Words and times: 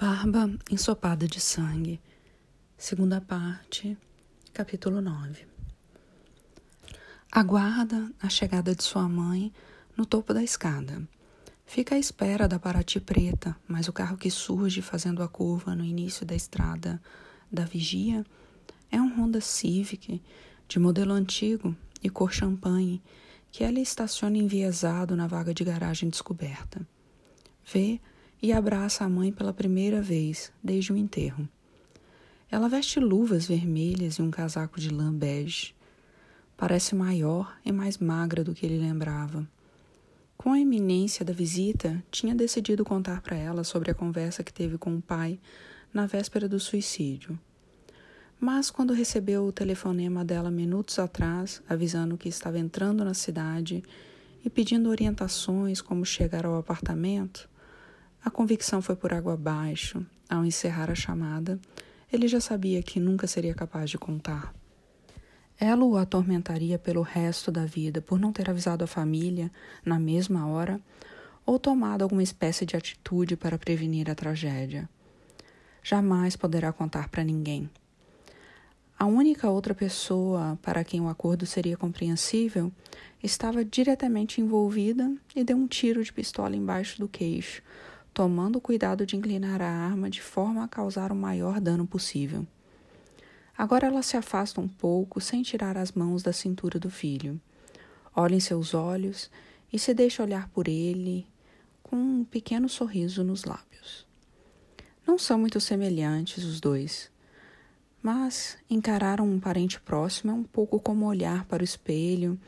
Barba 0.00 0.50
ensopada 0.70 1.28
de 1.28 1.38
sangue. 1.38 2.00
Segunda 2.74 3.20
parte, 3.20 3.98
capítulo 4.50 5.02
9. 5.02 5.46
Aguarda 7.30 8.10
a 8.18 8.30
chegada 8.30 8.74
de 8.74 8.82
sua 8.82 9.06
mãe 9.06 9.52
no 9.94 10.06
topo 10.06 10.32
da 10.32 10.42
escada. 10.42 11.06
Fica 11.66 11.96
à 11.96 11.98
espera 11.98 12.48
da 12.48 12.58
Paraty 12.58 12.98
preta, 12.98 13.54
mas 13.68 13.88
o 13.88 13.92
carro 13.92 14.16
que 14.16 14.30
surge 14.30 14.80
fazendo 14.80 15.22
a 15.22 15.28
curva 15.28 15.76
no 15.76 15.84
início 15.84 16.24
da 16.24 16.34
estrada 16.34 16.98
da 17.52 17.66
vigia 17.66 18.24
é 18.90 18.98
um 18.98 19.20
Honda 19.20 19.42
Civic 19.42 20.22
de 20.66 20.78
modelo 20.78 21.12
antigo 21.12 21.76
e 22.02 22.08
cor 22.08 22.32
champanhe 22.32 23.02
que 23.52 23.62
ela 23.62 23.78
estaciona 23.78 24.38
enviesado 24.38 25.14
na 25.14 25.26
vaga 25.26 25.52
de 25.52 25.62
garagem 25.62 26.08
descoberta. 26.08 26.80
Vê 27.70 28.00
e 28.42 28.52
abraça 28.52 29.04
a 29.04 29.08
mãe 29.08 29.32
pela 29.32 29.52
primeira 29.52 30.00
vez 30.00 30.52
desde 30.62 30.92
o 30.92 30.96
enterro. 30.96 31.48
Ela 32.50 32.68
veste 32.68 32.98
luvas 32.98 33.46
vermelhas 33.46 34.14
e 34.14 34.22
um 34.22 34.30
casaco 34.30 34.80
de 34.80 34.90
lã 34.90 35.12
bege. 35.12 35.74
Parece 36.56 36.94
maior 36.94 37.56
e 37.64 37.70
mais 37.70 37.98
magra 37.98 38.42
do 38.42 38.54
que 38.54 38.66
ele 38.66 38.78
lembrava. 38.78 39.46
Com 40.36 40.52
a 40.52 40.58
iminência 40.58 41.24
da 41.24 41.32
visita, 41.32 42.02
tinha 42.10 42.34
decidido 42.34 42.84
contar 42.84 43.20
para 43.20 43.36
ela 43.36 43.62
sobre 43.62 43.90
a 43.90 43.94
conversa 43.94 44.42
que 44.42 44.52
teve 44.52 44.78
com 44.78 44.96
o 44.96 45.02
pai 45.02 45.38
na 45.92 46.06
véspera 46.06 46.48
do 46.48 46.58
suicídio. 46.58 47.38
Mas 48.40 48.70
quando 48.70 48.94
recebeu 48.94 49.44
o 49.44 49.52
telefonema 49.52 50.24
dela 50.24 50.50
minutos 50.50 50.98
atrás, 50.98 51.62
avisando 51.68 52.16
que 52.16 52.28
estava 52.28 52.58
entrando 52.58 53.04
na 53.04 53.12
cidade 53.12 53.84
e 54.42 54.48
pedindo 54.48 54.88
orientações 54.88 55.82
como 55.82 56.06
chegar 56.06 56.46
ao 56.46 56.56
apartamento, 56.56 57.46
a 58.24 58.30
convicção 58.30 58.82
foi 58.82 58.96
por 58.96 59.12
água 59.12 59.34
abaixo. 59.34 60.04
Ao 60.28 60.44
encerrar 60.44 60.90
a 60.90 60.94
chamada, 60.94 61.58
ele 62.12 62.28
já 62.28 62.40
sabia 62.40 62.82
que 62.82 63.00
nunca 63.00 63.26
seria 63.26 63.54
capaz 63.54 63.90
de 63.90 63.98
contar. 63.98 64.54
Ela 65.58 65.84
o 65.84 65.96
atormentaria 65.96 66.78
pelo 66.78 67.02
resto 67.02 67.50
da 67.50 67.64
vida 67.64 68.00
por 68.00 68.18
não 68.18 68.32
ter 68.32 68.48
avisado 68.48 68.84
a 68.84 68.86
família 68.86 69.50
na 69.84 69.98
mesma 69.98 70.46
hora 70.46 70.80
ou 71.44 71.58
tomado 71.58 72.02
alguma 72.02 72.22
espécie 72.22 72.64
de 72.64 72.76
atitude 72.76 73.36
para 73.36 73.58
prevenir 73.58 74.10
a 74.10 74.14
tragédia. 74.14 74.88
Jamais 75.82 76.36
poderá 76.36 76.72
contar 76.72 77.08
para 77.08 77.24
ninguém. 77.24 77.68
A 78.98 79.06
única 79.06 79.48
outra 79.48 79.74
pessoa 79.74 80.58
para 80.62 80.84
quem 80.84 81.00
o 81.00 81.08
acordo 81.08 81.46
seria 81.46 81.76
compreensível 81.76 82.70
estava 83.22 83.64
diretamente 83.64 84.40
envolvida 84.40 85.10
e 85.34 85.42
deu 85.42 85.56
um 85.56 85.66
tiro 85.66 86.04
de 86.04 86.12
pistola 86.12 86.54
embaixo 86.54 86.98
do 86.98 87.08
queixo, 87.08 87.62
tomando 88.12 88.60
cuidado 88.60 89.06
de 89.06 89.16
inclinar 89.16 89.62
a 89.62 89.68
arma 89.68 90.10
de 90.10 90.20
forma 90.20 90.64
a 90.64 90.68
causar 90.68 91.12
o 91.12 91.16
maior 91.16 91.60
dano 91.60 91.86
possível. 91.86 92.46
Agora 93.56 93.86
ela 93.86 94.02
se 94.02 94.16
afasta 94.16 94.60
um 94.60 94.68
pouco 94.68 95.20
sem 95.20 95.42
tirar 95.42 95.76
as 95.76 95.92
mãos 95.92 96.22
da 96.22 96.32
cintura 96.32 96.78
do 96.78 96.90
filho. 96.90 97.40
Olha 98.14 98.34
em 98.34 98.40
seus 98.40 98.74
olhos 98.74 99.30
e 99.72 99.78
se 99.78 99.94
deixa 99.94 100.22
olhar 100.22 100.48
por 100.48 100.66
ele 100.66 101.26
com 101.82 101.96
um 101.96 102.24
pequeno 102.24 102.68
sorriso 102.68 103.22
nos 103.22 103.44
lábios. 103.44 104.06
Não 105.06 105.18
são 105.18 105.38
muito 105.38 105.60
semelhantes 105.60 106.44
os 106.44 106.60
dois, 106.60 107.10
mas 108.02 108.56
encarar 108.68 109.20
um 109.20 109.38
parente 109.38 109.80
próximo 109.80 110.30
é 110.30 110.34
um 110.34 110.42
pouco 110.42 110.80
como 110.80 111.06
olhar 111.06 111.44
para 111.44 111.62
o 111.62 111.64
espelho, 111.64 112.38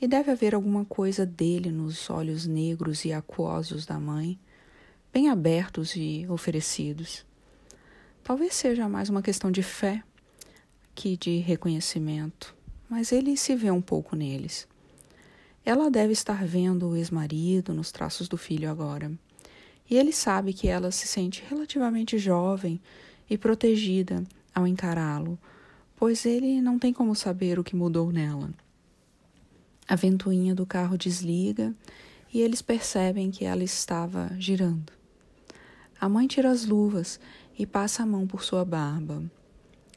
e 0.00 0.06
deve 0.06 0.30
haver 0.30 0.54
alguma 0.54 0.84
coisa 0.84 1.26
dele 1.26 1.72
nos 1.72 2.08
olhos 2.08 2.46
negros 2.46 3.04
e 3.04 3.12
aquosos 3.12 3.84
da 3.84 3.98
mãe 3.98 4.38
bem 5.12 5.28
abertos 5.28 5.94
e 5.96 6.26
oferecidos. 6.28 7.24
Talvez 8.22 8.54
seja 8.54 8.88
mais 8.88 9.08
uma 9.08 9.22
questão 9.22 9.50
de 9.50 9.62
fé 9.62 10.02
que 10.94 11.16
de 11.16 11.38
reconhecimento, 11.38 12.54
mas 12.88 13.12
ele 13.12 13.36
se 13.36 13.54
vê 13.54 13.70
um 13.70 13.80
pouco 13.80 14.14
neles. 14.14 14.68
Ela 15.64 15.90
deve 15.90 16.12
estar 16.12 16.44
vendo 16.44 16.88
o 16.88 16.96
ex-marido 16.96 17.72
nos 17.72 17.92
traços 17.92 18.28
do 18.28 18.36
filho 18.36 18.70
agora. 18.70 19.12
E 19.88 19.96
ele 19.96 20.12
sabe 20.12 20.52
que 20.52 20.68
ela 20.68 20.90
se 20.90 21.06
sente 21.06 21.42
relativamente 21.48 22.18
jovem 22.18 22.80
e 23.28 23.38
protegida 23.38 24.24
ao 24.54 24.66
encará-lo, 24.66 25.38
pois 25.96 26.26
ele 26.26 26.60
não 26.60 26.78
tem 26.78 26.92
como 26.92 27.14
saber 27.14 27.58
o 27.58 27.64
que 27.64 27.76
mudou 27.76 28.12
nela. 28.12 28.50
A 29.86 29.94
ventoinha 29.94 30.54
do 30.54 30.66
carro 30.66 30.98
desliga 30.98 31.74
e 32.32 32.40
eles 32.40 32.60
percebem 32.60 33.30
que 33.30 33.44
ela 33.44 33.64
estava 33.64 34.30
girando. 34.38 34.97
A 36.00 36.08
mãe 36.08 36.26
tira 36.26 36.50
as 36.50 36.64
luvas 36.64 37.18
e 37.58 37.66
passa 37.66 38.02
a 38.02 38.06
mão 38.06 38.26
por 38.26 38.44
sua 38.44 38.64
barba. 38.64 39.22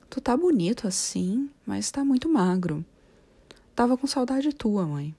Tu 0.10 0.20
tá 0.20 0.36
bonito 0.36 0.88
assim, 0.88 1.50
mas 1.66 1.92
tá 1.92 2.04
muito 2.04 2.28
magro. 2.28 2.84
Tava 3.76 3.96
com 3.96 4.08
saudade 4.08 4.52
tua, 4.54 4.86
mãe. 4.86 5.16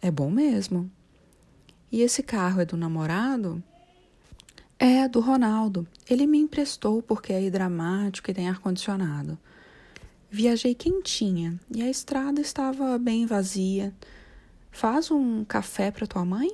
É 0.00 0.10
bom 0.10 0.30
mesmo. 0.30 0.90
E 1.90 2.02
esse 2.02 2.22
carro 2.22 2.60
é 2.60 2.64
do 2.64 2.76
namorado? 2.76 3.62
É, 4.78 5.08
do 5.08 5.20
Ronaldo. 5.20 5.86
Ele 6.08 6.26
me 6.26 6.38
emprestou 6.38 7.02
porque 7.02 7.32
é 7.32 7.50
dramático 7.50 8.30
e 8.30 8.34
tem 8.34 8.48
ar-condicionado. 8.48 9.38
Viajei 10.30 10.74
quentinha 10.74 11.58
e 11.74 11.82
a 11.82 11.88
estrada 11.88 12.40
estava 12.40 12.98
bem 12.98 13.24
vazia. 13.24 13.94
Faz 14.70 15.10
um 15.10 15.44
café 15.44 15.90
para 15.90 16.06
tua 16.06 16.24
mãe? 16.24 16.50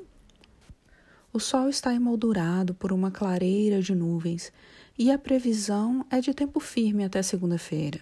O 1.34 1.41
sol 1.41 1.69
está 1.69 1.93
emoldurado 1.93 2.75
por 2.75 2.93
uma 2.93 3.11
clareira 3.11 3.83
de 3.83 3.93
nuvens 3.93 4.53
e 4.97 5.11
a 5.11 5.19
previsão 5.19 6.06
é 6.09 6.21
de 6.21 6.33
tempo 6.33 6.61
firme 6.61 7.05
até 7.05 7.21
segunda-feira. 7.22 8.00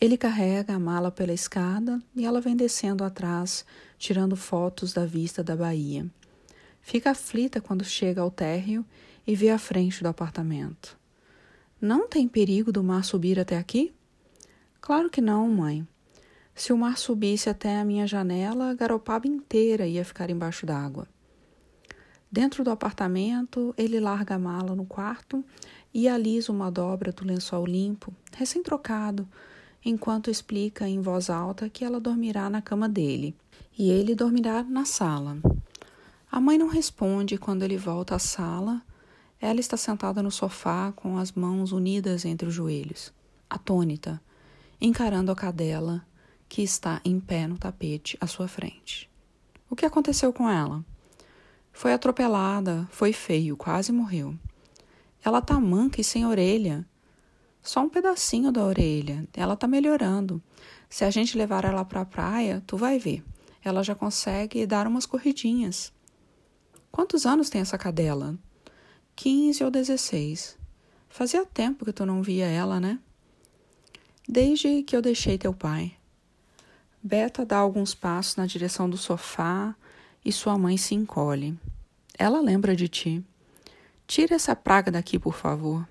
Ele 0.00 0.16
carrega 0.16 0.72
a 0.72 0.78
mala 0.78 1.10
pela 1.10 1.32
escada 1.32 2.00
e 2.14 2.24
ela 2.24 2.40
vem 2.40 2.54
descendo 2.54 3.02
atrás, 3.02 3.64
tirando 3.98 4.36
fotos 4.36 4.92
da 4.92 5.04
vista 5.04 5.42
da 5.42 5.56
Bahia. 5.56 6.06
Fica 6.80 7.10
aflita 7.10 7.60
quando 7.60 7.82
chega 7.82 8.20
ao 8.20 8.30
térreo 8.30 8.86
e 9.26 9.34
vê 9.34 9.50
a 9.50 9.58
frente 9.58 10.00
do 10.00 10.08
apartamento. 10.08 10.96
Não 11.80 12.06
tem 12.06 12.28
perigo 12.28 12.70
do 12.70 12.84
mar 12.84 13.04
subir 13.04 13.40
até 13.40 13.58
aqui? 13.58 13.92
Claro 14.80 15.10
que 15.10 15.20
não, 15.20 15.48
mãe. 15.48 15.84
Se 16.54 16.72
o 16.72 16.78
mar 16.78 16.98
subisse 16.98 17.50
até 17.50 17.80
a 17.80 17.84
minha 17.84 18.06
janela, 18.06 18.70
a 18.70 18.74
garopaba 18.74 19.26
inteira 19.26 19.88
ia 19.88 20.04
ficar 20.04 20.30
embaixo 20.30 20.64
d'água. 20.64 21.08
Dentro 22.30 22.62
do 22.62 22.70
apartamento, 22.70 23.74
ele 23.76 23.98
larga 23.98 24.34
a 24.34 24.38
mala 24.38 24.76
no 24.76 24.84
quarto 24.84 25.42
e 25.94 26.06
alisa 26.06 26.52
uma 26.52 26.70
dobra 26.70 27.10
do 27.10 27.24
lençol 27.24 27.64
limpo, 27.64 28.12
recém-trocado, 28.36 29.26
enquanto 29.82 30.30
explica 30.30 30.86
em 30.86 31.00
voz 31.00 31.30
alta 31.30 31.70
que 31.70 31.84
ela 31.84 31.98
dormirá 31.98 32.50
na 32.50 32.60
cama 32.60 32.88
dele 32.88 33.34
e 33.78 33.90
ele 33.90 34.14
dormirá 34.14 34.62
na 34.62 34.84
sala. 34.84 35.38
A 36.30 36.40
mãe 36.40 36.58
não 36.58 36.68
responde 36.68 37.38
quando 37.38 37.62
ele 37.62 37.78
volta 37.78 38.16
à 38.16 38.18
sala. 38.18 38.82
Ela 39.40 39.60
está 39.60 39.76
sentada 39.76 40.22
no 40.22 40.30
sofá 40.30 40.92
com 40.92 41.16
as 41.16 41.32
mãos 41.32 41.72
unidas 41.72 42.26
entre 42.26 42.48
os 42.48 42.54
joelhos, 42.54 43.12
atônita, 43.48 44.20
encarando 44.78 45.32
a 45.32 45.36
cadela 45.36 46.04
que 46.48 46.60
está 46.62 47.00
em 47.04 47.18
pé 47.18 47.46
no 47.46 47.56
tapete 47.56 48.18
à 48.20 48.26
sua 48.26 48.48
frente. 48.48 49.08
O 49.70 49.76
que 49.76 49.86
aconteceu 49.86 50.32
com 50.32 50.50
ela? 50.50 50.84
Foi 51.72 51.92
atropelada, 51.92 52.88
foi 52.90 53.12
feio, 53.12 53.56
quase 53.56 53.92
morreu. 53.92 54.34
Ela 55.24 55.40
tá 55.40 55.58
manca 55.58 56.00
e 56.00 56.04
sem 56.04 56.26
orelha. 56.26 56.86
Só 57.62 57.80
um 57.80 57.88
pedacinho 57.88 58.50
da 58.50 58.64
orelha. 58.64 59.28
Ela 59.34 59.56
tá 59.56 59.66
melhorando. 59.66 60.42
Se 60.88 61.04
a 61.04 61.10
gente 61.10 61.36
levar 61.36 61.64
ela 61.64 61.84
pra 61.84 62.04
praia, 62.04 62.62
tu 62.66 62.76
vai 62.76 62.98
ver. 62.98 63.22
Ela 63.62 63.82
já 63.82 63.94
consegue 63.94 64.66
dar 64.66 64.86
umas 64.86 65.04
corridinhas. 65.04 65.92
Quantos 66.90 67.26
anos 67.26 67.50
tem 67.50 67.60
essa 67.60 67.76
cadela? 67.76 68.38
Quinze 69.14 69.62
ou 69.62 69.70
dezesseis. 69.70 70.56
Fazia 71.08 71.44
tempo 71.44 71.84
que 71.84 71.92
tu 71.92 72.06
não 72.06 72.22
via 72.22 72.46
ela, 72.46 72.80
né? 72.80 72.98
Desde 74.26 74.82
que 74.82 74.96
eu 74.96 75.02
deixei 75.02 75.36
teu 75.36 75.52
pai. 75.52 75.94
Beta 77.02 77.44
dá 77.44 77.58
alguns 77.58 77.94
passos 77.94 78.36
na 78.36 78.46
direção 78.46 78.88
do 78.88 78.96
sofá, 78.96 79.74
e 80.28 80.32
sua 80.32 80.58
mãe 80.58 80.76
se 80.76 80.94
encolhe. 80.94 81.58
Ela 82.18 82.42
lembra 82.42 82.76
de 82.76 82.86
ti. 82.86 83.24
Tira 84.06 84.34
essa 84.34 84.54
praga 84.54 84.92
daqui, 84.92 85.18
por 85.18 85.34
favor. 85.34 85.88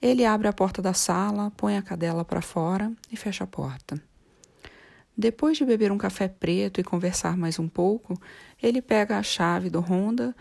Ele 0.00 0.24
abre 0.24 0.46
a 0.46 0.52
porta 0.52 0.80
da 0.80 0.94
sala, 0.94 1.50
põe 1.56 1.76
a 1.76 1.82
cadela 1.82 2.24
para 2.24 2.40
fora 2.40 2.92
e 3.10 3.16
fecha 3.16 3.42
a 3.42 3.46
porta. 3.46 4.00
Depois 5.18 5.58
de 5.58 5.64
beber 5.64 5.90
um 5.90 5.98
café 5.98 6.28
preto 6.28 6.80
e 6.80 6.84
conversar 6.84 7.36
mais 7.36 7.58
um 7.58 7.66
pouco, 7.66 8.16
ele 8.62 8.80
pega 8.80 9.18
a 9.18 9.22
chave 9.22 9.68
do 9.68 9.80
Honda 9.80 10.32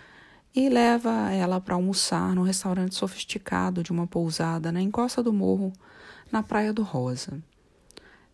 e 0.56 0.70
leva 0.70 1.32
ela 1.32 1.60
para 1.60 1.74
almoçar 1.74 2.36
num 2.36 2.44
restaurante 2.44 2.94
sofisticado 2.94 3.82
de 3.82 3.92
uma 3.92 4.06
pousada 4.06 4.72
na 4.72 4.82
encosta 4.82 5.24
do 5.24 5.34
morro, 5.34 5.74
na 6.32 6.44
Praia 6.44 6.72
do 6.72 6.84
Rosa. 6.84 7.42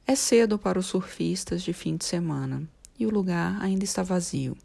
É 0.05 0.15
cedo 0.15 0.59
para 0.59 0.77
os 0.77 0.87
surfistas 0.87 1.63
de 1.63 1.71
fim 1.71 1.95
de 1.95 2.03
semana 2.03 2.67
e 2.99 3.05
o 3.05 3.09
lugar 3.09 3.57
ainda 3.61 3.85
está 3.85 4.03
vazio. 4.03 4.57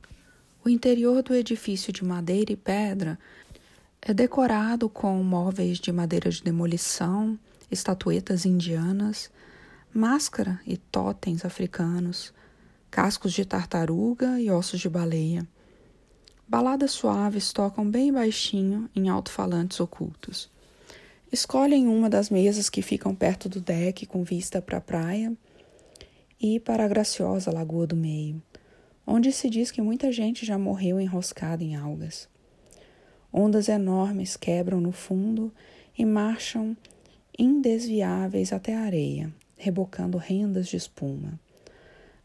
O 0.65 0.69
interior 0.69 1.23
do 1.23 1.35
edifício 1.35 1.93
de 1.93 2.05
madeira 2.05 2.53
e 2.53 2.57
pedra 2.57 3.19
É 4.03 4.13
decorado 4.13 4.89
com 4.89 5.23
móveis 5.23 5.79
de 5.79 5.91
madeira 5.91 6.29
de 6.29 6.43
demolição, 6.43 7.39
estatuetas 7.71 8.45
indianas, 8.45 9.31
máscara 9.95 10.61
e 10.67 10.77
totens 10.77 11.43
africanos, 11.43 12.35
cascos 12.91 13.33
de 13.33 13.47
tartaruga 13.47 14.39
e 14.39 14.51
ossos 14.51 14.81
de 14.81 14.91
baleia. 14.91 15.47
Baladas 16.47 16.91
suaves 16.91 17.51
tocam 17.53 17.91
bem 17.91 18.13
baixinho 18.13 18.91
em 18.95 19.09
alto-falantes 19.09 19.81
ocultos. 19.81 20.51
Escolhem 21.33 21.89
uma 21.89 22.11
das 22.11 22.29
mesas 22.29 22.69
que 22.69 22.83
ficam 22.83 23.15
perto 23.15 23.49
do 23.49 23.61
deck 23.61 24.05
com 24.05 24.23
vista 24.23 24.61
para 24.61 24.79
a 24.79 24.83
praia 24.83 25.35
e 26.41 26.59
para 26.59 26.85
a 26.85 26.89
graciosa 26.89 27.51
Lagoa 27.51 27.87
do 27.87 27.97
Meio, 27.97 28.43
onde 29.07 29.33
se 29.33 29.49
diz 29.51 29.71
que 29.71 29.83
muita 29.83 30.11
gente 30.13 30.45
já 30.45 30.59
morreu 30.59 31.01
enroscada 31.01 31.63
em 31.63 31.77
algas. 31.77 32.29
Ondas 33.33 33.69
enormes 33.69 34.37
quebram 34.37 34.81
no 34.81 34.93
fundo 34.93 35.53
e 35.97 36.05
marcham 36.05 36.77
indesviáveis 37.39 38.53
até 38.53 38.75
a 38.75 38.83
areia, 38.83 39.33
rebocando 39.57 40.19
rendas 40.19 40.69
de 40.69 40.77
espuma. 40.77 41.39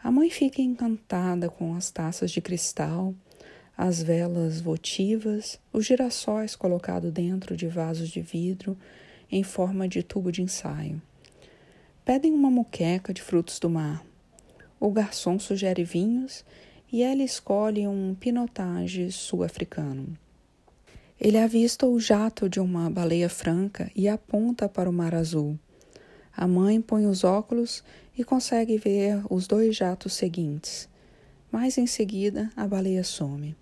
A 0.01 0.11
mãe 0.11 0.29
fica 0.29 0.61
encantada 0.61 1.49
com 1.49 1.75
as 1.75 1.91
taças 1.91 2.31
de 2.31 2.39
cristal, 2.39 3.13
as 3.75 4.01
velas 4.01 4.61
votivas, 4.61 5.59
os 5.73 5.85
girassóis 5.85 6.55
colocados 6.55 7.11
dentro 7.11 7.55
de 7.55 7.67
vasos 7.67 8.09
de 8.09 8.21
vidro 8.21 8.77
em 9.31 9.43
forma 9.43 9.87
de 9.87 10.03
tubo 10.03 10.31
de 10.31 10.41
ensaio. 10.41 11.01
Pedem 12.05 12.33
uma 12.33 12.49
muqueca 12.49 13.13
de 13.13 13.21
frutos 13.21 13.59
do 13.59 13.69
mar. 13.69 14.03
O 14.79 14.89
garçom 14.89 15.37
sugere 15.37 15.83
vinhos 15.83 16.43
e 16.91 17.03
ela 17.03 17.21
escolhe 17.21 17.87
um 17.87 18.15
pinotage 18.15 19.11
sul-africano. 19.11 20.17
Ele 21.19 21.37
avista 21.37 21.85
o 21.85 21.99
jato 21.99 22.49
de 22.49 22.59
uma 22.59 22.89
baleia 22.89 23.29
franca 23.29 23.91
e 23.95 24.07
aponta 24.07 24.69
para 24.69 24.89
o 24.89 24.93
mar 24.93 25.13
azul. 25.13 25.59
A 26.35 26.47
mãe 26.47 26.81
põe 26.81 27.05
os 27.05 27.23
óculos 27.23 27.83
e 28.17 28.23
consegue 28.23 28.77
ver 28.77 29.21
os 29.29 29.45
dois 29.45 29.75
jatos 29.75 30.13
seguintes. 30.13 30.87
Mas 31.51 31.77
em 31.77 31.85
seguida 31.85 32.49
a 32.55 32.65
baleia 32.65 33.03
some. 33.03 33.55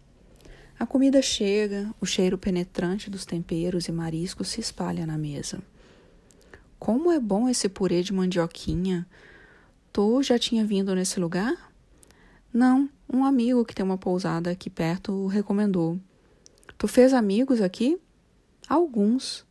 A 0.80 0.86
comida 0.86 1.22
chega, 1.22 1.92
o 2.00 2.06
cheiro 2.06 2.38
penetrante 2.38 3.10
dos 3.10 3.26
temperos 3.26 3.88
e 3.88 3.92
mariscos 3.92 4.50
se 4.50 4.62
espalha 4.62 5.08
na 5.08 5.18
mesa. 5.18 5.60
Como 6.80 7.12
é 7.12 7.20
bom 7.20 7.50
esse 7.50 7.68
purê 7.68 8.04
de 8.04 8.14
mandioquinha! 8.14 9.08
Tu 9.92 10.22
já 10.22 10.38
tinha 10.38 10.64
vindo 10.64 10.94
nesse 10.94 11.20
lugar? 11.20 11.72
Não, 12.54 12.88
um 13.12 13.26
amigo 13.26 13.66
que 13.66 13.74
tem 13.74 13.84
uma 13.84 13.98
pousada 13.98 14.52
aqui 14.52 14.70
perto 14.70 15.12
o 15.12 15.28
recomendou. 15.28 16.00
Tu 16.78 16.88
fez 16.88 17.14
amigos 17.14 17.62
aqui? 17.62 18.00
Alguns. 18.70 19.44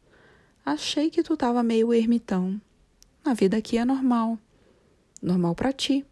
Achei 0.64 1.11
que 1.11 1.23
tu 1.23 1.37
tava 1.37 1.62
meio 1.62 1.93
ermitão. 1.93 2.61
A 3.25 3.34
vida 3.34 3.56
aqui 3.56 3.76
é 3.76 3.84
normal. 3.84 4.38
Normal 5.20 5.55
para 5.56 5.73
ti. 5.73 6.06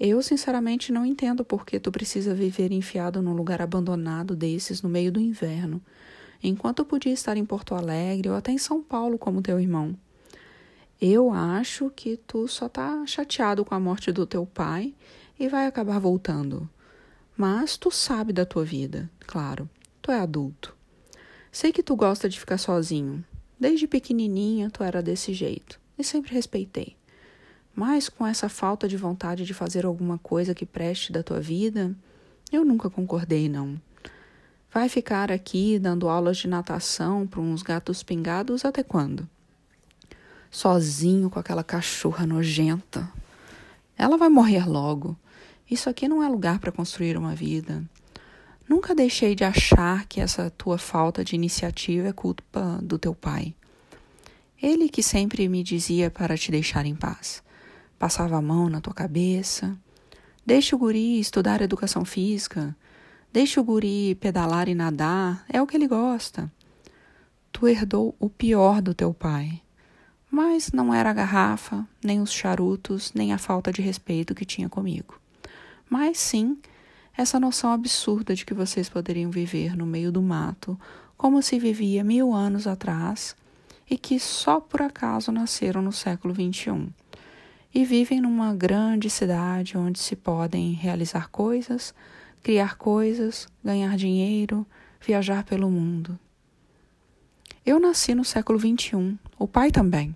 Eu, 0.00 0.22
sinceramente, 0.22 0.90
não 0.90 1.04
entendo 1.04 1.44
por 1.44 1.66
que 1.66 1.78
tu 1.78 1.92
precisa 1.92 2.34
viver 2.34 2.72
enfiado 2.72 3.20
num 3.20 3.34
lugar 3.34 3.60
abandonado 3.60 4.34
desses 4.34 4.80
no 4.80 4.88
meio 4.88 5.12
do 5.12 5.20
inverno, 5.20 5.80
enquanto 6.42 6.84
podia 6.84 7.12
estar 7.12 7.36
em 7.36 7.44
Porto 7.44 7.74
Alegre 7.74 8.30
ou 8.30 8.34
até 8.34 8.50
em 8.50 8.58
São 8.58 8.82
Paulo 8.82 9.18
como 9.18 9.42
teu 9.42 9.60
irmão. 9.60 9.94
Eu 11.00 11.32
acho 11.32 11.90
que 11.90 12.16
tu 12.16 12.46
só 12.48 12.68
tá 12.68 13.04
chateado 13.06 13.64
com 13.64 13.74
a 13.74 13.80
morte 13.80 14.12
do 14.12 14.26
teu 14.26 14.46
pai 14.46 14.94
e 15.38 15.48
vai 15.48 15.66
acabar 15.66 15.98
voltando. 15.98 16.68
Mas 17.36 17.76
tu 17.76 17.90
sabe 17.90 18.32
da 18.32 18.46
tua 18.46 18.64
vida, 18.64 19.10
claro. 19.26 19.68
Tu 20.00 20.10
é 20.10 20.20
adulto. 20.20 20.74
Sei 21.50 21.72
que 21.72 21.82
tu 21.82 21.96
gosta 21.96 22.28
de 22.28 22.38
ficar 22.38 22.58
sozinho. 22.58 23.24
Desde 23.58 23.86
pequenininha 23.86 24.70
tu 24.70 24.82
era 24.82 25.02
desse 25.02 25.32
jeito 25.32 25.80
e 25.98 26.04
sempre 26.04 26.32
respeitei. 26.32 26.96
Mas 27.74 28.08
com 28.08 28.26
essa 28.26 28.48
falta 28.48 28.86
de 28.86 28.96
vontade 28.96 29.44
de 29.44 29.52
fazer 29.52 29.84
alguma 29.84 30.18
coisa 30.18 30.54
que 30.54 30.64
preste 30.64 31.12
da 31.12 31.22
tua 31.22 31.40
vida, 31.40 31.94
eu 32.52 32.64
nunca 32.64 32.88
concordei, 32.88 33.48
não. 33.48 33.80
Vai 34.72 34.88
ficar 34.88 35.30
aqui 35.32 35.78
dando 35.78 36.08
aulas 36.08 36.36
de 36.36 36.48
natação 36.48 37.26
para 37.26 37.40
uns 37.40 37.62
gatos 37.62 38.02
pingados 38.02 38.64
até 38.64 38.82
quando? 38.82 39.28
Sozinho 40.54 41.28
com 41.28 41.40
aquela 41.40 41.64
cachorra 41.64 42.24
nojenta. 42.24 43.10
Ela 43.98 44.16
vai 44.16 44.28
morrer 44.28 44.68
logo. 44.68 45.16
Isso 45.68 45.90
aqui 45.90 46.06
não 46.06 46.22
é 46.22 46.28
lugar 46.28 46.60
para 46.60 46.70
construir 46.70 47.16
uma 47.16 47.34
vida. 47.34 47.82
Nunca 48.68 48.94
deixei 48.94 49.34
de 49.34 49.42
achar 49.42 50.06
que 50.06 50.20
essa 50.20 50.50
tua 50.50 50.78
falta 50.78 51.24
de 51.24 51.34
iniciativa 51.34 52.06
é 52.06 52.12
culpa 52.12 52.78
do 52.80 53.00
teu 53.00 53.16
pai. 53.16 53.52
Ele 54.62 54.88
que 54.88 55.02
sempre 55.02 55.48
me 55.48 55.64
dizia 55.64 56.08
para 56.08 56.38
te 56.38 56.52
deixar 56.52 56.86
em 56.86 56.94
paz 56.94 57.42
passava 57.98 58.36
a 58.36 58.42
mão 58.42 58.68
na 58.68 58.80
tua 58.80 58.92
cabeça. 58.92 59.76
Deixa 60.44 60.76
o 60.76 60.78
guri 60.78 61.18
estudar 61.18 61.62
educação 61.62 62.04
física. 62.04 62.76
Deixa 63.32 63.60
o 63.60 63.64
guri 63.64 64.14
pedalar 64.16 64.68
e 64.68 64.74
nadar. 64.74 65.44
É 65.48 65.60
o 65.60 65.66
que 65.66 65.76
ele 65.76 65.88
gosta. 65.88 66.52
Tu 67.50 67.66
herdou 67.66 68.14
o 68.20 68.28
pior 68.28 68.82
do 68.82 68.92
teu 68.92 69.14
pai. 69.14 69.63
Mas 70.34 70.72
não 70.72 70.92
era 70.92 71.10
a 71.10 71.12
garrafa, 71.12 71.86
nem 72.02 72.20
os 72.20 72.32
charutos, 72.32 73.12
nem 73.14 73.32
a 73.32 73.38
falta 73.38 73.72
de 73.72 73.80
respeito 73.80 74.34
que 74.34 74.44
tinha 74.44 74.68
comigo. 74.68 75.14
Mas 75.88 76.18
sim, 76.18 76.58
essa 77.16 77.38
noção 77.38 77.70
absurda 77.70 78.34
de 78.34 78.44
que 78.44 78.52
vocês 78.52 78.88
poderiam 78.88 79.30
viver 79.30 79.76
no 79.76 79.86
meio 79.86 80.10
do 80.10 80.20
mato 80.20 80.76
como 81.16 81.40
se 81.40 81.56
vivia 81.56 82.02
mil 82.02 82.34
anos 82.34 82.66
atrás 82.66 83.36
e 83.88 83.96
que 83.96 84.18
só 84.18 84.58
por 84.58 84.82
acaso 84.82 85.30
nasceram 85.30 85.80
no 85.80 85.92
século 85.92 86.34
XXI 86.34 86.88
e 87.72 87.84
vivem 87.84 88.20
numa 88.20 88.52
grande 88.52 89.08
cidade 89.08 89.78
onde 89.78 90.00
se 90.00 90.16
podem 90.16 90.72
realizar 90.72 91.30
coisas, 91.30 91.94
criar 92.42 92.74
coisas, 92.76 93.46
ganhar 93.62 93.96
dinheiro, 93.96 94.66
viajar 95.00 95.44
pelo 95.44 95.70
mundo. 95.70 96.18
Eu 97.64 97.78
nasci 97.78 98.16
no 98.16 98.24
século 98.24 98.58
XXI, 98.58 99.16
o 99.38 99.46
pai 99.46 99.70
também. 99.70 100.12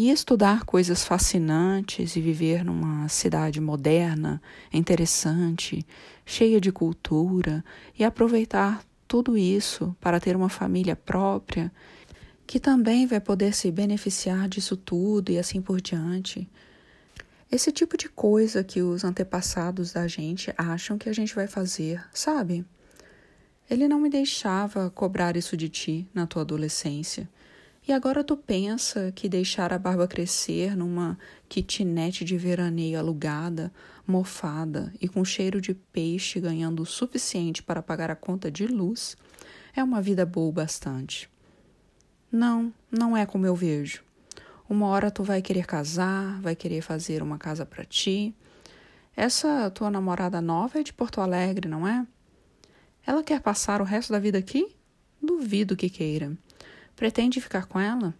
E 0.00 0.10
estudar 0.10 0.62
coisas 0.64 1.02
fascinantes 1.02 2.14
e 2.14 2.20
viver 2.20 2.64
numa 2.64 3.08
cidade 3.08 3.60
moderna, 3.60 4.40
interessante, 4.72 5.84
cheia 6.24 6.60
de 6.60 6.70
cultura 6.70 7.64
e 7.98 8.04
aproveitar 8.04 8.84
tudo 9.08 9.36
isso 9.36 9.96
para 10.00 10.20
ter 10.20 10.36
uma 10.36 10.48
família 10.48 10.94
própria 10.94 11.72
que 12.46 12.60
também 12.60 13.08
vai 13.08 13.18
poder 13.18 13.52
se 13.52 13.72
beneficiar 13.72 14.48
disso 14.48 14.76
tudo 14.76 15.32
e 15.32 15.38
assim 15.38 15.60
por 15.60 15.80
diante. 15.80 16.48
Esse 17.50 17.72
tipo 17.72 17.96
de 17.96 18.08
coisa 18.08 18.62
que 18.62 18.80
os 18.80 19.02
antepassados 19.02 19.92
da 19.92 20.06
gente 20.06 20.54
acham 20.56 20.96
que 20.96 21.08
a 21.08 21.12
gente 21.12 21.34
vai 21.34 21.48
fazer, 21.48 22.00
sabe? 22.14 22.64
Ele 23.68 23.88
não 23.88 23.98
me 23.98 24.08
deixava 24.08 24.90
cobrar 24.90 25.36
isso 25.36 25.56
de 25.56 25.68
ti 25.68 26.08
na 26.14 26.24
tua 26.24 26.42
adolescência. 26.42 27.28
E 27.88 27.92
agora 27.94 28.22
tu 28.22 28.36
pensa 28.36 29.10
que 29.12 29.30
deixar 29.30 29.72
a 29.72 29.78
barba 29.78 30.06
crescer 30.06 30.76
numa 30.76 31.18
kitnet 31.48 32.22
de 32.22 32.36
veraneio 32.36 32.98
alugada, 32.98 33.72
mofada 34.06 34.92
e 35.00 35.08
com 35.08 35.24
cheiro 35.24 35.58
de 35.58 35.72
peixe 35.72 36.38
ganhando 36.38 36.82
o 36.82 36.86
suficiente 36.86 37.62
para 37.62 37.80
pagar 37.80 38.10
a 38.10 38.14
conta 38.14 38.50
de 38.50 38.66
luz 38.66 39.16
é 39.74 39.82
uma 39.82 40.02
vida 40.02 40.26
boa 40.26 40.52
bastante. 40.52 41.30
Não, 42.30 42.70
não 42.92 43.16
é 43.16 43.24
como 43.24 43.46
eu 43.46 43.56
vejo. 43.56 44.04
Uma 44.68 44.88
hora 44.88 45.10
tu 45.10 45.22
vai 45.22 45.40
querer 45.40 45.64
casar, 45.64 46.38
vai 46.42 46.54
querer 46.54 46.82
fazer 46.82 47.22
uma 47.22 47.38
casa 47.38 47.64
para 47.64 47.86
ti. 47.86 48.34
Essa 49.16 49.70
tua 49.70 49.90
namorada 49.90 50.42
nova 50.42 50.78
é 50.78 50.82
de 50.82 50.92
Porto 50.92 51.22
Alegre, 51.22 51.66
não 51.66 51.88
é? 51.88 52.06
Ela 53.06 53.22
quer 53.22 53.40
passar 53.40 53.80
o 53.80 53.84
resto 53.84 54.12
da 54.12 54.18
vida 54.18 54.36
aqui? 54.36 54.76
Duvido 55.22 55.74
que 55.74 55.88
queira. 55.88 56.36
Pretende 56.98 57.40
ficar 57.40 57.64
com 57.64 57.80
ela? 57.80 58.14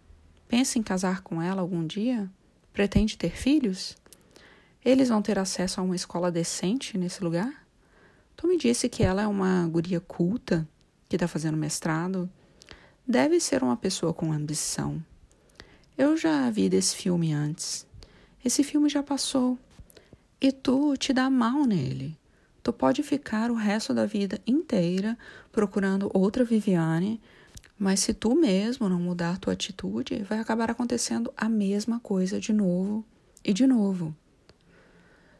Pensa 0.47 0.79
em 0.79 0.81
casar 0.81 1.21
com 1.21 1.39
ela 1.39 1.61
algum 1.61 1.85
dia? 1.85 2.27
Pretende 2.73 3.15
ter 3.15 3.35
filhos? 3.35 3.95
Eles 4.83 5.09
vão 5.09 5.21
ter 5.21 5.37
acesso 5.37 5.79
a 5.79 5.83
uma 5.83 5.95
escola 5.95 6.31
decente 6.31 6.97
nesse 6.97 7.23
lugar? 7.23 7.67
Tu 8.35 8.47
me 8.47 8.57
disse 8.57 8.89
que 8.89 9.03
ela 9.03 9.21
é 9.21 9.27
uma 9.27 9.67
guria 9.67 9.99
culta, 9.99 10.67
que 11.07 11.15
está 11.17 11.27
fazendo 11.27 11.57
mestrado, 11.57 12.27
Deve 13.05 13.39
ser 13.39 13.63
uma 13.63 13.75
pessoa 13.75 14.13
com 14.13 14.31
ambição. 14.31 15.03
Eu 15.97 16.15
já 16.15 16.47
vi 16.51 16.69
desse 16.69 16.95
filme 16.95 17.33
antes. 17.33 17.87
Esse 18.45 18.63
filme 18.63 18.87
já 18.87 19.01
passou. 19.01 19.57
E 20.39 20.51
tu 20.51 20.95
te 20.95 21.11
dá 21.11 21.27
mal 21.27 21.65
nele. 21.65 22.15
Tu 22.61 22.71
pode 22.71 23.01
ficar 23.01 23.49
o 23.49 23.55
resto 23.55 23.95
da 23.95 24.05
vida 24.05 24.39
inteira 24.45 25.17
procurando 25.51 26.11
outra 26.13 26.45
Viviane, 26.45 27.19
mas 27.79 28.01
se 28.01 28.13
tu 28.13 28.35
mesmo 28.35 28.89
não 28.89 28.99
mudar 28.99 29.39
tua 29.39 29.53
atitude, 29.53 30.21
vai 30.23 30.37
acabar 30.37 30.69
acontecendo 30.69 31.33
a 31.37 31.47
mesma 31.47 31.97
coisa 32.01 32.37
de 32.37 32.51
novo 32.51 33.05
e 33.41 33.53
de 33.53 33.65
novo. 33.65 34.13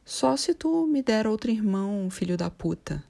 Só 0.05 0.37
se 0.37 0.53
tu 0.53 0.87
me 0.87 1.03
der 1.03 1.27
outro 1.27 1.51
irmão, 1.51 2.09
filho 2.09 2.37
da 2.37 2.49
puta. 2.49 3.03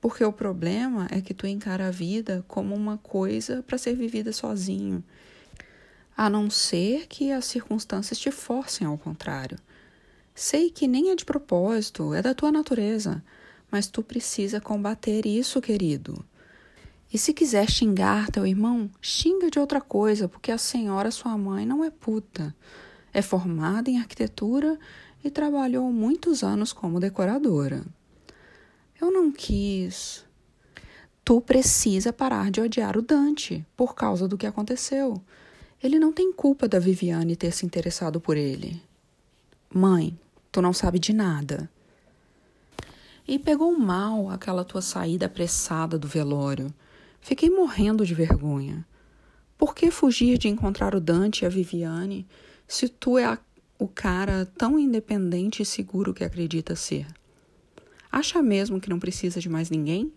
Porque 0.00 0.24
o 0.24 0.32
problema 0.32 1.06
é 1.10 1.20
que 1.20 1.34
tu 1.34 1.46
encara 1.46 1.88
a 1.88 1.90
vida 1.90 2.42
como 2.48 2.74
uma 2.74 2.96
coisa 2.96 3.62
para 3.62 3.76
ser 3.76 3.94
vivida 3.94 4.32
sozinho, 4.32 5.04
a 6.16 6.30
não 6.30 6.48
ser 6.48 7.06
que 7.08 7.30
as 7.30 7.44
circunstâncias 7.44 8.18
te 8.18 8.30
forcem 8.30 8.86
ao 8.86 8.96
contrário. 8.96 9.58
Sei 10.34 10.70
que 10.70 10.88
nem 10.88 11.10
é 11.10 11.14
de 11.14 11.26
propósito, 11.26 12.14
é 12.14 12.22
da 12.22 12.32
tua 12.32 12.50
natureza, 12.50 13.22
mas 13.70 13.86
tu 13.86 14.02
precisa 14.02 14.60
combater 14.60 15.26
isso, 15.26 15.60
querido. 15.60 16.24
E 17.12 17.16
se 17.16 17.32
quiser 17.32 17.70
xingar 17.70 18.30
teu 18.30 18.46
irmão, 18.46 18.90
xinga 19.00 19.50
de 19.50 19.58
outra 19.58 19.80
coisa, 19.80 20.28
porque 20.28 20.52
a 20.52 20.58
senhora, 20.58 21.10
sua 21.10 21.36
mãe, 21.38 21.64
não 21.64 21.82
é 21.82 21.90
puta. 21.90 22.54
É 23.12 23.22
formada 23.22 23.90
em 23.90 23.98
arquitetura 23.98 24.78
e 25.24 25.30
trabalhou 25.30 25.90
muitos 25.90 26.42
anos 26.42 26.72
como 26.72 27.00
decoradora. 27.00 27.84
Eu 29.00 29.10
não 29.10 29.32
quis. 29.32 30.24
Tu 31.24 31.40
precisa 31.40 32.12
parar 32.12 32.50
de 32.50 32.60
odiar 32.60 32.96
o 32.96 33.02
Dante 33.02 33.64
por 33.76 33.94
causa 33.94 34.26
do 34.26 34.36
que 34.36 34.46
aconteceu. 34.46 35.22
Ele 35.82 35.98
não 35.98 36.12
tem 36.12 36.32
culpa 36.32 36.66
da 36.66 36.78
Viviane 36.78 37.36
ter 37.36 37.52
se 37.52 37.64
interessado 37.64 38.20
por 38.20 38.36
ele. 38.36 38.82
Mãe, 39.72 40.18
tu 40.50 40.60
não 40.60 40.72
sabe 40.72 40.98
de 40.98 41.12
nada. 41.12 41.70
E 43.26 43.38
pegou 43.38 43.78
mal 43.78 44.30
aquela 44.30 44.64
tua 44.64 44.80
saída 44.80 45.26
apressada 45.26 45.98
do 45.98 46.08
velório. 46.08 46.72
Fiquei 47.28 47.50
morrendo 47.50 48.06
de 48.06 48.14
vergonha. 48.14 48.86
Por 49.58 49.74
que 49.74 49.90
fugir 49.90 50.38
de 50.38 50.48
encontrar 50.48 50.94
o 50.94 51.00
Dante 51.00 51.42
e 51.42 51.46
a 51.46 51.50
Viviane 51.50 52.26
se 52.66 52.88
tu 52.88 53.18
é 53.18 53.26
a, 53.26 53.38
o 53.78 53.86
cara 53.86 54.50
tão 54.56 54.78
independente 54.78 55.60
e 55.62 55.66
seguro 55.66 56.14
que 56.14 56.24
acredita 56.24 56.74
ser? 56.74 57.06
Acha 58.10 58.40
mesmo 58.40 58.80
que 58.80 58.88
não 58.88 58.98
precisa 58.98 59.40
de 59.40 59.48
mais 59.50 59.68
ninguém? 59.68 60.10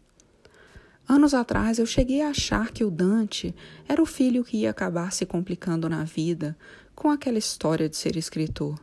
Anos 1.05 1.33
atrás 1.33 1.79
eu 1.79 1.85
cheguei 1.85 2.21
a 2.21 2.29
achar 2.29 2.71
que 2.71 2.85
o 2.85 2.89
Dante 2.89 3.53
era 3.89 4.01
o 4.01 4.05
filho 4.05 4.41
que 4.41 4.59
ia 4.59 4.69
acabar 4.69 5.11
se 5.11 5.25
complicando 5.25 5.89
na 5.89 6.05
vida 6.05 6.57
com 6.95 7.11
aquela 7.11 7.37
história 7.37 7.89
de 7.89 7.97
ser 7.97 8.15
escritor. 8.15 8.79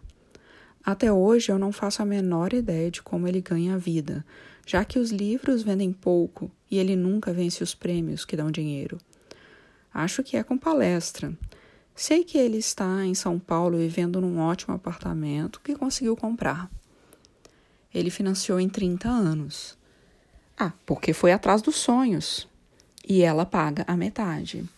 Até 0.85 1.11
hoje 1.11 1.50
eu 1.50 1.58
não 1.58 1.73
faço 1.73 2.02
a 2.02 2.04
menor 2.04 2.52
ideia 2.52 2.90
de 2.90 3.00
como 3.00 3.26
ele 3.26 3.40
ganha 3.40 3.76
a 3.76 3.78
vida, 3.78 4.23
já 4.69 4.85
que 4.85 4.99
os 4.99 5.11
livros 5.11 5.63
vendem 5.63 5.91
pouco 5.95 6.51
e 6.71 6.77
ele 6.77 6.95
nunca 6.95 7.33
vence 7.33 7.63
os 7.63 7.75
prêmios 7.75 8.27
que 8.27 8.37
dão 8.37 8.51
dinheiro. 8.51 8.99
Acho 9.93 10.23
que 10.23 10.37
é 10.37 10.43
com 10.43 10.59
palestra. 10.59 11.33
Sei 11.95 12.23
que 12.23 12.37
ele 12.37 12.59
está 12.59 13.03
em 13.03 13.15
São 13.15 13.39
Paulo 13.39 13.79
vivendo 13.79 14.21
num 14.21 14.39
ótimo 14.39 14.75
apartamento 14.75 15.59
que 15.65 15.75
conseguiu 15.75 16.15
comprar. 16.15 16.71
Ele 17.95 18.11
financiou 18.11 18.61
em 18.61 18.69
30 18.69 19.09
anos. 19.09 19.75
Ah, 20.55 20.75
porque 20.85 21.15
foi 21.15 21.33
atrás 21.33 21.63
dos 21.63 21.77
sonhos. 21.77 22.47
E 23.09 23.23
ela 23.23 23.47
paga 23.47 23.87
a 23.89 23.97
metade. 23.97 24.69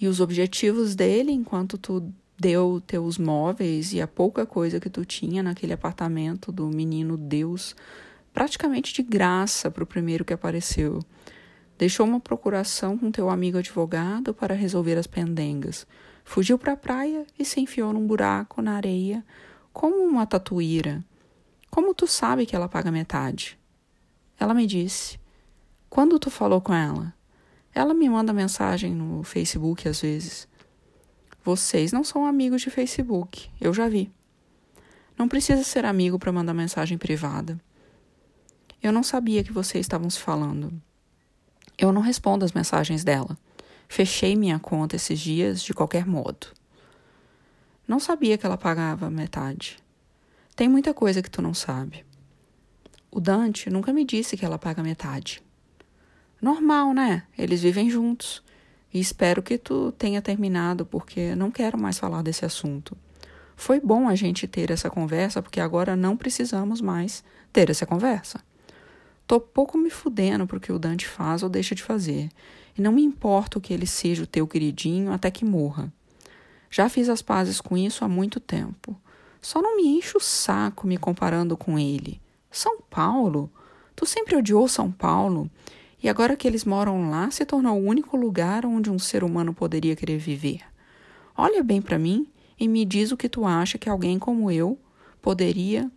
E 0.00 0.08
os 0.08 0.18
objetivos 0.18 0.96
dele, 0.96 1.30
enquanto 1.30 1.78
tu 1.78 2.12
deu 2.36 2.82
teus 2.84 3.16
móveis 3.16 3.92
e 3.92 4.00
a 4.00 4.08
pouca 4.08 4.44
coisa 4.44 4.80
que 4.80 4.90
tu 4.90 5.04
tinha 5.04 5.40
naquele 5.40 5.72
apartamento 5.72 6.50
do 6.50 6.66
menino 6.66 7.16
Deus, 7.16 7.76
praticamente 8.32 8.92
de 8.92 9.02
graça 9.02 9.70
para 9.70 9.84
o 9.84 9.86
primeiro 9.86 10.24
que 10.24 10.32
apareceu. 10.32 11.00
Deixou 11.78 12.06
uma 12.06 12.20
procuração 12.20 12.96
com 12.96 13.10
teu 13.10 13.28
amigo 13.28 13.58
advogado 13.58 14.32
para 14.32 14.54
resolver 14.54 14.96
as 14.96 15.06
pendengas. 15.06 15.86
Fugiu 16.24 16.58
para 16.58 16.74
a 16.74 16.76
praia 16.76 17.26
e 17.38 17.44
se 17.44 17.60
enfiou 17.60 17.92
num 17.92 18.06
buraco 18.06 18.62
na 18.62 18.76
areia 18.76 19.24
como 19.72 19.96
uma 19.96 20.26
tatuíra 20.26 21.04
como 21.72 21.94
tu 21.94 22.06
sabe 22.06 22.44
que 22.44 22.54
ela 22.54 22.68
paga 22.68 22.92
metade? 22.92 23.58
Ela 24.38 24.52
me 24.52 24.66
disse. 24.66 25.18
Quando 25.88 26.18
tu 26.18 26.30
falou 26.30 26.60
com 26.60 26.74
ela? 26.74 27.14
Ela 27.74 27.94
me 27.94 28.10
manda 28.10 28.30
mensagem 28.30 28.94
no 28.94 29.22
Facebook 29.22 29.88
às 29.88 30.02
vezes. 30.02 30.46
Vocês 31.42 31.90
não 31.90 32.04
são 32.04 32.26
amigos 32.26 32.60
de 32.60 32.68
Facebook, 32.68 33.48
eu 33.58 33.72
já 33.72 33.88
vi. 33.88 34.12
Não 35.18 35.26
precisa 35.26 35.64
ser 35.64 35.86
amigo 35.86 36.18
para 36.18 36.30
mandar 36.30 36.52
mensagem 36.52 36.98
privada. 36.98 37.58
Eu 38.82 38.90
não 38.92 39.04
sabia 39.04 39.44
que 39.44 39.52
vocês 39.52 39.84
estavam 39.84 40.10
se 40.10 40.18
falando. 40.18 40.72
Eu 41.78 41.92
não 41.92 42.02
respondo 42.02 42.44
as 42.44 42.50
mensagens 42.52 43.04
dela. 43.04 43.38
Fechei 43.88 44.34
minha 44.34 44.58
conta 44.58 44.96
esses 44.96 45.20
dias 45.20 45.62
de 45.62 45.72
qualquer 45.72 46.04
modo. 46.04 46.48
Não 47.86 48.00
sabia 48.00 48.36
que 48.36 48.44
ela 48.44 48.58
pagava 48.58 49.08
metade. 49.08 49.78
Tem 50.56 50.68
muita 50.68 50.92
coisa 50.92 51.22
que 51.22 51.30
tu 51.30 51.40
não 51.40 51.54
sabe. 51.54 52.04
O 53.08 53.20
Dante 53.20 53.70
nunca 53.70 53.92
me 53.92 54.04
disse 54.04 54.36
que 54.36 54.44
ela 54.44 54.58
paga 54.58 54.82
metade. 54.82 55.40
Normal, 56.40 56.92
né? 56.92 57.22
Eles 57.38 57.62
vivem 57.62 57.88
juntos. 57.88 58.42
E 58.92 58.98
espero 58.98 59.42
que 59.44 59.58
tu 59.58 59.92
tenha 59.92 60.20
terminado, 60.20 60.84
porque 60.84 61.36
não 61.36 61.52
quero 61.52 61.78
mais 61.78 62.00
falar 62.00 62.22
desse 62.22 62.44
assunto. 62.44 62.96
Foi 63.54 63.78
bom 63.78 64.08
a 64.08 64.16
gente 64.16 64.48
ter 64.48 64.72
essa 64.72 64.90
conversa, 64.90 65.40
porque 65.40 65.60
agora 65.60 65.94
não 65.94 66.16
precisamos 66.16 66.80
mais 66.80 67.22
ter 67.52 67.70
essa 67.70 67.86
conversa. 67.86 68.40
Tô 69.32 69.40
pouco 69.40 69.78
me 69.78 69.88
fudendo 69.88 70.46
pro 70.46 70.60
que 70.60 70.70
o 70.70 70.78
Dante 70.78 71.06
faz 71.06 71.42
ou 71.42 71.48
deixa 71.48 71.74
de 71.74 71.82
fazer. 71.82 72.28
E 72.76 72.82
não 72.82 72.92
me 72.92 73.02
importa 73.02 73.58
que 73.58 73.72
ele 73.72 73.86
seja 73.86 74.24
o 74.24 74.26
teu 74.26 74.46
queridinho 74.46 75.10
até 75.10 75.30
que 75.30 75.42
morra. 75.42 75.90
Já 76.70 76.86
fiz 76.90 77.08
as 77.08 77.22
pazes 77.22 77.58
com 77.58 77.74
isso 77.74 78.04
há 78.04 78.08
muito 78.08 78.38
tempo. 78.38 78.94
Só 79.40 79.62
não 79.62 79.78
me 79.78 79.88
enche 79.88 80.18
o 80.18 80.20
saco 80.20 80.86
me 80.86 80.98
comparando 80.98 81.56
com 81.56 81.78
ele. 81.78 82.20
São 82.50 82.82
Paulo? 82.90 83.50
Tu 83.96 84.04
sempre 84.04 84.36
odiou 84.36 84.68
São 84.68 84.92
Paulo. 84.92 85.50
E 86.02 86.10
agora 86.10 86.36
que 86.36 86.46
eles 86.46 86.66
moram 86.66 87.08
lá, 87.08 87.30
se 87.30 87.46
tornou 87.46 87.80
o 87.80 87.86
único 87.86 88.18
lugar 88.18 88.66
onde 88.66 88.90
um 88.90 88.98
ser 88.98 89.24
humano 89.24 89.54
poderia 89.54 89.96
querer 89.96 90.18
viver. 90.18 90.60
Olha 91.34 91.62
bem 91.62 91.80
para 91.80 91.98
mim 91.98 92.26
e 92.60 92.68
me 92.68 92.84
diz 92.84 93.12
o 93.12 93.16
que 93.16 93.30
tu 93.30 93.46
acha 93.46 93.78
que 93.78 93.88
alguém 93.88 94.18
como 94.18 94.50
eu 94.50 94.78
poderia. 95.22 95.90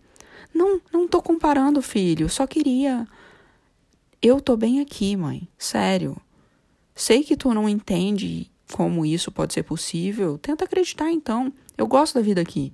Não, 0.54 0.80
não 0.90 1.06
tô 1.06 1.22
comparando, 1.22 1.82
filho. 1.82 2.30
Só 2.30 2.48
queria. 2.48 3.06
Eu 4.28 4.42
tô 4.42 4.58
bem 4.58 4.80
aqui, 4.80 5.16
mãe. 5.16 5.48
Sério. 5.56 6.18
Sei 6.96 7.24
que 7.24 7.38
tu 7.38 7.54
não 7.54 7.70
entende 7.70 8.50
como 8.74 9.06
isso 9.06 9.32
pode 9.32 9.54
ser 9.54 9.62
possível. 9.62 10.36
Tenta 10.40 10.66
acreditar 10.66 11.12
então. 11.12 11.54
Eu 11.78 11.86
gosto 11.86 12.16
da 12.16 12.22
vida 12.22 12.42
aqui. 12.42 12.74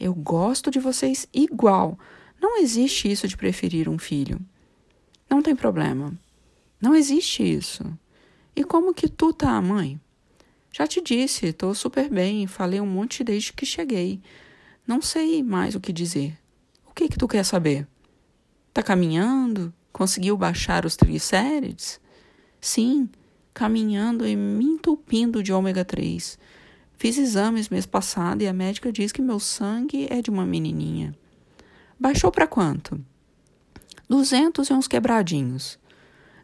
Eu 0.00 0.14
gosto 0.14 0.70
de 0.70 0.80
vocês 0.80 1.28
igual. 1.30 1.98
Não 2.40 2.56
existe 2.56 3.12
isso 3.12 3.28
de 3.28 3.36
preferir 3.36 3.86
um 3.86 3.98
filho. 3.98 4.40
Não 5.28 5.42
tem 5.42 5.54
problema. 5.54 6.18
Não 6.80 6.94
existe 6.94 7.42
isso. 7.42 7.84
E 8.56 8.64
como 8.64 8.94
que 8.94 9.10
tu 9.10 9.30
tá, 9.30 9.60
mãe? 9.60 10.00
Já 10.72 10.86
te 10.86 11.02
disse, 11.02 11.52
tô 11.52 11.74
super 11.74 12.08
bem, 12.08 12.46
falei 12.46 12.80
um 12.80 12.86
monte 12.86 13.22
desde 13.22 13.52
que 13.52 13.66
cheguei. 13.66 14.22
Não 14.86 15.02
sei 15.02 15.42
mais 15.42 15.74
o 15.74 15.80
que 15.80 15.92
dizer. 15.92 16.34
O 16.86 16.94
que 16.94 17.10
que 17.10 17.18
tu 17.18 17.28
quer 17.28 17.44
saber? 17.44 17.86
Tá 18.72 18.82
caminhando? 18.82 19.70
Conseguiu 19.92 20.36
baixar 20.36 20.86
os 20.86 20.96
triglicérides? 20.96 22.00
Sim, 22.60 23.08
caminhando 23.52 24.26
e 24.26 24.34
me 24.34 24.64
entupindo 24.64 25.42
de 25.42 25.52
ômega 25.52 25.84
3. 25.84 26.38
Fiz 26.96 27.18
exames 27.18 27.68
mês 27.68 27.84
passado 27.84 28.42
e 28.42 28.46
a 28.46 28.52
médica 28.52 28.92
diz 28.92 29.12
que 29.12 29.20
meu 29.20 29.40
sangue 29.40 30.06
é 30.08 30.22
de 30.22 30.30
uma 30.30 30.46
menininha. 30.46 31.14
Baixou 31.98 32.30
para 32.30 32.46
quanto? 32.46 33.00
Duzentos 34.08 34.68
e 34.68 34.72
uns 34.72 34.88
quebradinhos. 34.88 35.78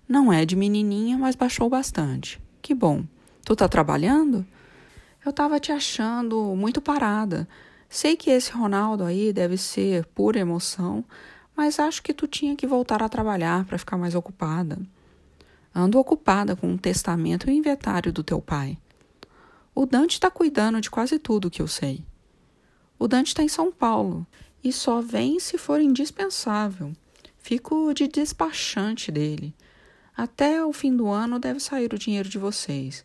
Não 0.09 0.33
é 0.33 0.45
de 0.45 0.57
menininha, 0.57 1.17
mas 1.19 1.37
baixou 1.37 1.69
bastante. 1.69 2.41
Que 2.61 2.75
bom. 2.75 3.05
Tu 3.45 3.55
tá 3.55 3.69
trabalhando? 3.69 4.47
Eu 5.25 5.33
tava 5.33 5.61
te 5.61 5.71
achando 5.71 6.55
muito 6.57 6.81
parada. 6.81 7.49
Sei 7.89 8.17
que 8.17 8.31
esse 8.31 8.51
Ronaldo 8.53 9.05
aí 9.05 9.33
deve 9.33 9.57
ser 9.57 10.07
pura 10.07 10.39
emoção, 10.39 11.05
mas 11.59 11.81
acho 11.81 12.05
que 12.05 12.15
tu 12.15 12.29
tinha 12.29 12.55
que 12.55 12.69
voltar 12.69 13.03
a 13.03 13.09
trabalhar 13.09 13.65
para 13.65 13.77
ficar 13.77 13.97
mais 13.97 14.15
ocupada. 14.15 14.79
Ando 15.75 15.99
ocupada 15.99 16.55
com 16.55 16.73
o 16.73 16.79
testamento 16.79 17.51
e 17.51 17.53
o 17.53 17.53
inventário 17.53 18.13
do 18.13 18.23
teu 18.23 18.41
pai. 18.41 18.79
O 19.75 19.85
Dante 19.85 20.13
está 20.13 20.31
cuidando 20.31 20.81
de 20.81 20.89
quase 20.89 21.19
tudo 21.19 21.51
que 21.51 21.61
eu 21.61 21.67
sei. 21.67 22.05
O 22.97 23.09
Dante 23.09 23.29
está 23.29 23.43
em 23.43 23.49
São 23.49 23.73
Paulo 23.73 24.25
e 24.63 24.73
só 24.73 25.01
vem 25.01 25.41
se 25.41 25.59
for 25.59 25.81
indispensável. 25.81 26.93
Fico 27.39 27.93
de 27.93 28.07
despachante 28.07 29.11
dele. 29.11 29.53
Até 30.17 30.65
o 30.65 30.73
fim 30.73 30.97
do 30.97 31.09
ano 31.09 31.41
deve 31.41 31.59
sair 31.59 31.93
o 31.93 31.99
dinheiro 31.99 32.29
de 32.29 32.39
vocês. 32.39 33.05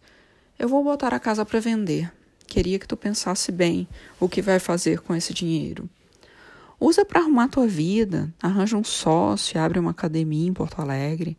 Eu 0.60 0.70
vou 0.70 0.84
botar 0.84 1.12
a 1.12 1.20
casa 1.20 1.44
para 1.44 1.60
vender. 1.60 2.14
Queria 2.46 2.78
que 2.78 2.88
tu 2.88 2.96
pensasse 2.96 3.52
bem 3.52 3.88
o 4.20 4.30
que 4.30 4.44
vai 4.44 4.60
fazer 4.60 5.02
com 5.02 5.16
esse 5.16 5.34
dinheiro. 5.34 5.90
Usa 6.86 7.06
para 7.06 7.22
arrumar 7.22 7.48
tua 7.48 7.66
vida, 7.66 8.36
arranja 8.42 8.76
um 8.76 8.84
sócio, 8.84 9.58
abre 9.58 9.80
uma 9.80 9.92
academia 9.92 10.50
em 10.50 10.52
Porto 10.52 10.82
Alegre, 10.82 11.38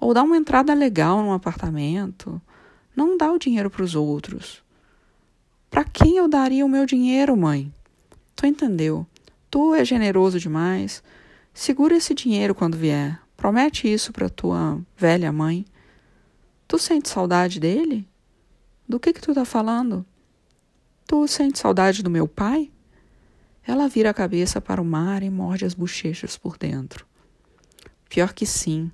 ou 0.00 0.12
dá 0.12 0.24
uma 0.24 0.36
entrada 0.36 0.74
legal 0.74 1.22
num 1.22 1.32
apartamento. 1.32 2.42
Não 2.96 3.16
dá 3.16 3.30
o 3.30 3.38
dinheiro 3.38 3.70
para 3.70 3.84
os 3.84 3.94
outros. 3.94 4.60
Para 5.70 5.84
quem 5.84 6.16
eu 6.16 6.26
daria 6.26 6.66
o 6.66 6.68
meu 6.68 6.84
dinheiro, 6.84 7.36
mãe? 7.36 7.72
Tu 8.34 8.44
entendeu? 8.44 9.06
Tu 9.48 9.72
é 9.72 9.84
generoso 9.84 10.40
demais. 10.40 11.00
Segura 11.54 11.94
esse 11.94 12.12
dinheiro 12.12 12.52
quando 12.52 12.76
vier. 12.76 13.20
Promete 13.36 13.86
isso 13.86 14.12
para 14.12 14.28
tua 14.28 14.80
velha 14.96 15.30
mãe. 15.30 15.64
Tu 16.66 16.76
sente 16.76 17.08
saudade 17.08 17.60
dele? 17.60 18.04
Do 18.88 18.98
que 18.98 19.12
que 19.12 19.20
tu 19.20 19.32
tá 19.32 19.44
falando? 19.44 20.04
Tu 21.06 21.28
sente 21.28 21.60
saudade 21.60 22.02
do 22.02 22.10
meu 22.10 22.26
pai? 22.26 22.68
Ela 23.66 23.88
vira 23.88 24.10
a 24.10 24.14
cabeça 24.14 24.60
para 24.60 24.82
o 24.82 24.84
mar 24.84 25.22
e 25.22 25.30
morde 25.30 25.64
as 25.64 25.74
bochechas 25.74 26.36
por 26.36 26.58
dentro. 26.58 27.06
Pior 28.08 28.32
que 28.32 28.44
sim. 28.44 28.90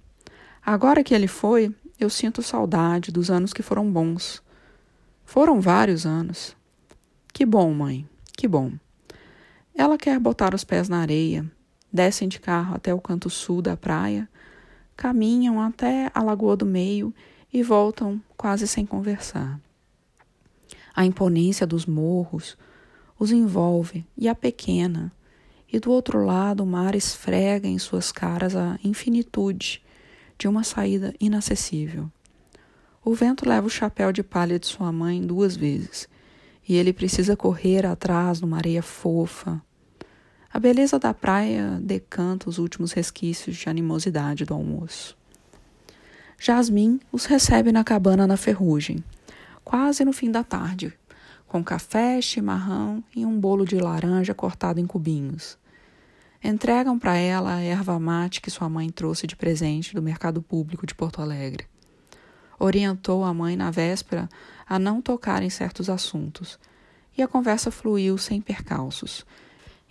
Agora 0.65 1.03
que 1.03 1.15
ele 1.15 1.27
foi, 1.27 1.75
eu 1.99 2.11
sinto 2.11 2.43
saudade 2.43 3.11
dos 3.11 3.31
anos 3.31 3.53
que 3.53 3.63
foram 3.63 3.91
bons. 3.91 4.43
Foram 5.25 5.61
vários 5.61 6.07
anos. 6.07 6.57
Que 7.33 7.45
bom, 7.45 7.73
mãe, 7.73 8.09
que 8.37 8.47
bom. 8.47 8.73
Ela 9.75 9.97
quer 9.97 10.19
botar 10.19 10.55
os 10.55 10.65
pés 10.65 10.89
na 10.89 10.99
areia, 10.99 11.45
descem 11.93 12.29
de 12.29 12.39
carro 12.39 12.75
até 12.75 12.93
o 12.93 13.01
canto 13.01 13.31
sul 13.31 13.63
da 13.63 13.77
praia, 13.77 14.29
caminham 14.97 15.61
até 15.61 16.11
a 16.15 16.23
Lagoa 16.23 16.57
do 16.57 16.67
Meio 16.67 17.15
e 17.53 17.63
voltam 17.63 18.21
quase 18.37 18.67
sem 18.67 18.85
conversar. 18.85 19.59
A 20.95 21.05
imponência 21.05 21.67
dos 21.67 21.87
morros 21.87 22.59
os 23.19 23.33
envolve 23.33 24.07
e 24.17 24.29
a 24.29 24.35
pequena, 24.35 25.13
e 25.71 25.79
do 25.79 25.91
outro 25.91 26.25
lado 26.25 26.63
o 26.63 26.67
mar 26.67 26.95
esfrega 26.95 27.67
em 27.67 27.79
suas 27.79 28.13
caras 28.13 28.57
a 28.57 28.79
infinitude 28.83 29.83
de 30.39 30.49
uma 30.49 30.63
saída 30.63 31.15
inacessível. 31.21 32.11
O 33.05 33.15
vento 33.15 33.49
leva 33.49 33.67
o 33.67 33.71
chapéu 33.71 34.13
de 34.13 34.23
palha 34.23 34.59
de 34.59 34.67
sua 34.67 34.93
mãe 34.93 35.21
duas 35.21 35.57
vezes, 35.57 36.09
e 36.69 36.77
ele 36.77 36.93
precisa 36.93 37.37
correr 37.37 37.87
atrás 37.87 38.41
numa 38.41 38.59
areia 38.59 38.83
fofa, 38.83 39.63
a 40.51 40.59
beleza 40.59 40.99
da 40.99 41.13
praia 41.13 41.79
decanta 41.81 42.49
os 42.49 42.59
últimos 42.59 42.93
resquícios 42.93 43.57
de 43.57 43.69
animosidade 43.69 44.47
do 44.47 44.55
almoço. 44.55 45.17
Jasmin 46.39 46.99
os 47.13 47.27
recebe 47.27 47.71
na 47.71 47.85
cabana 47.85 48.27
na 48.27 48.37
ferrugem, 48.37 49.05
quase 49.63 50.05
no 50.05 50.13
fim 50.13 50.31
da 50.31 50.43
tarde, 50.43 50.98
com 51.49 51.65
café, 51.65 52.21
chimarrão 52.21 53.03
e 53.17 53.27
um 53.27 53.41
bolo 53.41 53.65
de 53.65 53.77
laranja 53.77 54.35
cortado 54.35 54.79
em 54.79 54.87
cubinhos. 54.87 55.59
Entregam 56.45 56.99
para 56.99 57.17
ela 57.17 57.55
a 57.55 57.61
erva 57.61 57.99
mate 57.99 58.41
que 58.41 58.51
sua 58.51 58.69
mãe 58.69 58.89
trouxe 58.91 59.27
de 59.27 59.35
presente 59.35 59.95
do 59.95 60.03
mercado 60.03 60.41
público 60.41 60.87
de 60.87 60.95
Porto 60.95 61.21
Alegre. 61.21 61.67
Orientou 62.59 63.25
a 63.25 63.35
mãe 63.35 63.57
na 63.57 63.71
véspera 63.71 64.29
a 64.69 64.79
não 64.79 65.01
tocar 65.03 65.43
em 65.43 65.51
certos 65.51 65.91
assuntos, 65.91 66.59
e 67.17 67.23
a 67.23 67.27
conversa 67.27 67.71
fluiu 67.71 68.17
sem 68.17 68.41
percalços 68.41 69.27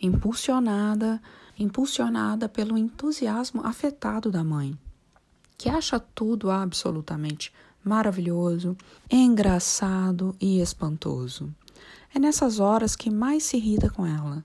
impulsionada, 0.02 1.22
impulsionada 1.58 2.48
pelo 2.48 2.78
entusiasmo 2.78 3.66
afetado 3.66 4.32
da 4.32 4.44
mãe, 4.44 4.78
que 5.58 5.70
acha 5.70 6.00
tudo 6.00 6.52
absolutamente 6.52 7.52
maravilhoso, 7.88 8.76
engraçado 9.10 10.36
e 10.40 10.60
espantoso. 10.60 11.54
É 12.14 12.20
nessas 12.20 12.60
horas 12.60 12.96
que 12.96 13.10
mais 13.10 13.44
se 13.44 13.58
irrita 13.58 13.90
com 13.90 14.06
ela, 14.06 14.44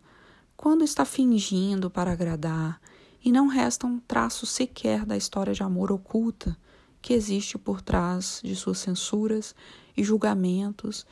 quando 0.56 0.84
está 0.84 1.04
fingindo 1.04 1.90
para 1.90 2.12
agradar 2.12 2.80
e 3.24 3.32
não 3.32 3.46
resta 3.46 3.86
um 3.86 3.98
traço 3.98 4.46
sequer 4.46 5.04
da 5.04 5.16
história 5.16 5.54
de 5.54 5.62
amor 5.62 5.90
oculta 5.90 6.56
que 7.00 7.12
existe 7.12 7.58
por 7.58 7.82
trás 7.82 8.40
de 8.44 8.54
suas 8.54 8.78
censuras 8.78 9.54
e 9.96 10.04
julgamentos 10.04 11.04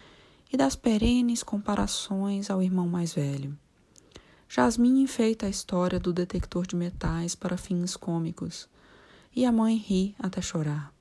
e 0.52 0.56
das 0.56 0.76
perenes 0.76 1.42
comparações 1.42 2.48
ao 2.48 2.62
irmão 2.62 2.88
mais 2.88 3.12
velho. 3.12 3.56
Jasmine 4.48 5.02
enfeita 5.02 5.46
a 5.46 5.48
história 5.48 6.00
do 6.00 6.12
detector 6.12 6.66
de 6.66 6.74
metais 6.74 7.34
para 7.34 7.56
fins 7.56 7.96
cômicos, 7.96 8.68
e 9.34 9.44
a 9.44 9.52
mãe 9.52 9.76
ri 9.76 10.14
até 10.18 10.40
chorar. 10.40 10.92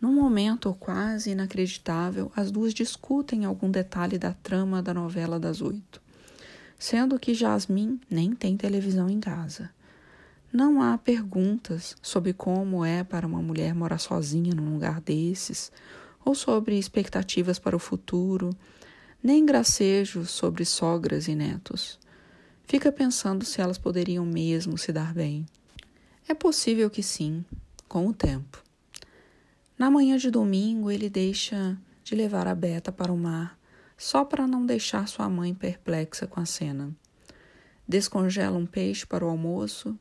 Num 0.00 0.14
momento 0.14 0.74
quase 0.80 1.30
inacreditável, 1.30 2.32
as 2.34 2.50
duas 2.50 2.72
discutem 2.72 3.44
algum 3.44 3.70
detalhe 3.70 4.18
da 4.18 4.32
trama 4.32 4.82
da 4.82 4.94
novela 4.94 5.38
das 5.38 5.60
oito, 5.60 6.00
sendo 6.78 7.18
que 7.18 7.34
Jasmine 7.34 8.00
nem 8.08 8.34
tem 8.34 8.56
televisão 8.56 9.10
em 9.10 9.20
casa. 9.20 9.70
Não 10.50 10.80
há 10.80 10.96
perguntas 10.96 11.96
sobre 12.00 12.32
como 12.32 12.82
é 12.82 13.04
para 13.04 13.26
uma 13.26 13.42
mulher 13.42 13.74
morar 13.74 13.98
sozinha 13.98 14.54
num 14.54 14.72
lugar 14.72 15.02
desses, 15.02 15.70
ou 16.24 16.34
sobre 16.34 16.78
expectativas 16.78 17.58
para 17.58 17.76
o 17.76 17.78
futuro, 17.78 18.50
nem 19.22 19.44
gracejos 19.44 20.30
sobre 20.30 20.64
sogras 20.64 21.28
e 21.28 21.34
netos. 21.34 21.98
Fica 22.64 22.90
pensando 22.90 23.44
se 23.44 23.60
elas 23.60 23.76
poderiam 23.76 24.24
mesmo 24.24 24.78
se 24.78 24.92
dar 24.92 25.12
bem. 25.12 25.44
É 26.26 26.32
possível 26.32 26.88
que 26.88 27.02
sim, 27.02 27.44
com 27.86 28.06
o 28.06 28.14
tempo. 28.14 28.69
Na 29.80 29.90
manhã 29.90 30.18
de 30.18 30.30
domingo, 30.30 30.90
ele 30.90 31.08
deixa 31.08 31.74
de 32.04 32.14
levar 32.14 32.46
a 32.46 32.54
Beta 32.54 32.92
para 32.92 33.10
o 33.10 33.16
mar, 33.16 33.58
só 33.96 34.26
para 34.26 34.46
não 34.46 34.66
deixar 34.66 35.08
sua 35.08 35.26
mãe 35.26 35.54
perplexa 35.54 36.26
com 36.26 36.38
a 36.38 36.44
cena. 36.44 36.94
Descongela 37.88 38.58
um 38.58 38.66
peixe 38.66 39.06
para 39.06 39.24
o 39.24 39.30
almoço 39.30 39.96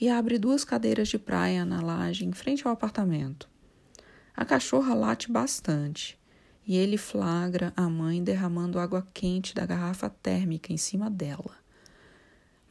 e 0.00 0.08
abre 0.08 0.36
duas 0.36 0.64
cadeiras 0.64 1.06
de 1.06 1.16
praia 1.16 1.64
na 1.64 1.80
laje 1.80 2.26
em 2.26 2.32
frente 2.32 2.66
ao 2.66 2.72
apartamento. 2.72 3.48
A 4.36 4.44
cachorra 4.44 4.94
late 4.94 5.30
bastante 5.30 6.18
e 6.66 6.76
ele 6.76 6.96
flagra 6.96 7.72
a 7.76 7.88
mãe 7.88 8.24
derramando 8.24 8.80
água 8.80 9.06
quente 9.14 9.54
da 9.54 9.64
garrafa 9.64 10.10
térmica 10.10 10.72
em 10.72 10.76
cima 10.76 11.08
dela 11.08 11.60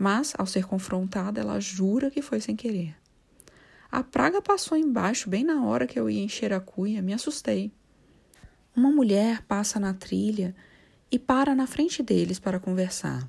mas, 0.02 0.34
ao 0.38 0.46
ser 0.46 0.66
confrontada, 0.66 1.42
ela 1.42 1.60
jura 1.60 2.10
que 2.10 2.22
foi 2.22 2.40
sem 2.40 2.56
querer. 2.56 2.96
A 3.92 4.04
praga 4.04 4.40
passou 4.40 4.78
embaixo 4.78 5.30
bem 5.30 5.44
na 5.44 5.66
hora 5.66 5.88
que 5.88 6.00
eu 6.00 6.08
ia 6.08 6.24
encher 6.24 6.54
a 6.54 6.60
cuia, 6.60 7.02
me 7.02 7.12
assustei. 7.12 7.72
Uma 8.76 8.92
mulher 8.92 9.42
passa 9.44 9.80
na 9.80 9.96
trilha 9.96 10.56
e 11.12 11.18
para 11.18 11.56
na 11.56 11.66
frente 11.66 12.04
deles 12.04 12.40
para 12.40 12.60
conversar. 12.60 13.28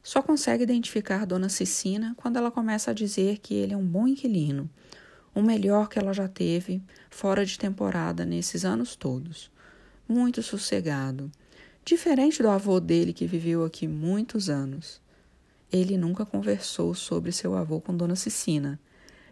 Só 0.00 0.22
consegue 0.22 0.62
identificar 0.62 1.26
Dona 1.26 1.48
Cecina 1.48 2.14
quando 2.16 2.36
ela 2.36 2.52
começa 2.52 2.92
a 2.92 2.94
dizer 2.94 3.38
que 3.38 3.54
ele 3.54 3.74
é 3.74 3.76
um 3.76 3.86
bom 3.86 4.06
inquilino, 4.06 4.70
o 5.34 5.42
melhor 5.42 5.88
que 5.88 5.98
ela 5.98 6.12
já 6.12 6.28
teve 6.28 6.80
fora 7.10 7.44
de 7.44 7.58
temporada 7.58 8.24
nesses 8.24 8.64
anos 8.64 8.94
todos. 8.94 9.50
Muito 10.08 10.40
sossegado, 10.40 11.30
diferente 11.84 12.42
do 12.42 12.48
avô 12.48 12.78
dele 12.78 13.12
que 13.12 13.26
viveu 13.26 13.64
aqui 13.64 13.88
muitos 13.88 14.48
anos. 14.48 15.00
Ele 15.72 15.96
nunca 15.96 16.24
conversou 16.24 16.94
sobre 16.94 17.32
seu 17.32 17.56
avô 17.56 17.80
com 17.80 17.96
Dona 17.96 18.16
Cecina, 18.16 18.78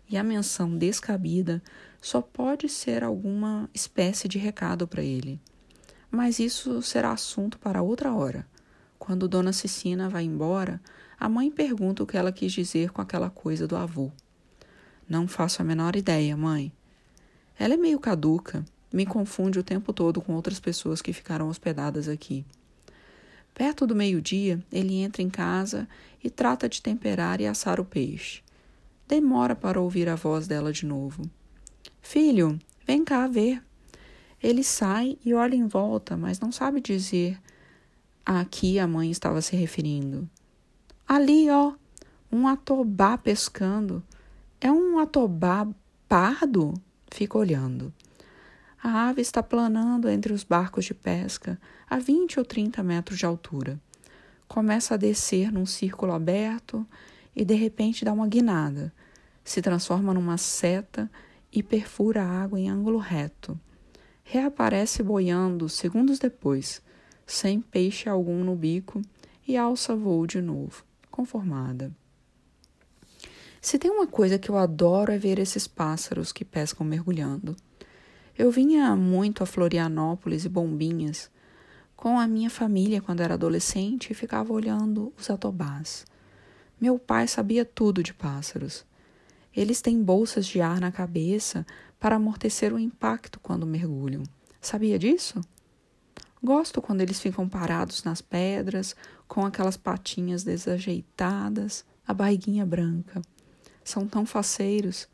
e 0.09 0.16
a 0.16 0.23
menção 0.23 0.77
descabida 0.77 1.62
só 2.01 2.21
pode 2.21 2.68
ser 2.68 3.05
alguma 3.05 3.68
espécie 3.75 4.29
de 4.29 4.38
recado 4.38 4.87
para 4.87 5.03
ele. 5.03 5.40
Mas 6.11 6.38
isso 6.38 6.81
será 6.81 7.12
assunto 7.12 7.59
para 7.59 7.83
outra 7.83 8.14
hora. 8.14 8.47
Quando 8.99 9.29
Dona 9.29 9.53
Cecina 9.53 10.09
vai 10.09 10.25
embora, 10.25 10.81
a 11.18 11.29
mãe 11.29 11.51
pergunta 11.51 12.03
o 12.03 12.07
que 12.07 12.16
ela 12.16 12.33
quis 12.33 12.53
dizer 12.53 12.90
com 12.90 13.03
aquela 13.03 13.29
coisa 13.29 13.66
do 13.66 13.77
avô. 13.77 14.11
Não 15.09 15.29
faço 15.29 15.61
a 15.61 15.64
menor 15.64 15.97
ideia, 15.97 16.37
mãe. 16.37 16.73
Ela 17.59 17.75
é 17.75 17.77
meio 17.77 17.99
caduca, 17.99 18.64
me 18.92 19.05
confunde 19.05 19.59
o 19.59 19.64
tempo 19.64 19.92
todo 19.92 20.21
com 20.21 20.35
outras 20.35 20.61
pessoas 20.61 21.03
que 21.03 21.12
ficaram 21.12 21.49
hospedadas 21.49 22.09
aqui. 22.09 22.44
Perto 23.53 23.87
do 23.87 23.94
meio-dia, 23.94 24.62
ele 24.71 24.97
entra 24.97 25.21
em 25.21 25.29
casa 25.29 25.88
e 26.23 26.31
trata 26.31 26.68
de 26.68 26.81
temperar 26.81 27.40
e 27.40 27.47
assar 27.47 27.81
o 27.81 27.85
peixe. 27.85 28.42
Demora 29.09 29.57
para 29.57 29.81
ouvir 29.81 30.07
a 30.07 30.14
voz 30.14 30.47
dela 30.47 30.71
de 30.71 30.85
novo. 30.85 31.23
Filho, 32.03 32.59
vem 32.87 33.03
cá 33.03 33.27
ver. 33.27 33.64
Ele 34.42 34.62
sai 34.62 35.16
e 35.25 35.33
olha 35.33 35.55
em 35.55 35.66
volta, 35.66 36.14
mas 36.14 36.38
não 36.38 36.53
sabe 36.53 36.79
dizer 36.83 37.40
a 38.25 38.44
que 38.44 38.79
a 38.79 38.87
mãe 38.87 39.11
estava 39.11 39.40
se 39.40 39.57
referindo. 39.57 40.29
Ali, 41.09 41.49
ó, 41.49 41.73
um 42.31 42.47
atobá 42.47 43.16
pescando. 43.16 44.03
É 44.61 44.71
um 44.71 44.99
atobá 44.99 45.66
pardo? 46.07 46.75
Fica 47.11 47.38
olhando. 47.38 47.90
A 48.83 49.09
ave 49.09 49.23
está 49.23 49.42
planando 49.42 50.07
entre 50.11 50.35
os 50.35 50.44
barcos 50.44 50.85
de 50.85 50.92
pesca 50.92 51.59
a 51.88 51.99
20 51.99 52.40
ou 52.40 52.44
30 52.44 52.83
metros 52.83 53.18
de 53.18 53.25
altura. 53.25 53.81
Começa 54.47 54.94
a 54.94 54.99
descer 54.99 55.51
num 55.51 55.64
círculo 55.64 56.12
aberto 56.12 56.87
e 57.35 57.45
de 57.45 57.55
repente 57.55 58.05
dá 58.05 58.12
uma 58.12 58.27
guinada. 58.27 58.93
Se 59.45 59.62
transforma 59.62 60.12
numa 60.12 60.37
seta 60.37 61.11
e 61.53 61.62
perfura 61.62 62.23
a 62.23 62.43
água 62.43 62.59
em 62.59 62.69
ângulo 62.69 62.99
reto. 62.99 63.59
Reaparece 64.23 65.03
boiando 65.03 65.69
segundos 65.69 66.19
depois, 66.19 66.83
sem 67.27 67.61
peixe 67.61 68.09
algum 68.09 68.45
no 68.45 68.55
bico, 68.55 69.01
e 69.47 69.57
alça 69.57 69.97
voo 69.97 70.27
de 70.27 70.43
novo, 70.43 70.85
conformada. 71.11 71.91
Se 73.61 73.79
tem 73.79 73.91
uma 73.91 74.07
coisa 74.07 74.38
que 74.38 74.51
eu 74.51 74.57
adoro 74.57 75.11
é 75.11 75.19
ver 75.19 75.38
esses 75.38 75.67
pássaros 75.67 76.33
que 76.33 76.45
pescam 76.45 76.87
mergulhando. 76.87 77.57
Eu 78.37 78.51
vinha 78.51 78.95
muito 78.95 79.43
a 79.43 79.47
Florianópolis 79.47 80.45
e 80.45 80.49
Bombinhas 80.49 81.31
com 81.97 82.17
a 82.17 82.29
minha 82.29 82.49
família 82.49 83.01
quando 83.01 83.23
era 83.23 83.35
adolescente 83.35 84.12
e 84.12 84.14
ficava 84.14 84.53
olhando 84.53 85.12
os 85.19 85.29
atobás. 85.29 86.07
Meu 86.81 86.97
pai 86.97 87.27
sabia 87.27 87.64
tudo 87.64 88.03
de 88.03 88.14
pássaros. 88.14 88.87
Eles 89.55 89.81
têm 89.81 90.01
bolsas 90.01 90.47
de 90.47 90.61
ar 90.61 90.81
na 90.81 90.93
cabeça 90.93 91.67
para 91.99 92.14
amortecer 92.14 92.73
o 92.73 92.79
impacto 92.79 93.41
quando 93.41 93.67
mergulham. 93.67 94.23
Sabia 94.61 94.97
disso? 94.97 95.41
Gosto 96.41 96.81
quando 96.81 97.01
eles 97.01 97.19
ficam 97.19 97.49
parados 97.49 98.05
nas 98.05 98.23
pedras, 98.23 98.95
com 99.27 99.45
aquelas 99.45 99.77
patinhas 99.77 100.45
desajeitadas, 100.45 101.85
a 102.07 102.14
barriguinha 102.14 102.64
branca. 102.64 103.21
São 103.83 104.07
tão 104.07 104.25
faceiros. 104.25 105.09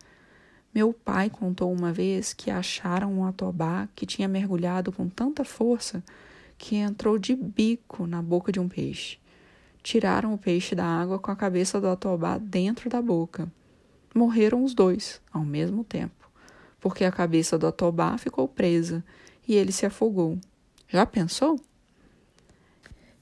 Meu 0.75 0.93
pai 0.93 1.31
contou 1.31 1.73
uma 1.73 1.95
vez 1.95 2.35
que 2.35 2.51
acharam 2.51 3.11
um 3.11 3.25
atobá 3.25 3.89
que 3.95 4.05
tinha 4.05 4.29
mergulhado 4.29 4.93
com 4.93 5.09
tanta 5.09 5.45
força 5.45 6.05
que 6.59 6.77
entrou 6.77 7.19
de 7.19 7.35
bico 7.35 8.07
na 8.07 8.21
boca 8.21 8.53
de 8.53 8.61
um 8.61 8.69
peixe. 8.69 9.19
Tiraram 9.85 10.33
o 10.33 10.39
peixe 10.39 10.75
da 10.75 10.87
água 10.87 11.19
com 11.19 11.31
a 11.31 11.37
cabeça 11.37 11.79
do 11.79 11.89
atobá 11.89 12.39
dentro 12.39 12.89
da 12.89 13.03
boca. 13.03 13.53
Morreram 14.15 14.65
os 14.65 14.73
dois 14.73 15.21
ao 15.31 15.45
mesmo 15.45 15.85
tempo, 15.85 16.31
porque 16.81 17.05
a 17.05 17.13
cabeça 17.13 17.59
do 17.59 17.67
atobá 17.67 18.17
ficou 18.17 18.49
presa 18.49 19.05
e 19.47 19.55
ele 19.55 19.73
se 19.73 19.85
afogou. 19.85 20.39
Já 20.89 21.05
pensou? 21.05 21.61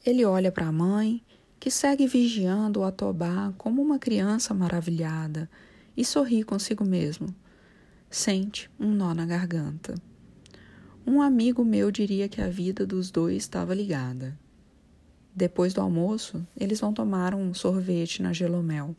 Ele 0.06 0.24
olha 0.24 0.52
para 0.52 0.68
a 0.68 0.72
mãe, 0.72 1.20
que 1.58 1.68
segue 1.68 2.06
vigiando 2.06 2.78
o 2.78 2.84
atobá 2.84 3.52
como 3.58 3.82
uma 3.82 3.98
criança 3.98 4.54
maravilhada, 4.54 5.50
e 5.96 6.04
sorri 6.04 6.44
consigo 6.44 6.84
mesmo. 6.84 7.34
Sente 8.08 8.70
um 8.78 8.92
nó 8.92 9.12
na 9.12 9.26
garganta. 9.26 9.96
Um 11.04 11.20
amigo 11.20 11.64
meu 11.64 11.90
diria 11.90 12.28
que 12.28 12.40
a 12.40 12.48
vida 12.48 12.86
dos 12.86 13.10
dois 13.10 13.38
estava 13.38 13.74
ligada. 13.74 14.38
Depois 15.34 15.72
do 15.72 15.80
almoço, 15.80 16.46
eles 16.54 16.80
vão 16.80 16.92
tomar 16.92 17.34
um 17.34 17.54
sorvete 17.54 18.22
na 18.22 18.34
Gelomel. 18.34 18.94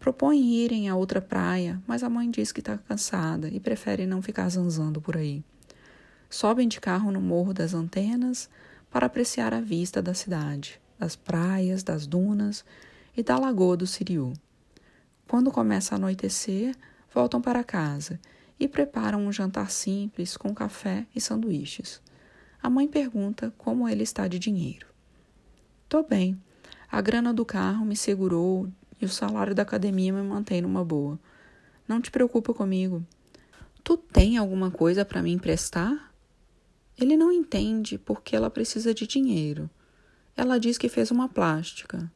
Propõem 0.00 0.54
irem 0.54 0.88
a 0.88 0.96
outra 0.96 1.20
praia, 1.20 1.82
mas 1.86 2.02
a 2.02 2.08
mãe 2.08 2.30
diz 2.30 2.50
que 2.50 2.60
está 2.60 2.78
cansada 2.78 3.48
e 3.48 3.60
prefere 3.60 4.06
não 4.06 4.22
ficar 4.22 4.48
zanzando 4.48 5.00
por 5.00 5.16
aí. 5.16 5.44
Sobem 6.30 6.66
de 6.66 6.80
carro 6.80 7.10
no 7.10 7.20
Morro 7.20 7.52
das 7.52 7.74
Antenas 7.74 8.48
para 8.90 9.06
apreciar 9.06 9.52
a 9.52 9.60
vista 9.60 10.00
da 10.00 10.14
cidade, 10.14 10.80
das 10.98 11.14
praias, 11.14 11.82
das 11.82 12.06
dunas 12.06 12.64
e 13.16 13.22
da 13.22 13.38
Lagoa 13.38 13.76
do 13.76 13.86
Siriu. 13.86 14.32
Quando 15.28 15.50
começa 15.50 15.94
a 15.94 15.96
anoitecer, 15.96 16.74
voltam 17.12 17.40
para 17.40 17.62
casa 17.62 18.18
e 18.58 18.66
preparam 18.66 19.26
um 19.26 19.32
jantar 19.32 19.70
simples 19.70 20.36
com 20.36 20.54
café 20.54 21.06
e 21.14 21.20
sanduíches. 21.20 22.00
A 22.62 22.70
mãe 22.70 22.88
pergunta 22.88 23.52
como 23.58 23.86
ele 23.88 24.02
está 24.02 24.26
de 24.26 24.38
dinheiro. 24.38 24.93
Tô 25.88 26.02
bem. 26.02 26.40
A 26.90 27.00
grana 27.00 27.32
do 27.32 27.44
carro 27.44 27.84
me 27.84 27.96
segurou 27.96 28.68
e 29.00 29.04
o 29.04 29.08
salário 29.08 29.54
da 29.54 29.62
academia 29.62 30.12
me 30.12 30.22
mantém 30.22 30.60
numa 30.62 30.84
boa. 30.84 31.18
Não 31.86 32.00
te 32.00 32.10
preocupa 32.10 32.54
comigo. 32.54 33.04
Tu 33.82 33.96
tem 33.96 34.38
alguma 34.38 34.70
coisa 34.70 35.04
para 35.04 35.22
me 35.22 35.30
emprestar? 35.30 36.12
Ele 36.98 37.16
não 37.16 37.30
entende 37.30 37.98
porque 37.98 38.34
ela 38.34 38.48
precisa 38.48 38.94
de 38.94 39.06
dinheiro. 39.06 39.68
Ela 40.36 40.58
diz 40.58 40.78
que 40.78 40.88
fez 40.88 41.10
uma 41.10 41.28
plástica. 41.28 42.10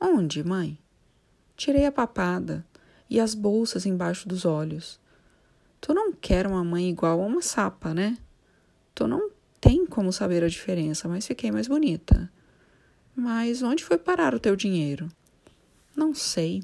Onde, 0.00 0.42
mãe? 0.42 0.78
Tirei 1.56 1.86
a 1.86 1.92
papada 1.92 2.64
e 3.08 3.20
as 3.20 3.34
bolsas 3.34 3.86
embaixo 3.86 4.28
dos 4.28 4.44
olhos. 4.44 4.98
Tu 5.80 5.94
não 5.94 6.12
quer 6.12 6.46
uma 6.46 6.64
mãe 6.64 6.88
igual 6.88 7.22
a 7.22 7.26
uma 7.26 7.42
sapa, 7.42 7.94
né? 7.94 8.18
Tu 8.94 9.06
não 9.06 9.30
tem 9.60 9.86
como 9.86 10.12
saber 10.12 10.42
a 10.42 10.48
diferença, 10.48 11.08
mas 11.08 11.26
fiquei 11.26 11.52
mais 11.52 11.68
bonita. 11.68 12.30
Mas 13.18 13.62
onde 13.62 13.84
foi 13.84 13.98
parar 13.98 14.34
o 14.34 14.40
teu 14.40 14.54
dinheiro? 14.54 15.08
Não 15.96 16.14
sei. 16.14 16.62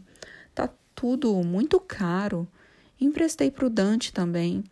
Tá 0.54 0.70
tudo 0.94 1.34
muito 1.42 1.80
caro. 1.80 2.46
Emprestei 3.00 3.50
pro 3.50 3.68
Dante 3.68 4.12
também, 4.12 4.62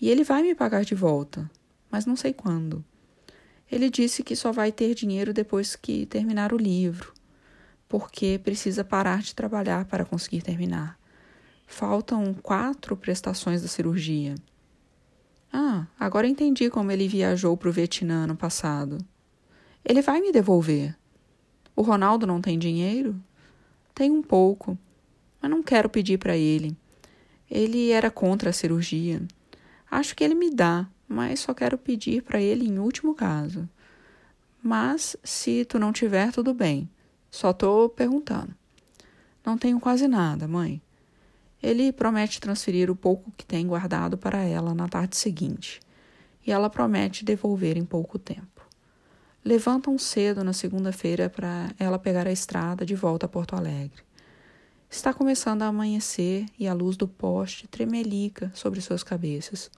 e 0.00 0.10
ele 0.10 0.22
vai 0.22 0.42
me 0.42 0.54
pagar 0.54 0.84
de 0.84 0.94
volta 0.94 1.50
mas 1.90 2.06
não 2.06 2.14
sei 2.14 2.32
quando. 2.32 2.84
Ele 3.70 3.90
disse 3.90 4.22
que 4.22 4.36
só 4.36 4.52
vai 4.52 4.70
ter 4.70 4.94
dinheiro 4.94 5.34
depois 5.34 5.76
que 5.76 6.06
terminar 6.06 6.52
o 6.52 6.56
livro, 6.56 7.12
porque 7.88 8.40
precisa 8.42 8.84
parar 8.84 9.20
de 9.20 9.34
trabalhar 9.34 9.84
para 9.86 10.04
conseguir 10.04 10.42
terminar. 10.42 10.98
Faltam 11.66 12.34
quatro 12.34 12.96
prestações 12.96 13.62
da 13.62 13.68
cirurgia. 13.68 14.34
Ah, 15.52 15.86
agora 15.98 16.28
entendi 16.28 16.70
como 16.70 16.90
ele 16.90 17.08
viajou 17.08 17.56
para 17.56 17.68
o 17.68 17.72
Vietnã 17.72 18.26
no 18.26 18.36
passado. 18.36 18.98
Ele 19.84 20.02
vai 20.02 20.20
me 20.20 20.32
devolver. 20.32 20.96
O 21.80 21.82
Ronaldo 21.82 22.26
não 22.26 22.42
tem 22.42 22.58
dinheiro? 22.58 23.18
Tem 23.94 24.10
um 24.10 24.20
pouco, 24.20 24.76
mas 25.40 25.50
não 25.50 25.62
quero 25.62 25.88
pedir 25.88 26.18
para 26.18 26.36
ele. 26.36 26.76
Ele 27.50 27.90
era 27.90 28.10
contra 28.10 28.50
a 28.50 28.52
cirurgia. 28.52 29.22
Acho 29.90 30.14
que 30.14 30.22
ele 30.22 30.34
me 30.34 30.50
dá, 30.50 30.86
mas 31.08 31.40
só 31.40 31.54
quero 31.54 31.78
pedir 31.78 32.22
para 32.22 32.38
ele 32.38 32.68
em 32.68 32.78
último 32.78 33.14
caso. 33.14 33.66
Mas 34.62 35.16
se 35.24 35.64
tu 35.64 35.78
não 35.78 35.90
tiver, 35.90 36.30
tudo 36.32 36.52
bem. 36.52 36.86
Só 37.30 37.50
tô 37.50 37.88
perguntando. 37.88 38.54
Não 39.42 39.56
tenho 39.56 39.80
quase 39.80 40.06
nada, 40.06 40.46
mãe. 40.46 40.82
Ele 41.62 41.92
promete 41.92 42.42
transferir 42.42 42.90
o 42.90 42.94
pouco 42.94 43.32
que 43.38 43.46
tem 43.46 43.66
guardado 43.66 44.18
para 44.18 44.44
ela 44.44 44.74
na 44.74 44.86
tarde 44.86 45.16
seguinte, 45.16 45.80
e 46.46 46.52
ela 46.52 46.68
promete 46.68 47.24
devolver 47.24 47.78
em 47.78 47.86
pouco 47.86 48.18
tempo. 48.18 48.59
Levantam 49.42 49.96
cedo 49.96 50.44
na 50.44 50.52
segunda-feira 50.52 51.30
para 51.30 51.70
ela 51.78 51.98
pegar 51.98 52.26
a 52.26 52.32
estrada 52.32 52.84
de 52.84 52.94
volta 52.94 53.24
a 53.24 53.28
Porto 53.28 53.56
Alegre. 53.56 54.02
Está 54.90 55.14
começando 55.14 55.62
a 55.62 55.68
amanhecer 55.68 56.44
e 56.58 56.68
a 56.68 56.74
luz 56.74 56.94
do 56.94 57.08
poste 57.08 57.66
tremelica 57.66 58.52
sobre 58.54 58.82
suas 58.82 59.02
cabeças. 59.02 59.70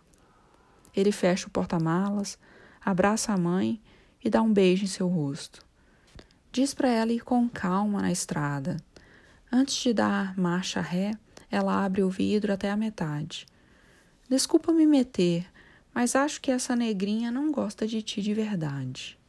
Ele 0.96 1.12
fecha 1.12 1.46
o 1.46 1.50
porta-malas, 1.50 2.36
abraça 2.84 3.32
a 3.32 3.36
mãe 3.36 3.80
e 4.24 4.28
dá 4.28 4.42
um 4.42 4.52
beijo 4.52 4.82
em 4.82 4.88
seu 4.88 5.06
rosto. 5.06 5.64
Diz 6.50 6.74
para 6.74 6.88
ela 6.88 7.12
ir 7.12 7.20
com 7.20 7.48
calma 7.48 8.02
na 8.02 8.10
estrada. 8.10 8.78
Antes 9.50 9.76
de 9.76 9.94
dar 9.94 10.36
marcha 10.36 10.80
ré, 10.80 11.12
ela 11.48 11.84
abre 11.84 12.02
o 12.02 12.10
vidro 12.10 12.52
até 12.52 12.68
a 12.68 12.76
metade. 12.76 13.46
Desculpa 14.28 14.72
me 14.72 14.86
meter, 14.86 15.46
mas 15.94 16.16
acho 16.16 16.40
que 16.40 16.50
essa 16.50 16.74
negrinha 16.74 17.30
não 17.30 17.52
gosta 17.52 17.86
de 17.86 18.02
ti 18.02 18.20
de 18.20 18.34
verdade. 18.34 19.21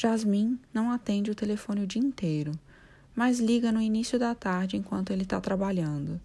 Jasmine 0.00 0.60
não 0.72 0.92
atende 0.92 1.28
o 1.28 1.34
telefone 1.34 1.82
o 1.82 1.86
dia 1.86 2.00
inteiro, 2.00 2.52
mas 3.16 3.40
liga 3.40 3.72
no 3.72 3.80
início 3.80 4.16
da 4.16 4.32
tarde 4.32 4.76
enquanto 4.76 5.12
ele 5.12 5.24
está 5.24 5.40
trabalhando. 5.40 6.20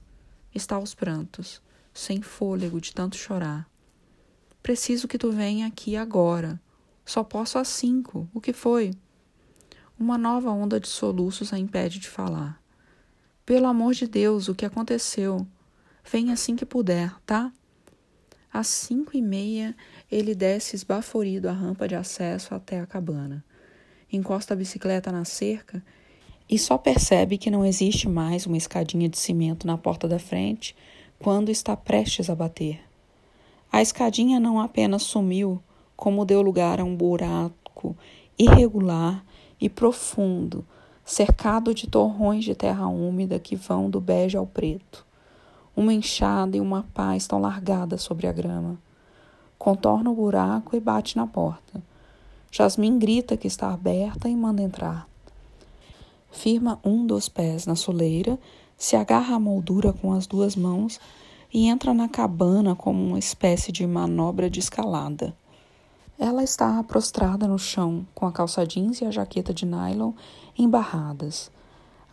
Está 0.54 0.76
aos 0.76 0.94
prantos, 0.94 1.60
sem 1.92 2.22
fôlego 2.22 2.80
de 2.80 2.94
tanto 2.94 3.18
chorar. 3.18 3.68
Preciso 4.62 5.08
que 5.08 5.18
tu 5.18 5.32
venha 5.32 5.66
aqui 5.66 5.96
agora. 5.96 6.62
Só 7.04 7.24
posso 7.24 7.58
às 7.58 7.68
cinco. 7.68 8.30
O 8.32 8.40
que 8.40 8.54
foi? 8.54 8.94
Uma 9.98 10.20
nova 10.20 10.52
onda 10.52 10.80
de 10.80 10.88
soluços 10.88 11.52
a 11.52 11.58
impede 11.58 11.98
de 11.98 12.08
falar. 12.08 12.62
Pelo 13.44 13.66
amor 13.66 13.96
de 13.96 14.06
Deus, 14.08 14.50
o 14.50 14.54
que 14.54 14.68
aconteceu? 14.68 15.48
Vem 16.04 16.32
assim 16.32 16.56
que 16.56 16.64
puder, 16.64 17.12
tá? 17.26 17.52
Às 18.54 18.68
cinco 18.68 19.18
e 19.18 19.22
meia, 19.22 19.76
ele 20.12 20.36
desce 20.36 20.76
esbaforido 20.76 21.50
a 21.50 21.54
rampa 21.54 21.88
de 21.88 21.96
acesso 21.96 22.54
até 22.54 22.80
a 22.80 22.86
cabana. 22.86 23.44
Encosta 24.16 24.54
a 24.54 24.58
bicicleta 24.58 25.12
na 25.12 25.26
cerca 25.26 25.84
e 26.48 26.60
só 26.60 26.78
percebe 26.78 27.36
que 27.36 27.50
não 27.50 27.66
existe 27.66 28.08
mais 28.08 28.46
uma 28.46 28.56
escadinha 28.56 29.10
de 29.10 29.18
cimento 29.18 29.66
na 29.66 29.76
porta 29.76 30.08
da 30.08 30.20
frente 30.20 30.76
quando 31.18 31.50
está 31.50 31.76
prestes 31.76 32.30
a 32.30 32.36
bater. 32.36 32.80
A 33.72 33.82
escadinha 33.82 34.40
não 34.40 34.60
apenas 34.60 35.02
sumiu, 35.02 35.60
como 35.96 36.26
deu 36.26 36.44
lugar 36.44 36.80
a 36.80 36.84
um 36.84 36.96
buraco 36.96 37.98
irregular 38.38 39.26
e 39.60 39.68
profundo, 39.68 40.64
cercado 41.04 41.74
de 41.74 41.88
torrões 41.88 42.44
de 42.44 42.54
terra 42.54 42.86
úmida 42.86 43.40
que 43.40 43.56
vão 43.56 43.90
do 43.90 44.00
bege 44.00 44.38
ao 44.38 44.46
preto. 44.46 45.04
Uma 45.76 45.92
enxada 45.92 46.56
e 46.56 46.62
uma 46.62 46.86
pá 46.94 47.18
estão 47.18 47.42
largadas 47.42 48.04
sobre 48.04 48.28
a 48.28 48.32
grama. 48.32 48.78
Contorna 49.58 50.12
o 50.12 50.16
buraco 50.16 50.76
e 50.76 50.80
bate 50.80 51.18
na 51.18 51.26
porta. 51.26 51.82
Jasmin 52.56 53.00
grita 53.00 53.36
que 53.36 53.48
está 53.48 53.74
aberta 53.74 54.30
e 54.30 54.36
manda 54.36 54.62
entrar. 54.62 55.10
Firma 56.30 56.80
um 56.86 57.04
dos 57.04 57.28
pés 57.28 57.66
na 57.66 57.76
soleira, 57.76 58.38
se 58.78 58.96
agarra 58.96 59.38
à 59.38 59.40
moldura 59.40 59.92
com 59.92 60.14
as 60.14 60.28
duas 60.28 60.56
mãos 60.56 61.00
e 61.52 61.68
entra 61.68 61.96
na 61.96 62.08
cabana 62.08 62.76
como 62.76 63.04
uma 63.04 63.18
espécie 63.18 63.72
de 63.72 63.88
manobra 63.88 64.52
de 64.52 64.60
escalada. 64.60 65.36
Ela 66.20 66.44
está 66.44 66.84
prostrada 66.84 67.48
no 67.48 67.58
chão, 67.58 68.06
com 68.14 68.28
a 68.28 68.32
calça 68.32 68.64
jeans 68.68 69.02
e 69.02 69.06
a 69.06 69.10
jaqueta 69.10 69.52
de 69.52 69.66
nylon 69.66 70.12
embarradas. 70.56 71.50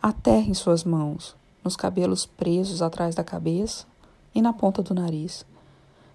A 0.01 0.11
terra 0.11 0.49
em 0.49 0.55
suas 0.55 0.83
mãos, 0.83 1.35
nos 1.63 1.75
cabelos 1.75 2.25
presos 2.25 2.81
atrás 2.81 3.13
da 3.13 3.23
cabeça 3.23 3.85
e 4.33 4.41
na 4.41 4.51
ponta 4.51 4.81
do 4.81 4.95
nariz. 4.95 5.45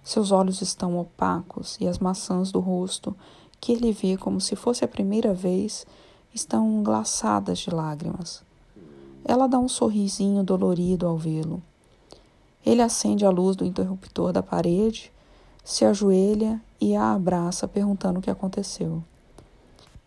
Seus 0.03 0.31
olhos 0.31 0.61
estão 0.61 0.97
opacos 0.97 1.77
e 1.81 1.87
as 1.87 1.99
maçãs 1.99 2.49
do 2.49 2.59
rosto, 2.59 3.15
que 3.59 3.71
ele 3.71 3.91
vê 3.91 4.17
como 4.17 4.39
se 4.39 4.55
fosse 4.55 4.83
a 4.85 4.87
primeira 4.87 5.33
vez, 5.33 5.85
estão 6.33 6.83
glaçadas 6.83 7.59
de 7.59 7.69
lágrimas. 7.69 8.43
Ela 9.25 9.47
dá 9.47 9.59
um 9.59 9.67
sorrisinho 9.67 10.43
dolorido 10.43 11.07
ao 11.07 11.17
vê-lo. 11.17 11.61
Ele 12.65 12.81
acende 12.81 13.25
a 13.25 13.29
luz 13.29 13.55
do 13.55 13.65
interruptor 13.65 14.31
da 14.31 14.43
parede, 14.43 15.11
se 15.63 15.83
ajoelha 15.83 16.61
e 16.79 16.95
a 16.95 17.13
abraça, 17.13 17.67
perguntando 17.67 18.19
o 18.19 18.21
que 18.21 18.29
aconteceu. 18.29 19.03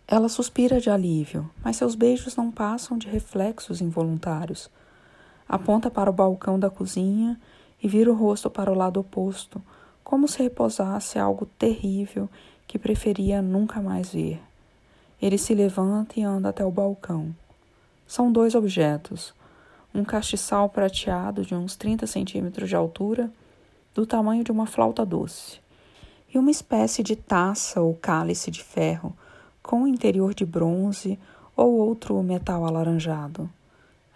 Ela 0.07 0.29
suspira 0.29 0.81
de 0.81 0.91
alívio, 0.91 1.49
mas 1.63 1.77
seus 1.77 1.95
beijos 1.95 2.35
não 2.35 2.51
passam 2.51 2.99
de 2.99 3.09
reflexos 3.09 3.81
involuntários. 3.81 4.71
Aponta 5.49 5.91
para 5.91 6.11
o 6.11 6.13
balcão 6.13 6.59
da 6.59 6.69
cozinha 6.69 7.39
e 7.83 7.89
vira 7.89 8.11
o 8.11 8.15
rosto 8.15 8.51
para 8.51 8.73
o 8.73 8.75
lado 8.75 9.01
oposto, 9.01 9.63
como 10.03 10.27
se 10.27 10.43
repousasse 10.43 11.19
algo 11.19 11.47
terrível 11.59 12.29
que 12.71 12.79
preferia 12.79 13.43
nunca 13.43 13.83
mais 13.83 14.13
ver. 14.13 14.41
Ele 15.21 15.37
se 15.37 15.57
levanta 15.57 16.21
e 16.21 16.23
anda 16.23 16.51
até 16.51 16.65
o 16.65 16.71
balcão. 16.71 17.35
São 18.07 18.31
dois 18.31 18.55
objetos: 18.55 19.35
um 19.93 20.05
castiçal 20.05 20.69
prateado 20.69 21.45
de 21.45 21.53
uns 21.53 21.75
30 21.75 22.07
centímetros 22.07 22.69
de 22.69 22.77
altura, 22.77 23.29
do 23.93 24.07
tamanho 24.07 24.45
de 24.45 24.53
uma 24.53 24.67
flauta 24.67 25.05
doce, 25.05 25.59
e 26.33 26.39
uma 26.39 26.53
espécie 26.53 27.03
de 27.03 27.17
taça 27.17 27.81
ou 27.81 27.93
cálice 27.93 28.53
de 28.53 28.63
ferro 28.63 29.17
com 29.61 29.85
interior 29.85 30.33
de 30.33 30.47
bronze 30.47 31.19
ou 31.57 31.73
outro 31.73 32.23
metal 32.23 32.65
alaranjado. 32.65 33.51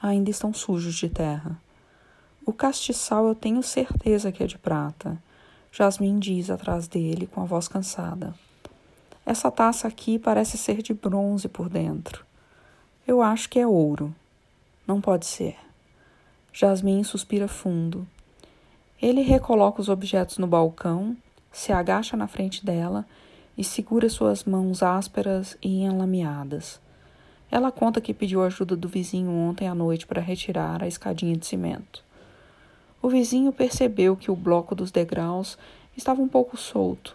Ainda 0.00 0.30
estão 0.30 0.54
sujos 0.54 0.94
de 0.94 1.08
terra. 1.08 1.60
O 2.46 2.52
castiçal 2.52 3.26
eu 3.26 3.34
tenho 3.34 3.64
certeza 3.64 4.30
que 4.30 4.44
é 4.44 4.46
de 4.46 4.58
prata. 4.58 5.20
Jasmin 5.76 6.20
diz 6.20 6.50
atrás 6.50 6.86
dele 6.86 7.26
com 7.26 7.40
a 7.40 7.44
voz 7.44 7.66
cansada. 7.66 8.32
Essa 9.26 9.50
taça 9.50 9.88
aqui 9.88 10.20
parece 10.20 10.56
ser 10.56 10.80
de 10.80 10.94
bronze 10.94 11.48
por 11.48 11.68
dentro. 11.68 12.24
Eu 13.04 13.20
acho 13.20 13.48
que 13.48 13.58
é 13.58 13.66
ouro. 13.66 14.14
Não 14.86 15.00
pode 15.00 15.26
ser. 15.26 15.56
Jasmin 16.52 17.02
suspira 17.02 17.48
fundo. 17.48 18.06
Ele 19.02 19.22
recoloca 19.22 19.80
os 19.80 19.88
objetos 19.88 20.38
no 20.38 20.46
balcão, 20.46 21.16
se 21.50 21.72
agacha 21.72 22.16
na 22.16 22.28
frente 22.28 22.64
dela 22.64 23.04
e 23.58 23.64
segura 23.64 24.08
suas 24.08 24.44
mãos 24.44 24.80
ásperas 24.80 25.58
e 25.60 25.82
enlameadas. 25.82 26.80
Ela 27.50 27.72
conta 27.72 28.00
que 28.00 28.14
pediu 28.14 28.44
ajuda 28.44 28.76
do 28.76 28.88
vizinho 28.88 29.32
ontem 29.32 29.66
à 29.66 29.74
noite 29.74 30.06
para 30.06 30.22
retirar 30.22 30.84
a 30.84 30.86
escadinha 30.86 31.36
de 31.36 31.44
cimento. 31.44 32.03
O 33.04 33.08
vizinho 33.10 33.52
percebeu 33.52 34.16
que 34.16 34.30
o 34.30 34.34
bloco 34.34 34.74
dos 34.74 34.90
degraus 34.90 35.58
estava 35.94 36.22
um 36.22 36.26
pouco 36.26 36.56
solto. 36.56 37.14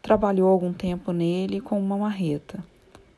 Trabalhou 0.00 0.48
algum 0.48 0.72
tempo 0.72 1.12
nele 1.12 1.60
com 1.60 1.78
uma 1.78 1.98
marreta. 1.98 2.64